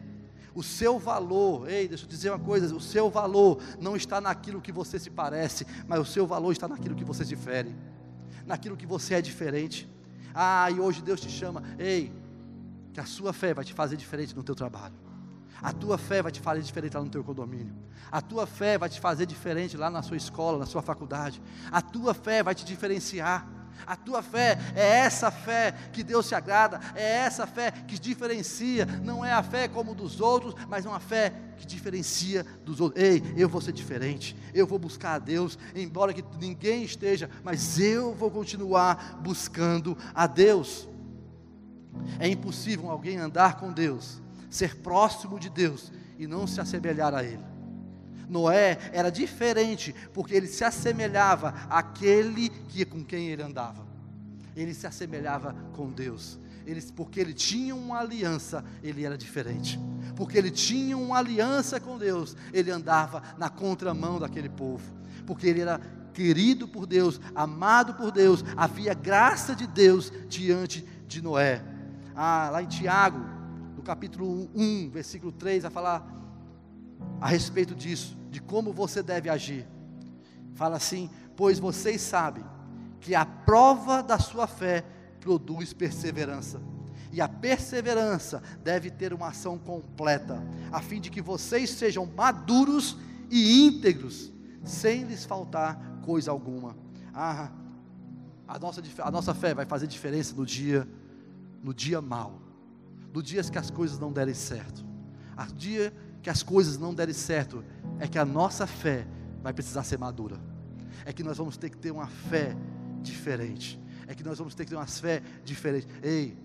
O 0.55 0.63
seu 0.63 0.97
valor, 0.97 1.69
ei, 1.69 1.87
deixa 1.87 2.05
eu 2.05 2.09
dizer 2.09 2.31
uma 2.31 2.39
coisa: 2.39 2.75
o 2.75 2.81
seu 2.81 3.09
valor 3.09 3.61
não 3.79 3.95
está 3.95 4.19
naquilo 4.19 4.59
que 4.59 4.71
você 4.71 4.97
se 4.97 5.11
parece, 5.11 5.65
mas 5.87 5.99
o 5.99 6.05
seu 6.05 6.25
valor 6.25 6.51
está 6.51 6.67
naquilo 6.67 6.95
que 6.95 7.05
você 7.05 7.23
difere, 7.23 7.73
naquilo 8.47 8.75
que 8.75 8.87
você 8.87 9.13
é 9.13 9.21
diferente. 9.21 9.87
Ah, 10.33 10.69
e 10.71 10.79
hoje 10.79 11.03
Deus 11.03 11.21
te 11.21 11.29
chama, 11.29 11.61
ei, 11.77 12.11
que 12.91 12.99
a 12.99 13.05
sua 13.05 13.31
fé 13.31 13.53
vai 13.53 13.63
te 13.63 13.73
fazer 13.73 13.95
diferente 13.95 14.35
no 14.35 14.43
teu 14.43 14.55
trabalho. 14.55 15.10
A 15.61 15.71
tua 15.71 15.97
fé 15.97 16.21
vai 16.21 16.31
te 16.31 16.39
fazer 16.39 16.61
diferente 16.61 16.95
lá 16.95 17.03
no 17.03 17.09
teu 17.09 17.23
condomínio. 17.23 17.75
A 18.11 18.21
tua 18.21 18.47
fé 18.47 18.77
vai 18.77 18.89
te 18.89 18.99
fazer 18.99 19.25
diferente 19.25 19.77
lá 19.77 19.89
na 19.89 20.01
sua 20.01 20.17
escola, 20.17 20.57
na 20.57 20.65
sua 20.65 20.81
faculdade. 20.81 21.41
A 21.71 21.81
tua 21.81 22.13
fé 22.13 22.41
vai 22.41 22.55
te 22.55 22.65
diferenciar. 22.65 23.47
A 23.85 23.95
tua 23.95 24.21
fé 24.21 24.57
é 24.75 24.99
essa 24.99 25.31
fé 25.31 25.73
que 25.91 26.03
Deus 26.03 26.25
se 26.25 26.35
agrada, 26.35 26.79
é 26.95 27.17
essa 27.17 27.47
fé 27.47 27.71
que 27.71 27.99
diferencia, 27.99 28.85
não 28.85 29.23
é 29.25 29.31
a 29.31 29.41
fé 29.41 29.67
como 29.67 29.95
dos 29.95 30.21
outros, 30.21 30.55
mas 30.67 30.85
é 30.85 30.89
uma 30.89 30.99
fé 30.99 31.33
que 31.57 31.65
diferencia 31.65 32.45
dos 32.63 32.79
outros. 32.79 33.01
Ei, 33.01 33.23
eu 33.35 33.49
vou 33.49 33.61
ser 33.61 33.71
diferente, 33.71 34.35
eu 34.53 34.67
vou 34.67 34.77
buscar 34.77 35.15
a 35.15 35.19
Deus, 35.19 35.57
embora 35.75 36.13
que 36.13 36.23
ninguém 36.39 36.83
esteja, 36.83 37.29
mas 37.43 37.79
eu 37.79 38.13
vou 38.13 38.29
continuar 38.29 39.19
buscando 39.21 39.97
a 40.13 40.27
Deus. 40.27 40.87
É 42.19 42.27
impossível 42.27 42.89
alguém 42.89 43.17
andar 43.17 43.57
com 43.59 43.71
Deus, 43.71 44.20
ser 44.51 44.75
próximo 44.77 45.39
de 45.39 45.49
Deus 45.49 45.91
e 46.19 46.27
não 46.27 46.45
se 46.45 46.61
assemelhar 46.61 47.15
a 47.15 47.23
Ele. 47.23 47.51
Noé 48.31 48.77
era 48.93 49.11
diferente, 49.11 49.93
porque 50.13 50.33
ele 50.33 50.47
se 50.47 50.63
assemelhava 50.63 51.53
àquele 51.69 52.47
que, 52.47 52.85
com 52.85 53.03
quem 53.03 53.27
ele 53.27 53.43
andava. 53.43 53.85
Ele 54.55 54.73
se 54.73 54.87
assemelhava 54.87 55.53
com 55.73 55.89
Deus. 55.89 56.39
Ele, 56.65 56.81
porque 56.95 57.19
ele 57.19 57.33
tinha 57.33 57.75
uma 57.75 57.99
aliança, 57.99 58.63
ele 58.81 59.03
era 59.03 59.17
diferente. 59.17 59.77
Porque 60.15 60.37
ele 60.37 60.49
tinha 60.49 60.97
uma 60.97 61.17
aliança 61.17 61.77
com 61.77 61.97
Deus, 61.97 62.37
ele 62.53 62.71
andava 62.71 63.21
na 63.37 63.49
contramão 63.49 64.17
daquele 64.17 64.47
povo. 64.47 64.83
Porque 65.25 65.47
ele 65.47 65.59
era 65.59 65.81
querido 66.13 66.69
por 66.69 66.85
Deus, 66.85 67.19
amado 67.35 67.95
por 67.95 68.11
Deus, 68.11 68.45
havia 68.55 68.93
graça 68.93 69.53
de 69.53 69.67
Deus 69.67 70.11
diante 70.29 70.87
de 71.05 71.21
Noé. 71.21 71.61
Ah, 72.15 72.49
lá 72.49 72.63
em 72.63 72.67
Tiago, 72.67 73.19
no 73.81 73.83
capítulo 73.83 74.47
1, 74.53 74.91
versículo 74.91 75.31
3, 75.31 75.63
vai 75.63 75.71
falar 75.71 76.07
a 77.19 77.27
respeito 77.27 77.73
disso 77.73 78.15
de 78.29 78.39
como 78.39 78.71
você 78.71 79.01
deve 79.01 79.27
agir. 79.27 79.67
Fala 80.53 80.77
assim: 80.77 81.09
Pois 81.35 81.57
vocês 81.57 81.99
sabem 81.99 82.45
que 82.99 83.15
a 83.15 83.25
prova 83.25 84.03
da 84.03 84.19
sua 84.19 84.45
fé 84.45 84.85
produz 85.19 85.73
perseverança. 85.73 86.61
E 87.11 87.19
a 87.19 87.27
perseverança 87.27 88.41
deve 88.63 88.91
ter 88.91 89.13
uma 89.13 89.29
ação 89.29 89.57
completa, 89.57 90.41
a 90.71 90.79
fim 90.79 91.01
de 91.01 91.09
que 91.09 91.21
vocês 91.21 91.71
sejam 91.71 92.05
maduros 92.05 92.95
e 93.31 93.65
íntegros, 93.65 94.31
sem 94.63 95.03
lhes 95.03 95.25
faltar 95.25 95.99
coisa 96.05 96.29
alguma. 96.29 96.77
Ah, 97.13 97.49
a 98.47 98.59
nossa, 98.59 98.81
a 98.99 99.11
nossa 99.11 99.33
fé 99.33 99.55
vai 99.55 99.65
fazer 99.65 99.87
diferença 99.87 100.35
no 100.35 100.45
dia, 100.45 100.87
no 101.63 101.73
dia 101.73 101.99
mal, 101.99 102.50
no 103.13 103.21
dias 103.21 103.49
que 103.49 103.57
as 103.57 103.69
coisas 103.69 103.99
não 103.99 104.11
derem 104.11 104.33
certo, 104.33 104.85
a 105.35 105.45
dia 105.45 105.93
que 106.21 106.29
as 106.29 106.43
coisas 106.43 106.77
não 106.77 106.93
derem 106.93 107.13
certo, 107.13 107.63
é 107.99 108.07
que 108.07 108.17
a 108.17 108.25
nossa 108.25 108.67
fé 108.67 109.07
vai 109.41 109.53
precisar 109.53 109.83
ser 109.83 109.97
madura. 109.97 110.39
É 111.03 111.11
que 111.11 111.23
nós 111.23 111.37
vamos 111.37 111.57
ter 111.57 111.69
que 111.69 111.77
ter 111.77 111.91
uma 111.91 112.07
fé 112.07 112.55
diferente. 113.01 113.79
É 114.07 114.13
que 114.13 114.23
nós 114.23 114.37
vamos 114.37 114.53
ter 114.53 114.65
que 114.65 114.69
ter 114.69 114.75
uma 114.75 114.85
fé 114.85 115.21
diferente. 115.43 115.87
Ei, 116.01 116.37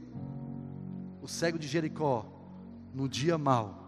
o 1.20 1.28
cego 1.28 1.58
de 1.58 1.68
Jericó, 1.68 2.24
no 2.94 3.08
dia 3.08 3.36
mau, 3.36 3.84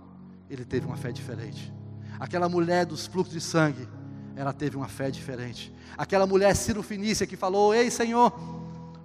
ele 0.51 0.65
teve 0.65 0.87
uma 0.87 0.97
fé 0.97 1.11
diferente. 1.11 1.73
Aquela 2.21 2.49
mulher 2.49 2.85
dos 2.85 3.07
fluxos 3.07 3.33
de 3.33 3.41
sangue, 3.41 3.89
ela 4.37 4.53
teve 4.53 4.77
uma 4.77 4.89
fé 4.89 5.11
diferente. 5.11 5.73
Aquela 5.97 6.27
mulher 6.27 6.55
Ciro 6.55 6.83
Finícia 6.83 7.27
que 7.27 7.37
falou: 7.37 7.75
Ei 7.75 7.91
Senhor, 7.91 8.33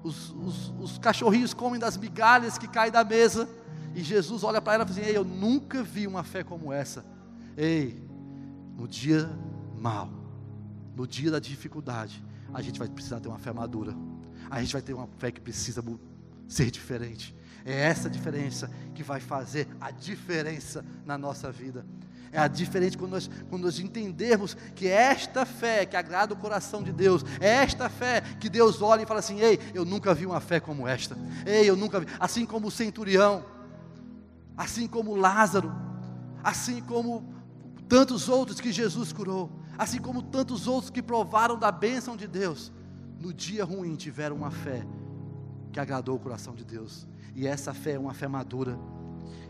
os, 0.04 0.32
os, 0.32 0.74
os 0.80 0.98
cachorrinhos 0.98 1.54
comem 1.54 1.80
das 1.80 1.96
migalhas 1.96 2.58
que 2.58 2.68
caem 2.68 2.92
da 2.92 3.04
mesa 3.04 3.48
e 3.96 4.02
Jesus 4.02 4.44
olha 4.44 4.62
para 4.62 4.74
ela 4.74 4.84
e 4.84 4.88
fala 4.88 5.00
assim: 5.00 5.10
Ei, 5.10 5.16
eu 5.16 5.24
nunca 5.24 5.84
vi 5.84 6.08
uma 6.08 6.24
fé 6.24 6.44
como 6.44 6.72
essa. 6.72 7.06
Ei, 7.56 8.04
no 8.76 8.88
dia 8.88 9.30
mal, 9.78 10.10
no 10.96 11.08
dia 11.08 11.30
da 11.32 11.40
dificuldade, 11.40 12.24
a 12.54 12.62
gente 12.62 12.80
vai 12.80 12.88
precisar 12.88 13.20
ter 13.20 13.28
uma 13.28 13.40
fé 13.40 13.52
madura. 13.52 13.96
A 14.50 14.62
gente 14.62 14.74
vai 14.74 14.82
ter 14.82 14.94
uma 14.94 15.08
fé 15.18 15.32
que 15.32 15.42
precisa 15.42 15.84
ser 16.48 16.72
diferente. 16.72 17.36
É 17.66 17.74
essa 17.74 18.10
diferença 18.10 18.70
que 18.94 19.04
vai 19.04 19.20
fazer 19.20 19.68
a 19.80 19.90
diferença 19.90 20.84
na 21.06 21.18
nossa 21.18 21.52
vida. 21.52 21.86
É 22.32 22.40
a 22.40 22.48
diferença 22.48 22.98
quando 22.98 23.12
nós, 23.12 23.30
quando 23.48 23.64
nós 23.64 23.80
entendermos 23.80 24.58
que 24.76 24.88
esta 24.88 25.46
fé 25.46 25.86
que 25.86 25.96
agrada 25.96 26.34
o 26.34 26.38
coração 26.38 26.82
de 26.82 26.92
Deus, 26.92 27.24
é 27.40 27.48
esta 27.48 27.88
fé 27.90 28.22
que 28.40 28.50
Deus 28.50 28.82
olha 28.82 29.04
e 29.04 29.06
fala 29.06 29.20
assim: 29.20 29.40
Ei, 29.40 29.60
eu 29.74 29.86
nunca 29.86 30.16
vi 30.16 30.26
uma 30.26 30.40
fé 30.40 30.60
como 30.60 30.88
esta. 30.88 31.16
Ei, 31.46 31.70
eu 31.70 31.76
nunca 31.76 32.00
vi. 32.00 32.08
Assim 32.20 32.44
como 32.44 32.68
o 32.68 32.72
centurião, 32.72 33.46
assim 34.58 34.88
como 34.88 35.16
Lázaro, 35.16 35.72
assim 36.44 36.82
como 36.82 37.24
tantos 37.88 38.30
outros 38.30 38.60
que 38.60 38.72
Jesus 38.72 39.12
curou, 39.14 39.52
assim 39.78 40.00
como 40.00 40.22
tantos 40.22 40.68
outros 40.68 40.90
que 40.90 41.02
provaram 41.02 41.58
da 41.58 41.72
bênção 41.72 42.16
de 42.16 42.28
Deus, 42.28 42.72
no 43.20 43.34
dia 43.34 43.64
ruim 43.64 43.96
tiveram 43.96 44.36
uma 44.36 44.52
fé 44.52 44.86
que 45.72 45.80
agradou 45.80 46.16
o 46.16 46.20
coração 46.20 46.54
de 46.54 46.64
Deus, 46.64 47.08
e 47.36 47.48
essa 47.48 47.74
fé 47.74 47.94
é 47.94 48.00
uma 48.00 48.14
fé 48.14 48.28
madura. 48.28 48.78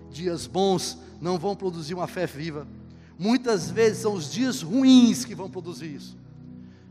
Dias 0.10 0.48
bons 0.48 0.98
não 1.20 1.38
vão 1.38 1.56
produzir 1.56 1.94
uma 1.94 2.08
fé 2.08 2.26
viva, 2.26 2.68
muitas 3.18 3.70
vezes 3.70 4.04
são 4.04 4.14
os 4.14 4.32
dias 4.32 4.62
ruins 4.62 5.26
que 5.26 5.36
vão 5.36 5.50
produzir 5.50 5.94
isso. 5.96 6.18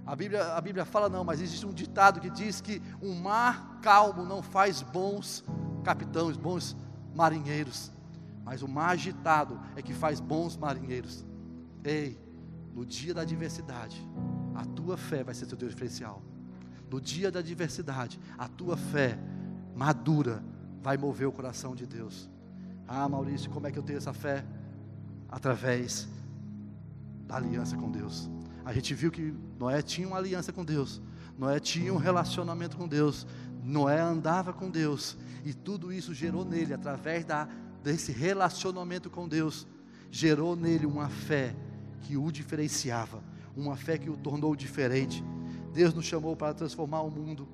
A 0.04 0.16
Bíblia, 0.16 0.54
a 0.54 0.60
Bíblia 0.60 0.84
fala 0.84 1.08
não, 1.08 1.22
mas 1.22 1.40
existe 1.40 1.64
um 1.64 1.72
ditado 1.72 2.20
que 2.20 2.28
diz 2.28 2.60
que 2.60 2.82
um 3.00 3.14
mar 3.14 3.78
calmo 3.80 4.24
não 4.24 4.42
faz 4.42 4.82
bons 4.82 5.44
capitães, 5.84 6.36
bons 6.36 6.76
marinheiros. 7.14 7.92
Mas 8.44 8.62
o 8.62 8.68
mar 8.68 8.90
agitado 8.90 9.60
é 9.76 9.82
que 9.82 9.92
faz 9.92 10.20
bons 10.20 10.56
marinheiros. 10.56 11.24
Ei, 11.84 12.18
no 12.74 12.84
dia 12.84 13.14
da 13.14 13.22
adversidade, 13.22 14.06
a 14.54 14.64
tua 14.64 14.96
fé 14.96 15.22
vai 15.22 15.34
ser 15.34 15.46
seu 15.46 15.56
diferencial. 15.56 16.22
No 16.90 17.00
dia 17.00 17.30
da 17.30 17.38
adversidade, 17.38 18.18
a 18.36 18.48
tua 18.48 18.76
fé 18.76 19.18
madura 19.74 20.42
vai 20.82 20.96
mover 20.96 21.26
o 21.26 21.32
coração 21.32 21.74
de 21.74 21.86
Deus. 21.86 22.28
Ah, 22.86 23.08
Maurício, 23.08 23.50
como 23.50 23.66
é 23.66 23.70
que 23.72 23.78
eu 23.78 23.82
tenho 23.82 23.96
essa 23.96 24.12
fé? 24.12 24.44
Através 25.28 26.08
da 27.26 27.36
aliança 27.36 27.76
com 27.76 27.90
Deus. 27.90 28.28
A 28.64 28.72
gente 28.72 28.94
viu 28.94 29.10
que 29.10 29.34
Noé 29.58 29.80
tinha 29.80 30.06
uma 30.06 30.18
aliança 30.18 30.52
com 30.52 30.64
Deus, 30.64 31.00
Noé 31.38 31.58
tinha 31.58 31.92
um 31.92 31.96
relacionamento 31.96 32.76
com 32.76 32.86
Deus, 32.86 33.26
Noé 33.62 34.00
andava 34.00 34.52
com 34.52 34.70
Deus, 34.70 35.16
e 35.44 35.54
tudo 35.54 35.92
isso 35.92 36.12
gerou 36.12 36.44
nele, 36.44 36.74
através 36.74 37.24
da, 37.24 37.48
desse 37.82 38.12
relacionamento 38.12 39.10
com 39.10 39.28
Deus, 39.28 39.66
gerou 40.10 40.54
nele 40.54 40.86
uma 40.86 41.08
fé 41.08 41.54
que 42.02 42.16
o 42.16 42.30
diferenciava, 42.30 43.22
uma 43.56 43.76
fé 43.76 43.98
que 43.98 44.10
o 44.10 44.16
tornou 44.16 44.54
diferente. 44.54 45.22
Deus 45.72 45.94
nos 45.94 46.04
chamou 46.04 46.36
para 46.36 46.54
transformar 46.54 47.02
o 47.02 47.10
mundo 47.10 47.48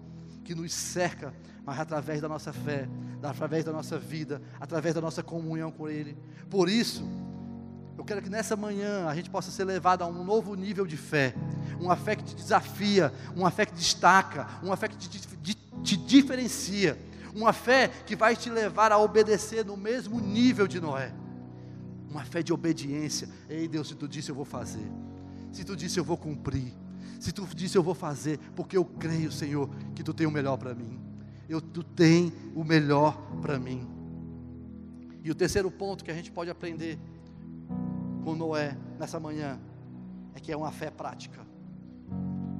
que 0.45 0.55
nos 0.55 0.72
cerca, 0.72 1.35
mas 1.64 1.79
através 1.79 2.20
da 2.20 2.29
nossa 2.29 2.53
fé, 2.53 2.89
através 3.22 3.64
da 3.64 3.72
nossa 3.72 3.99
vida, 3.99 4.41
através 4.61 4.95
da 4.95 5.01
nossa 5.01 5.22
comunhão 5.22 5.70
com 5.70 5.89
Ele. 5.89 6.16
Por 6.49 6.68
isso, 6.68 7.05
eu 7.97 8.05
quero 8.05 8.22
que 8.22 8.31
nessa 8.31 8.57
manhã 8.57 9.07
a 9.07 9.14
gente 9.14 9.29
possa 9.29 9.51
ser 9.51 9.64
levado 9.64 10.03
a 10.03 10.07
um 10.07 10.24
novo 10.24 10.55
nível 10.55 10.87
de 10.87 10.97
fé, 10.97 11.35
uma 11.81 11.97
fé 11.97 12.16
que 12.16 12.24
te 12.24 12.35
desafia, 12.35 13.12
uma 13.37 13.51
fé 13.51 13.66
que 13.66 13.74
destaca, 13.74 14.47
uma 14.62 14.76
fé 14.76 14.89
que 14.89 14.97
te, 14.97 15.09
te, 15.09 15.55
te 15.55 15.97
diferencia, 15.97 16.99
uma 17.39 17.53
fé 17.53 17.89
que 17.89 18.16
vai 18.16 18.34
te 18.34 18.51
levar 18.51 18.91
a 18.91 18.99
obedecer 18.99 19.64
no 19.64 19.76
mesmo 19.76 20.20
nível 20.20 20.66
de 20.66 20.80
Noé. 20.80 21.14
Uma 22.11 22.24
fé 22.24 22.43
de 22.43 22.53
obediência. 22.53 23.28
Ei, 23.49 23.68
Deus, 23.68 23.89
se 23.89 23.95
tu 23.95 24.09
disse, 24.09 24.30
eu 24.30 24.34
vou 24.34 24.45
fazer. 24.45 24.91
Se 25.53 25.64
tu 25.64 25.76
disse, 25.76 25.99
eu 25.99 26.05
vou 26.05 26.16
cumprir. 26.16 26.72
Se 27.20 27.32
tu 27.32 27.47
disse, 27.55 27.76
eu 27.76 27.82
vou 27.82 27.95
fazer, 27.95 28.39
porque 28.57 28.76
eu 28.76 28.84
creio, 28.84 29.30
Senhor, 29.30 29.70
que 29.95 30.03
tu 30.03 30.12
tem 30.12 30.26
o 30.26 30.30
melhor 30.30 30.57
para 30.57 30.74
mim. 30.74 30.99
Eu, 31.49 31.61
tu 31.61 31.82
tem 31.82 32.32
o 32.55 32.64
melhor 32.64 33.16
para 33.41 33.59
mim. 33.59 33.86
E 35.22 35.30
o 35.30 35.34
terceiro 35.34 35.70
ponto 35.70 36.05
que 36.05 36.11
a 36.11 36.14
gente 36.14 36.30
pode 36.30 36.51
aprender 36.51 36.99
com 38.24 38.34
Noé 38.34 38.76
nessa 38.99 39.18
manhã 39.18 39.59
é 40.34 40.41
que 40.41 40.53
é 40.53 40.57
uma 40.57 40.70
fé 40.70 40.91
prática, 40.91 41.41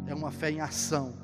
é 0.07 0.14
uma 0.14 0.31
fé 0.31 0.51
em 0.51 0.61
ação, 0.61 1.14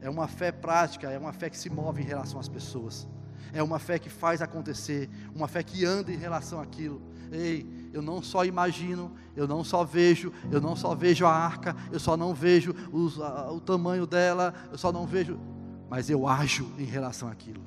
é 0.00 0.08
uma 0.08 0.28
fé 0.28 0.52
prática, 0.52 1.10
é 1.10 1.18
uma 1.18 1.32
fé 1.32 1.50
que 1.50 1.58
se 1.58 1.70
move 1.70 2.02
em 2.02 2.04
relação 2.04 2.38
às 2.38 2.48
pessoas, 2.48 3.08
é 3.52 3.62
uma 3.62 3.78
fé 3.78 3.98
que 3.98 4.10
faz 4.10 4.40
acontecer, 4.42 5.08
uma 5.34 5.48
fé 5.48 5.62
que 5.62 5.84
anda 5.84 6.12
em 6.12 6.16
relação 6.16 6.60
àquilo. 6.60 7.00
Ei, 7.30 7.90
eu 7.92 8.00
não 8.00 8.22
só 8.22 8.44
imagino, 8.44 9.12
eu 9.36 9.46
não 9.46 9.62
só 9.64 9.84
vejo, 9.84 10.32
eu 10.50 10.60
não 10.60 10.76
só 10.76 10.94
vejo 10.94 11.26
a 11.26 11.32
arca, 11.32 11.74
eu 11.90 11.98
só 11.98 12.16
não 12.16 12.34
vejo 12.34 12.74
os, 12.92 13.20
a, 13.20 13.50
o 13.50 13.60
tamanho 13.60 14.06
dela, 14.06 14.54
eu 14.70 14.78
só 14.78 14.92
não 14.92 15.06
vejo, 15.06 15.38
mas 15.88 16.08
eu 16.08 16.26
ajo 16.26 16.70
em 16.78 16.84
relação 16.84 17.28
àquilo. 17.28 17.62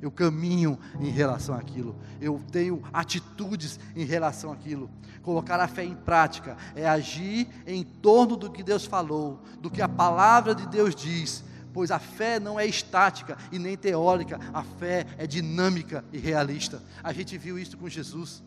Eu 0.00 0.12
caminho 0.12 0.78
em 1.00 1.10
relação 1.10 1.56
àquilo, 1.56 1.96
eu 2.20 2.40
tenho 2.52 2.82
atitudes 2.92 3.80
em 3.96 4.04
relação 4.04 4.52
àquilo. 4.52 4.88
Colocar 5.22 5.58
a 5.58 5.66
fé 5.66 5.84
em 5.84 5.94
prática 5.94 6.56
é 6.74 6.88
agir 6.88 7.48
em 7.66 7.82
torno 7.82 8.36
do 8.36 8.50
que 8.50 8.62
Deus 8.62 8.84
falou, 8.84 9.42
do 9.60 9.68
que 9.68 9.82
a 9.82 9.88
palavra 9.88 10.54
de 10.54 10.66
Deus 10.68 10.94
diz, 10.94 11.44
pois 11.78 11.92
a 11.92 12.00
fé 12.00 12.40
não 12.40 12.58
é 12.58 12.66
estática 12.66 13.38
e 13.52 13.58
nem 13.58 13.76
teórica, 13.76 14.36
a 14.52 14.64
fé 14.64 15.06
é 15.16 15.28
dinâmica 15.28 16.04
e 16.12 16.18
realista. 16.18 16.82
A 17.04 17.12
gente 17.12 17.38
viu 17.38 17.56
isso 17.56 17.76
com 17.76 17.88
Jesus. 17.88 18.42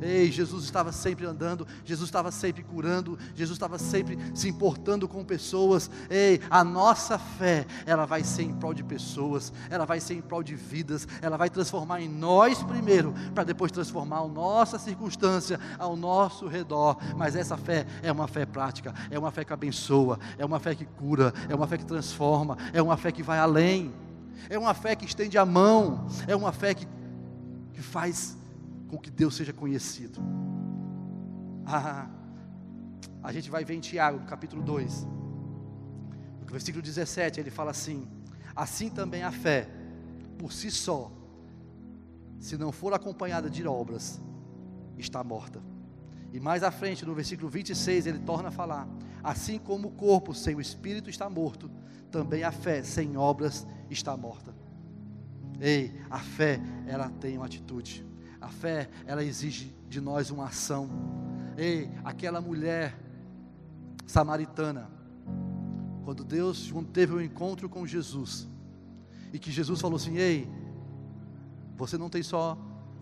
Ei, 0.00 0.30
Jesus 0.30 0.64
estava 0.64 0.92
sempre 0.92 1.26
andando, 1.26 1.66
Jesus 1.84 2.08
estava 2.08 2.30
sempre 2.30 2.62
curando, 2.62 3.18
Jesus 3.34 3.56
estava 3.56 3.78
sempre 3.78 4.18
se 4.34 4.48
importando 4.48 5.06
com 5.06 5.24
pessoas. 5.24 5.90
Ei, 6.08 6.40
a 6.48 6.64
nossa 6.64 7.18
fé, 7.18 7.66
ela 7.84 8.06
vai 8.06 8.24
ser 8.24 8.42
em 8.42 8.54
prol 8.54 8.72
de 8.72 8.82
pessoas, 8.82 9.52
ela 9.68 9.84
vai 9.84 10.00
ser 10.00 10.14
em 10.14 10.20
prol 10.20 10.42
de 10.42 10.54
vidas, 10.54 11.06
ela 11.20 11.36
vai 11.36 11.50
transformar 11.50 12.00
em 12.00 12.08
nós 12.08 12.62
primeiro, 12.62 13.14
para 13.34 13.44
depois 13.44 13.70
transformar 13.70 14.20
a 14.20 14.28
nossa 14.28 14.78
circunstância 14.78 15.60
ao 15.78 15.96
nosso 15.96 16.46
redor. 16.46 16.96
Mas 17.16 17.36
essa 17.36 17.56
fé 17.56 17.86
é 18.02 18.10
uma 18.10 18.26
fé 18.26 18.46
prática, 18.46 18.94
é 19.10 19.18
uma 19.18 19.30
fé 19.30 19.44
que 19.44 19.52
abençoa, 19.52 20.18
é 20.38 20.44
uma 20.44 20.58
fé 20.58 20.74
que 20.74 20.84
cura, 20.84 21.32
é 21.48 21.54
uma 21.54 21.66
fé 21.66 21.76
que 21.76 21.84
transforma, 21.84 22.56
é 22.72 22.80
uma 22.80 22.96
fé 22.96 23.12
que 23.12 23.22
vai 23.22 23.38
além, 23.38 23.92
é 24.48 24.58
uma 24.58 24.72
fé 24.72 24.96
que 24.96 25.04
estende 25.04 25.36
a 25.36 25.44
mão, 25.44 26.06
é 26.26 26.34
uma 26.34 26.52
fé 26.52 26.74
que, 26.74 26.86
que 27.74 27.82
faz 27.82 28.39
com 28.90 28.98
que 28.98 29.10
Deus 29.10 29.36
seja 29.36 29.52
conhecido. 29.52 30.20
Ah, 31.64 32.10
a 33.22 33.32
gente 33.32 33.48
vai 33.48 33.64
ver 33.64 33.74
em 33.74 33.80
Tiago, 33.80 34.18
no 34.18 34.26
capítulo 34.26 34.62
2, 34.62 35.04
no 36.40 36.46
versículo 36.50 36.82
17, 36.82 37.38
ele 37.38 37.50
fala 37.50 37.70
assim: 37.70 38.08
Assim 38.54 38.90
também 38.90 39.22
a 39.22 39.30
fé, 39.30 39.68
por 40.36 40.52
si 40.52 40.70
só, 40.72 41.12
se 42.40 42.58
não 42.58 42.72
for 42.72 42.92
acompanhada 42.92 43.48
de 43.48 43.64
obras, 43.64 44.20
está 44.98 45.22
morta. 45.22 45.62
E 46.32 46.40
mais 46.40 46.64
à 46.64 46.72
frente, 46.72 47.06
no 47.06 47.14
versículo 47.14 47.48
26, 47.48 48.06
ele 48.06 48.18
torna 48.18 48.48
a 48.48 48.52
falar: 48.52 48.88
Assim 49.22 49.58
como 49.58 49.88
o 49.88 49.92
corpo 49.92 50.34
sem 50.34 50.56
o 50.56 50.60
espírito 50.60 51.08
está 51.08 51.30
morto, 51.30 51.70
também 52.10 52.42
a 52.42 52.50
fé 52.50 52.82
sem 52.82 53.16
obras 53.16 53.64
está 53.88 54.16
morta. 54.16 54.52
Ei, 55.60 56.00
a 56.10 56.18
fé, 56.18 56.58
ela 56.88 57.08
tem 57.08 57.36
uma 57.36 57.46
atitude. 57.46 58.09
A 58.40 58.48
fé, 58.48 58.88
ela 59.06 59.22
exige 59.22 59.74
de 59.88 60.00
nós 60.00 60.30
uma 60.30 60.46
ação. 60.46 60.88
Ei, 61.58 61.90
aquela 62.02 62.40
mulher 62.40 62.98
samaritana, 64.06 64.90
quando 66.04 66.24
Deus 66.24 66.72
quando 66.72 66.88
teve 66.88 67.12
um 67.12 67.20
encontro 67.20 67.68
com 67.68 67.86
Jesus, 67.86 68.48
e 69.32 69.38
que 69.38 69.50
Jesus 69.50 69.80
falou 69.80 69.96
assim: 69.96 70.16
Ei, 70.16 70.48
você 71.76 71.98
não 71.98 72.08
tem 72.08 72.22
só, 72.22 72.56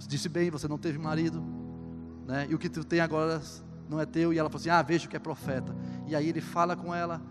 disse 0.09 0.29
bem, 0.29 0.51
você 0.51 0.67
não 0.67 0.77
teve 0.77 0.99
marido, 0.99 1.41
né? 2.27 2.47
E 2.51 2.55
o 2.55 2.59
que 2.59 2.69
tu 2.69 2.83
tem 2.83 3.01
agora 3.01 3.41
não 3.89 4.01
é 4.01 4.07
teu. 4.07 4.33
E 4.33 4.39
ela 4.39 4.49
falou 4.49 4.61
assim: 4.61 4.71
Ah, 4.71 4.83
vejo 4.83 5.09
que 5.09 5.17
é 5.17 5.21
profeta. 5.21 5.75
E 6.07 6.17
aí 6.17 6.29
ele 6.29 6.41
fala 6.41 6.75
com 6.75 6.93
ela. 6.93 7.23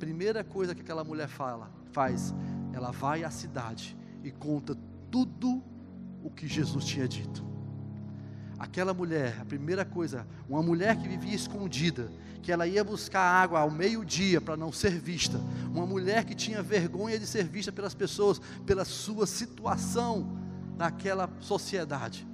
Primeira 0.00 0.42
coisa 0.42 0.74
que 0.74 0.80
aquela 0.80 1.04
mulher 1.04 1.28
fala, 1.28 1.70
faz, 1.92 2.34
ela 2.72 2.90
vai 2.90 3.22
à 3.22 3.30
cidade 3.30 3.96
e 4.24 4.32
conta 4.32 4.76
tudo 5.12 5.62
o 6.24 6.28
que 6.28 6.48
Jesus 6.48 6.84
tinha 6.84 7.06
dito 7.06 7.51
aquela 8.62 8.94
mulher, 8.94 9.38
a 9.40 9.44
primeira 9.44 9.84
coisa, 9.84 10.24
uma 10.48 10.62
mulher 10.62 10.96
que 10.96 11.08
vivia 11.08 11.34
escondida, 11.34 12.08
que 12.40 12.52
ela 12.52 12.64
ia 12.64 12.84
buscar 12.84 13.20
água 13.20 13.58
ao 13.58 13.70
meio-dia 13.72 14.40
para 14.40 14.56
não 14.56 14.70
ser 14.70 15.00
vista, 15.00 15.36
uma 15.72 15.84
mulher 15.84 16.24
que 16.24 16.32
tinha 16.32 16.62
vergonha 16.62 17.18
de 17.18 17.26
ser 17.26 17.42
vista 17.42 17.72
pelas 17.72 17.92
pessoas, 17.92 18.40
pela 18.64 18.84
sua 18.84 19.26
situação 19.26 20.38
naquela 20.76 21.28
sociedade. 21.40 22.24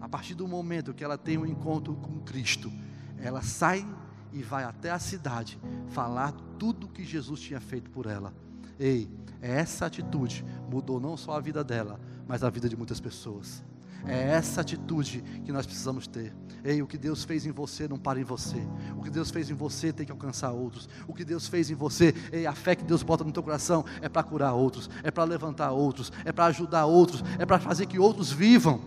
A 0.00 0.08
partir 0.08 0.34
do 0.34 0.46
momento 0.46 0.94
que 0.94 1.02
ela 1.02 1.18
tem 1.18 1.36
um 1.36 1.44
encontro 1.44 1.96
com 1.96 2.20
Cristo, 2.20 2.72
ela 3.18 3.42
sai 3.42 3.84
e 4.32 4.40
vai 4.40 4.62
até 4.62 4.92
a 4.92 5.00
cidade 5.00 5.60
falar 5.88 6.30
tudo 6.60 6.86
que 6.86 7.04
Jesus 7.04 7.40
tinha 7.40 7.60
feito 7.60 7.90
por 7.90 8.06
ela. 8.06 8.32
Ei, 8.78 9.10
essa 9.40 9.86
atitude 9.86 10.44
mudou 10.70 11.00
não 11.00 11.16
só 11.16 11.32
a 11.32 11.40
vida 11.40 11.64
dela, 11.64 12.00
mas 12.28 12.44
a 12.44 12.50
vida 12.50 12.68
de 12.68 12.76
muitas 12.76 13.00
pessoas. 13.00 13.64
É 14.06 14.30
essa 14.30 14.60
atitude 14.60 15.22
que 15.44 15.52
nós 15.52 15.66
precisamos 15.66 16.06
ter. 16.06 16.34
Ei, 16.64 16.80
o 16.80 16.86
que 16.86 16.96
Deus 16.96 17.24
fez 17.24 17.44
em 17.46 17.50
você 17.50 17.88
não 17.88 17.98
para 17.98 18.20
em 18.20 18.24
você. 18.24 18.66
O 18.96 19.02
que 19.02 19.10
Deus 19.10 19.30
fez 19.30 19.50
em 19.50 19.54
você 19.54 19.92
tem 19.92 20.06
que 20.06 20.12
alcançar 20.12 20.50
outros. 20.52 20.88
O 21.06 21.14
que 21.14 21.24
Deus 21.24 21.48
fez 21.48 21.70
em 21.70 21.74
você, 21.74 22.14
ei, 22.30 22.46
a 22.46 22.54
fé 22.54 22.74
que 22.74 22.84
Deus 22.84 23.02
bota 23.02 23.24
no 23.24 23.32
teu 23.32 23.42
coração 23.42 23.84
é 24.00 24.08
para 24.08 24.22
curar 24.22 24.52
outros, 24.52 24.88
é 25.02 25.10
para 25.10 25.24
levantar 25.24 25.72
outros, 25.72 26.12
é 26.24 26.32
para 26.32 26.46
ajudar 26.46 26.86
outros, 26.86 27.22
é 27.38 27.46
para 27.46 27.58
fazer 27.58 27.86
que 27.86 27.98
outros 27.98 28.30
vivam. 28.30 28.80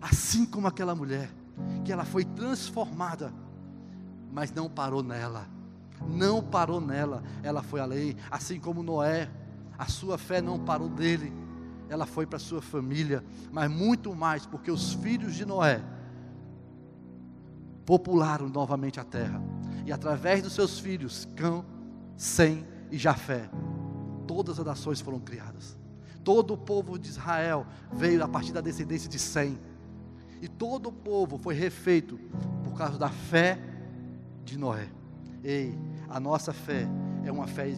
Assim 0.00 0.44
como 0.44 0.66
aquela 0.66 0.94
mulher, 0.94 1.30
que 1.84 1.92
ela 1.92 2.04
foi 2.04 2.24
transformada, 2.24 3.32
mas 4.32 4.52
não 4.52 4.68
parou 4.68 5.02
nela. 5.02 5.46
Não 6.08 6.42
parou 6.42 6.80
nela, 6.80 7.22
ela 7.42 7.62
foi 7.62 7.80
além, 7.80 8.16
assim 8.30 8.58
como 8.58 8.82
Noé, 8.82 9.30
a 9.78 9.86
sua 9.86 10.16
fé 10.16 10.40
não 10.40 10.58
parou 10.58 10.88
dele 10.88 11.32
ela 11.90 12.06
foi 12.06 12.24
para 12.24 12.38
sua 12.38 12.62
família, 12.62 13.22
mas 13.50 13.68
muito 13.68 14.14
mais 14.14 14.46
porque 14.46 14.70
os 14.70 14.94
filhos 14.94 15.34
de 15.34 15.44
Noé 15.44 15.82
popularam 17.84 18.48
novamente 18.48 19.00
a 19.00 19.04
terra. 19.04 19.42
E 19.84 19.90
através 19.90 20.40
dos 20.40 20.52
seus 20.52 20.78
filhos, 20.78 21.26
Cã, 21.34 21.64
Sem 22.16 22.64
e 22.92 22.96
Jafé, 22.96 23.50
todas 24.24 24.60
as 24.60 24.64
nações 24.64 25.00
foram 25.00 25.18
criadas. 25.18 25.76
Todo 26.22 26.54
o 26.54 26.56
povo 26.56 26.96
de 26.96 27.08
Israel 27.08 27.66
veio 27.92 28.22
a 28.22 28.28
partir 28.28 28.52
da 28.52 28.60
descendência 28.60 29.08
de 29.08 29.18
Sem. 29.18 29.58
E 30.40 30.46
todo 30.46 30.90
o 30.90 30.92
povo 30.92 31.38
foi 31.38 31.54
refeito 31.54 32.18
por 32.62 32.74
causa 32.78 32.96
da 32.96 33.08
fé 33.08 33.58
de 34.44 34.56
Noé. 34.56 34.88
Ei, 35.42 35.76
a 36.08 36.20
nossa 36.20 36.52
fé 36.52 36.86
é 37.24 37.32
uma 37.32 37.48
fé 37.48 37.74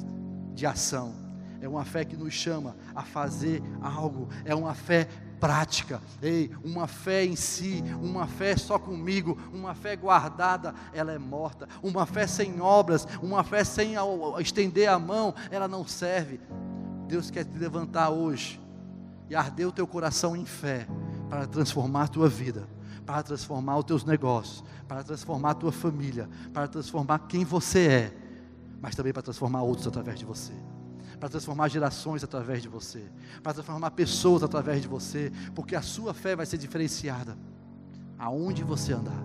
de 0.55 0.67
ação 0.67 1.32
é 1.63 1.69
uma 1.69 1.85
fé 1.85 2.05
que 2.05 2.17
nos 2.17 2.35
chama 2.35 2.77
a 2.93 3.03
fazer 3.03 3.63
algo, 3.81 4.29
é 4.45 4.53
uma 4.53 4.75
fé 4.75 5.07
prática, 5.39 6.03
ei, 6.21 6.51
uma 6.65 6.89
fé 6.89 7.25
em 7.25 7.37
si, 7.37 7.85
uma 8.03 8.27
fé 8.27 8.57
só 8.57 8.81
comigo, 8.81 9.39
uma 9.53 9.73
fé 9.73 9.95
guardada, 9.95 10.75
ela 10.93 11.13
é 11.13 11.19
morta, 11.19 11.69
uma 11.81 12.05
fé 12.05 12.27
sem 12.27 12.61
obras, 12.61 13.07
uma 13.23 13.45
fé 13.45 13.63
sem 13.63 13.95
estender 14.41 14.89
a 14.89 14.99
mão, 14.99 15.33
ela 15.53 15.69
não 15.69 15.87
serve. 15.87 16.41
Deus 17.07 17.31
quer 17.31 17.45
te 17.45 17.57
levantar 17.57 18.11
hoje 18.11 18.61
e 19.31 19.37
arder 19.37 19.69
o 19.69 19.73
teu 19.73 19.87
coração 19.87 20.37
em 20.37 20.45
fé, 20.45 20.87
para 21.31 21.47
transformar 21.47 22.03
a 22.03 22.09
tua 22.09 22.29
vida, 22.29 22.69
para 23.07 23.23
transformar 23.23 23.79
os 23.79 23.85
teus 23.85 24.05
negócios, 24.05 24.65
para 24.89 25.05
transformar 25.05 25.51
a 25.51 25.55
tua 25.55 25.73
família, 25.73 26.29
para 26.53 26.67
transformar 26.67 27.21
quem 27.21 27.45
você 27.45 27.87
é, 27.87 28.17
mas 28.81 28.97
também 28.97 29.13
para 29.13 29.23
transformar 29.23 29.63
outros 29.63 29.87
através 29.87 30.19
de 30.19 30.25
você 30.25 30.53
para 31.23 31.29
transformar 31.29 31.69
gerações 31.69 32.25
através 32.25 32.61
de 32.63 32.69
você, 32.69 33.01
para 33.45 33.55
transformar 33.55 33.93
pessoas 33.93 34.43
através 34.43 34.83
de 34.83 34.89
você, 34.89 35.31
porque 35.55 35.77
a 35.77 35.81
sua 35.81 36.13
fé 36.13 36.35
vai 36.35 36.45
ser 36.45 36.59
diferenciada 36.59 37.39
aonde 38.19 38.65
você 38.65 38.93
andar. 38.93 39.23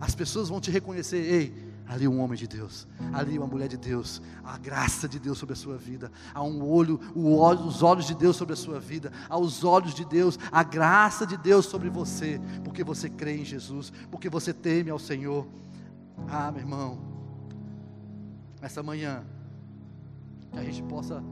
As 0.00 0.14
pessoas 0.14 0.48
vão 0.48 0.62
te 0.62 0.70
reconhecer, 0.70 1.18
ei, 1.18 1.74
ali 1.86 2.08
um 2.08 2.22
homem 2.22 2.38
de 2.38 2.46
Deus, 2.46 2.88
ali 3.12 3.36
uma 3.36 3.46
mulher 3.46 3.68
de 3.68 3.76
Deus, 3.76 4.22
a 4.42 4.56
graça 4.56 5.06
de 5.06 5.18
Deus 5.18 5.36
sobre 5.36 5.52
a 5.52 5.56
sua 5.56 5.76
vida, 5.76 6.10
há 6.32 6.42
um 6.42 6.66
olho, 6.66 6.98
olho, 7.14 7.66
os 7.66 7.82
olhos 7.82 8.06
de 8.06 8.14
Deus 8.14 8.34
sobre 8.34 8.54
a 8.54 8.56
sua 8.56 8.80
vida, 8.80 9.12
há 9.28 9.38
os 9.38 9.62
olhos 9.62 9.92
de 9.92 10.06
Deus, 10.06 10.38
a 10.50 10.62
graça 10.62 11.26
de 11.26 11.36
Deus 11.36 11.66
sobre 11.66 11.90
você, 11.90 12.40
porque 12.64 12.82
você 12.82 13.10
crê 13.10 13.36
em 13.36 13.44
Jesus, 13.44 13.92
porque 14.10 14.30
você 14.30 14.54
teme 14.54 14.88
ao 14.88 14.98
Senhor. 14.98 15.46
Ah, 16.28 16.50
meu 16.50 16.62
irmão, 16.62 16.98
essa 18.62 18.82
manhã 18.82 19.22
que 20.56 20.60
a 20.60 20.64
gente 20.72 20.82
possa 20.84 21.22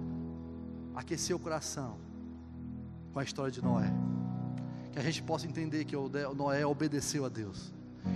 aquecer 0.95 1.35
o 1.35 1.39
coração 1.39 1.97
com 3.13 3.19
a 3.19 3.25
história 3.25 3.51
de 3.51 3.63
Noé. 3.63 3.91
Que 4.93 4.99
a 4.99 5.03
gente 5.03 5.23
possa 5.23 5.47
entender 5.47 5.85
que 5.85 5.97
Noé 6.37 6.65
obedeceu 6.67 7.25
a 7.25 7.29
Deus. 7.29 7.73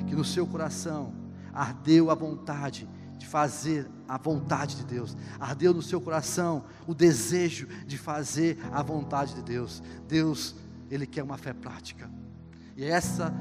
Que 0.06 0.14
no 0.14 0.24
seu 0.24 0.46
coração 0.46 1.14
ardeu 1.52 2.10
a 2.10 2.14
vontade 2.14 2.88
de 3.16 3.26
fazer 3.26 3.88
a 4.06 4.18
vontade 4.18 4.76
de 4.76 4.84
Deus. 4.84 5.16
Ardeu 5.40 5.72
no 5.72 5.82
seu 5.82 6.00
coração 6.00 6.64
o 6.86 6.94
desejo 6.94 7.66
de 7.86 7.96
fazer 7.96 8.58
a 8.70 8.82
vontade 8.82 9.34
de 9.34 9.42
Deus. 9.42 9.82
Deus, 10.06 10.54
ele 10.90 11.06
quer 11.06 11.22
uma 11.22 11.38
fé 11.38 11.52
prática. 11.52 12.10
E 12.76 12.84
essa 12.84 13.34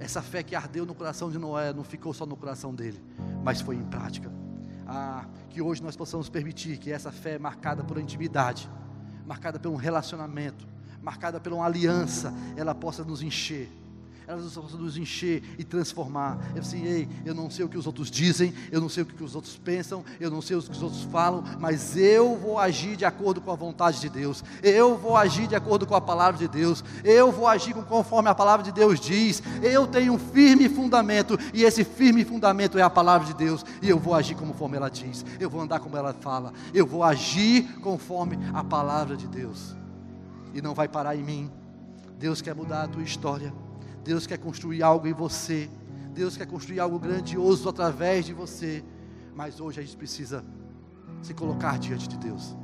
essa 0.00 0.22
fé 0.22 0.44
que 0.44 0.54
ardeu 0.54 0.86
no 0.86 0.94
coração 0.94 1.28
de 1.28 1.38
Noé 1.38 1.72
não 1.72 1.82
ficou 1.82 2.14
só 2.14 2.24
no 2.24 2.36
coração 2.36 2.72
dele, 2.72 3.02
mas 3.42 3.60
foi 3.60 3.74
em 3.74 3.82
prática 3.82 4.37
ah, 4.88 5.26
que 5.50 5.60
hoje 5.60 5.82
nós 5.82 5.96
possamos 5.96 6.28
permitir 6.28 6.78
que 6.78 6.90
essa 6.90 7.12
fé 7.12 7.38
marcada 7.38 7.84
por 7.84 7.98
intimidade, 7.98 8.68
marcada 9.26 9.58
por 9.60 9.70
um 9.70 9.76
relacionamento, 9.76 10.66
marcada 11.02 11.38
por 11.38 11.52
uma 11.52 11.66
aliança, 11.66 12.32
ela 12.56 12.74
possa 12.74 13.04
nos 13.04 13.22
encher 13.22 13.70
elas 14.28 14.52
possam 14.52 14.78
nos 14.78 14.98
encher 14.98 15.42
e 15.58 15.64
transformar. 15.64 16.38
Eu 16.54 16.60
assim, 16.60 16.84
ei, 16.84 17.08
eu 17.24 17.34
não 17.34 17.50
sei 17.50 17.64
o 17.64 17.68
que 17.68 17.78
os 17.78 17.86
outros 17.86 18.10
dizem, 18.10 18.52
eu 18.70 18.78
não 18.78 18.88
sei 18.88 19.02
o 19.02 19.06
que 19.06 19.24
os 19.24 19.34
outros 19.34 19.56
pensam, 19.56 20.04
eu 20.20 20.30
não 20.30 20.42
sei 20.42 20.54
o 20.54 20.62
que 20.62 20.70
os 20.70 20.82
outros 20.82 21.02
falam, 21.04 21.42
mas 21.58 21.96
eu 21.96 22.36
vou 22.36 22.58
agir 22.58 22.94
de 22.94 23.06
acordo 23.06 23.40
com 23.40 23.50
a 23.50 23.56
vontade 23.56 24.00
de 24.00 24.10
Deus, 24.10 24.44
eu 24.62 24.98
vou 24.98 25.16
agir 25.16 25.46
de 25.46 25.56
acordo 25.56 25.86
com 25.86 25.94
a 25.94 26.00
palavra 26.00 26.38
de 26.38 26.46
Deus, 26.46 26.84
eu 27.02 27.32
vou 27.32 27.46
agir 27.46 27.72
conforme 27.74 28.28
a 28.28 28.34
palavra 28.34 28.62
de 28.62 28.70
Deus 28.70 29.00
diz, 29.00 29.42
eu 29.62 29.86
tenho 29.86 30.12
um 30.12 30.18
firme 30.18 30.68
fundamento, 30.68 31.38
e 31.54 31.64
esse 31.64 31.82
firme 31.82 32.22
fundamento 32.22 32.78
é 32.78 32.82
a 32.82 32.90
palavra 32.90 33.26
de 33.26 33.32
Deus, 33.34 33.64
e 33.80 33.88
eu 33.88 33.98
vou 33.98 34.14
agir 34.14 34.34
conforme 34.34 34.76
ela 34.76 34.90
diz, 34.90 35.24
eu 35.40 35.48
vou 35.48 35.62
andar 35.62 35.80
como 35.80 35.96
ela 35.96 36.12
fala, 36.12 36.52
eu 36.74 36.86
vou 36.86 37.02
agir 37.02 37.80
conforme 37.80 38.38
a 38.52 38.62
palavra 38.62 39.16
de 39.16 39.26
Deus, 39.26 39.74
e 40.52 40.60
não 40.60 40.74
vai 40.74 40.86
parar 40.86 41.16
em 41.16 41.22
mim. 41.22 41.50
Deus 42.18 42.42
quer 42.42 42.54
mudar 42.54 42.82
a 42.82 42.88
tua 42.88 43.02
história. 43.02 43.54
Deus 44.08 44.26
quer 44.26 44.38
construir 44.38 44.82
algo 44.82 45.06
em 45.06 45.12
você. 45.12 45.68
Deus 46.14 46.34
quer 46.34 46.46
construir 46.46 46.80
algo 46.80 46.98
grandioso 46.98 47.68
através 47.68 48.24
de 48.24 48.32
você. 48.32 48.82
Mas 49.34 49.60
hoje 49.60 49.80
a 49.80 49.82
gente 49.82 49.98
precisa 49.98 50.42
se 51.20 51.34
colocar 51.34 51.78
diante 51.78 52.08
de 52.08 52.16
Deus. 52.16 52.56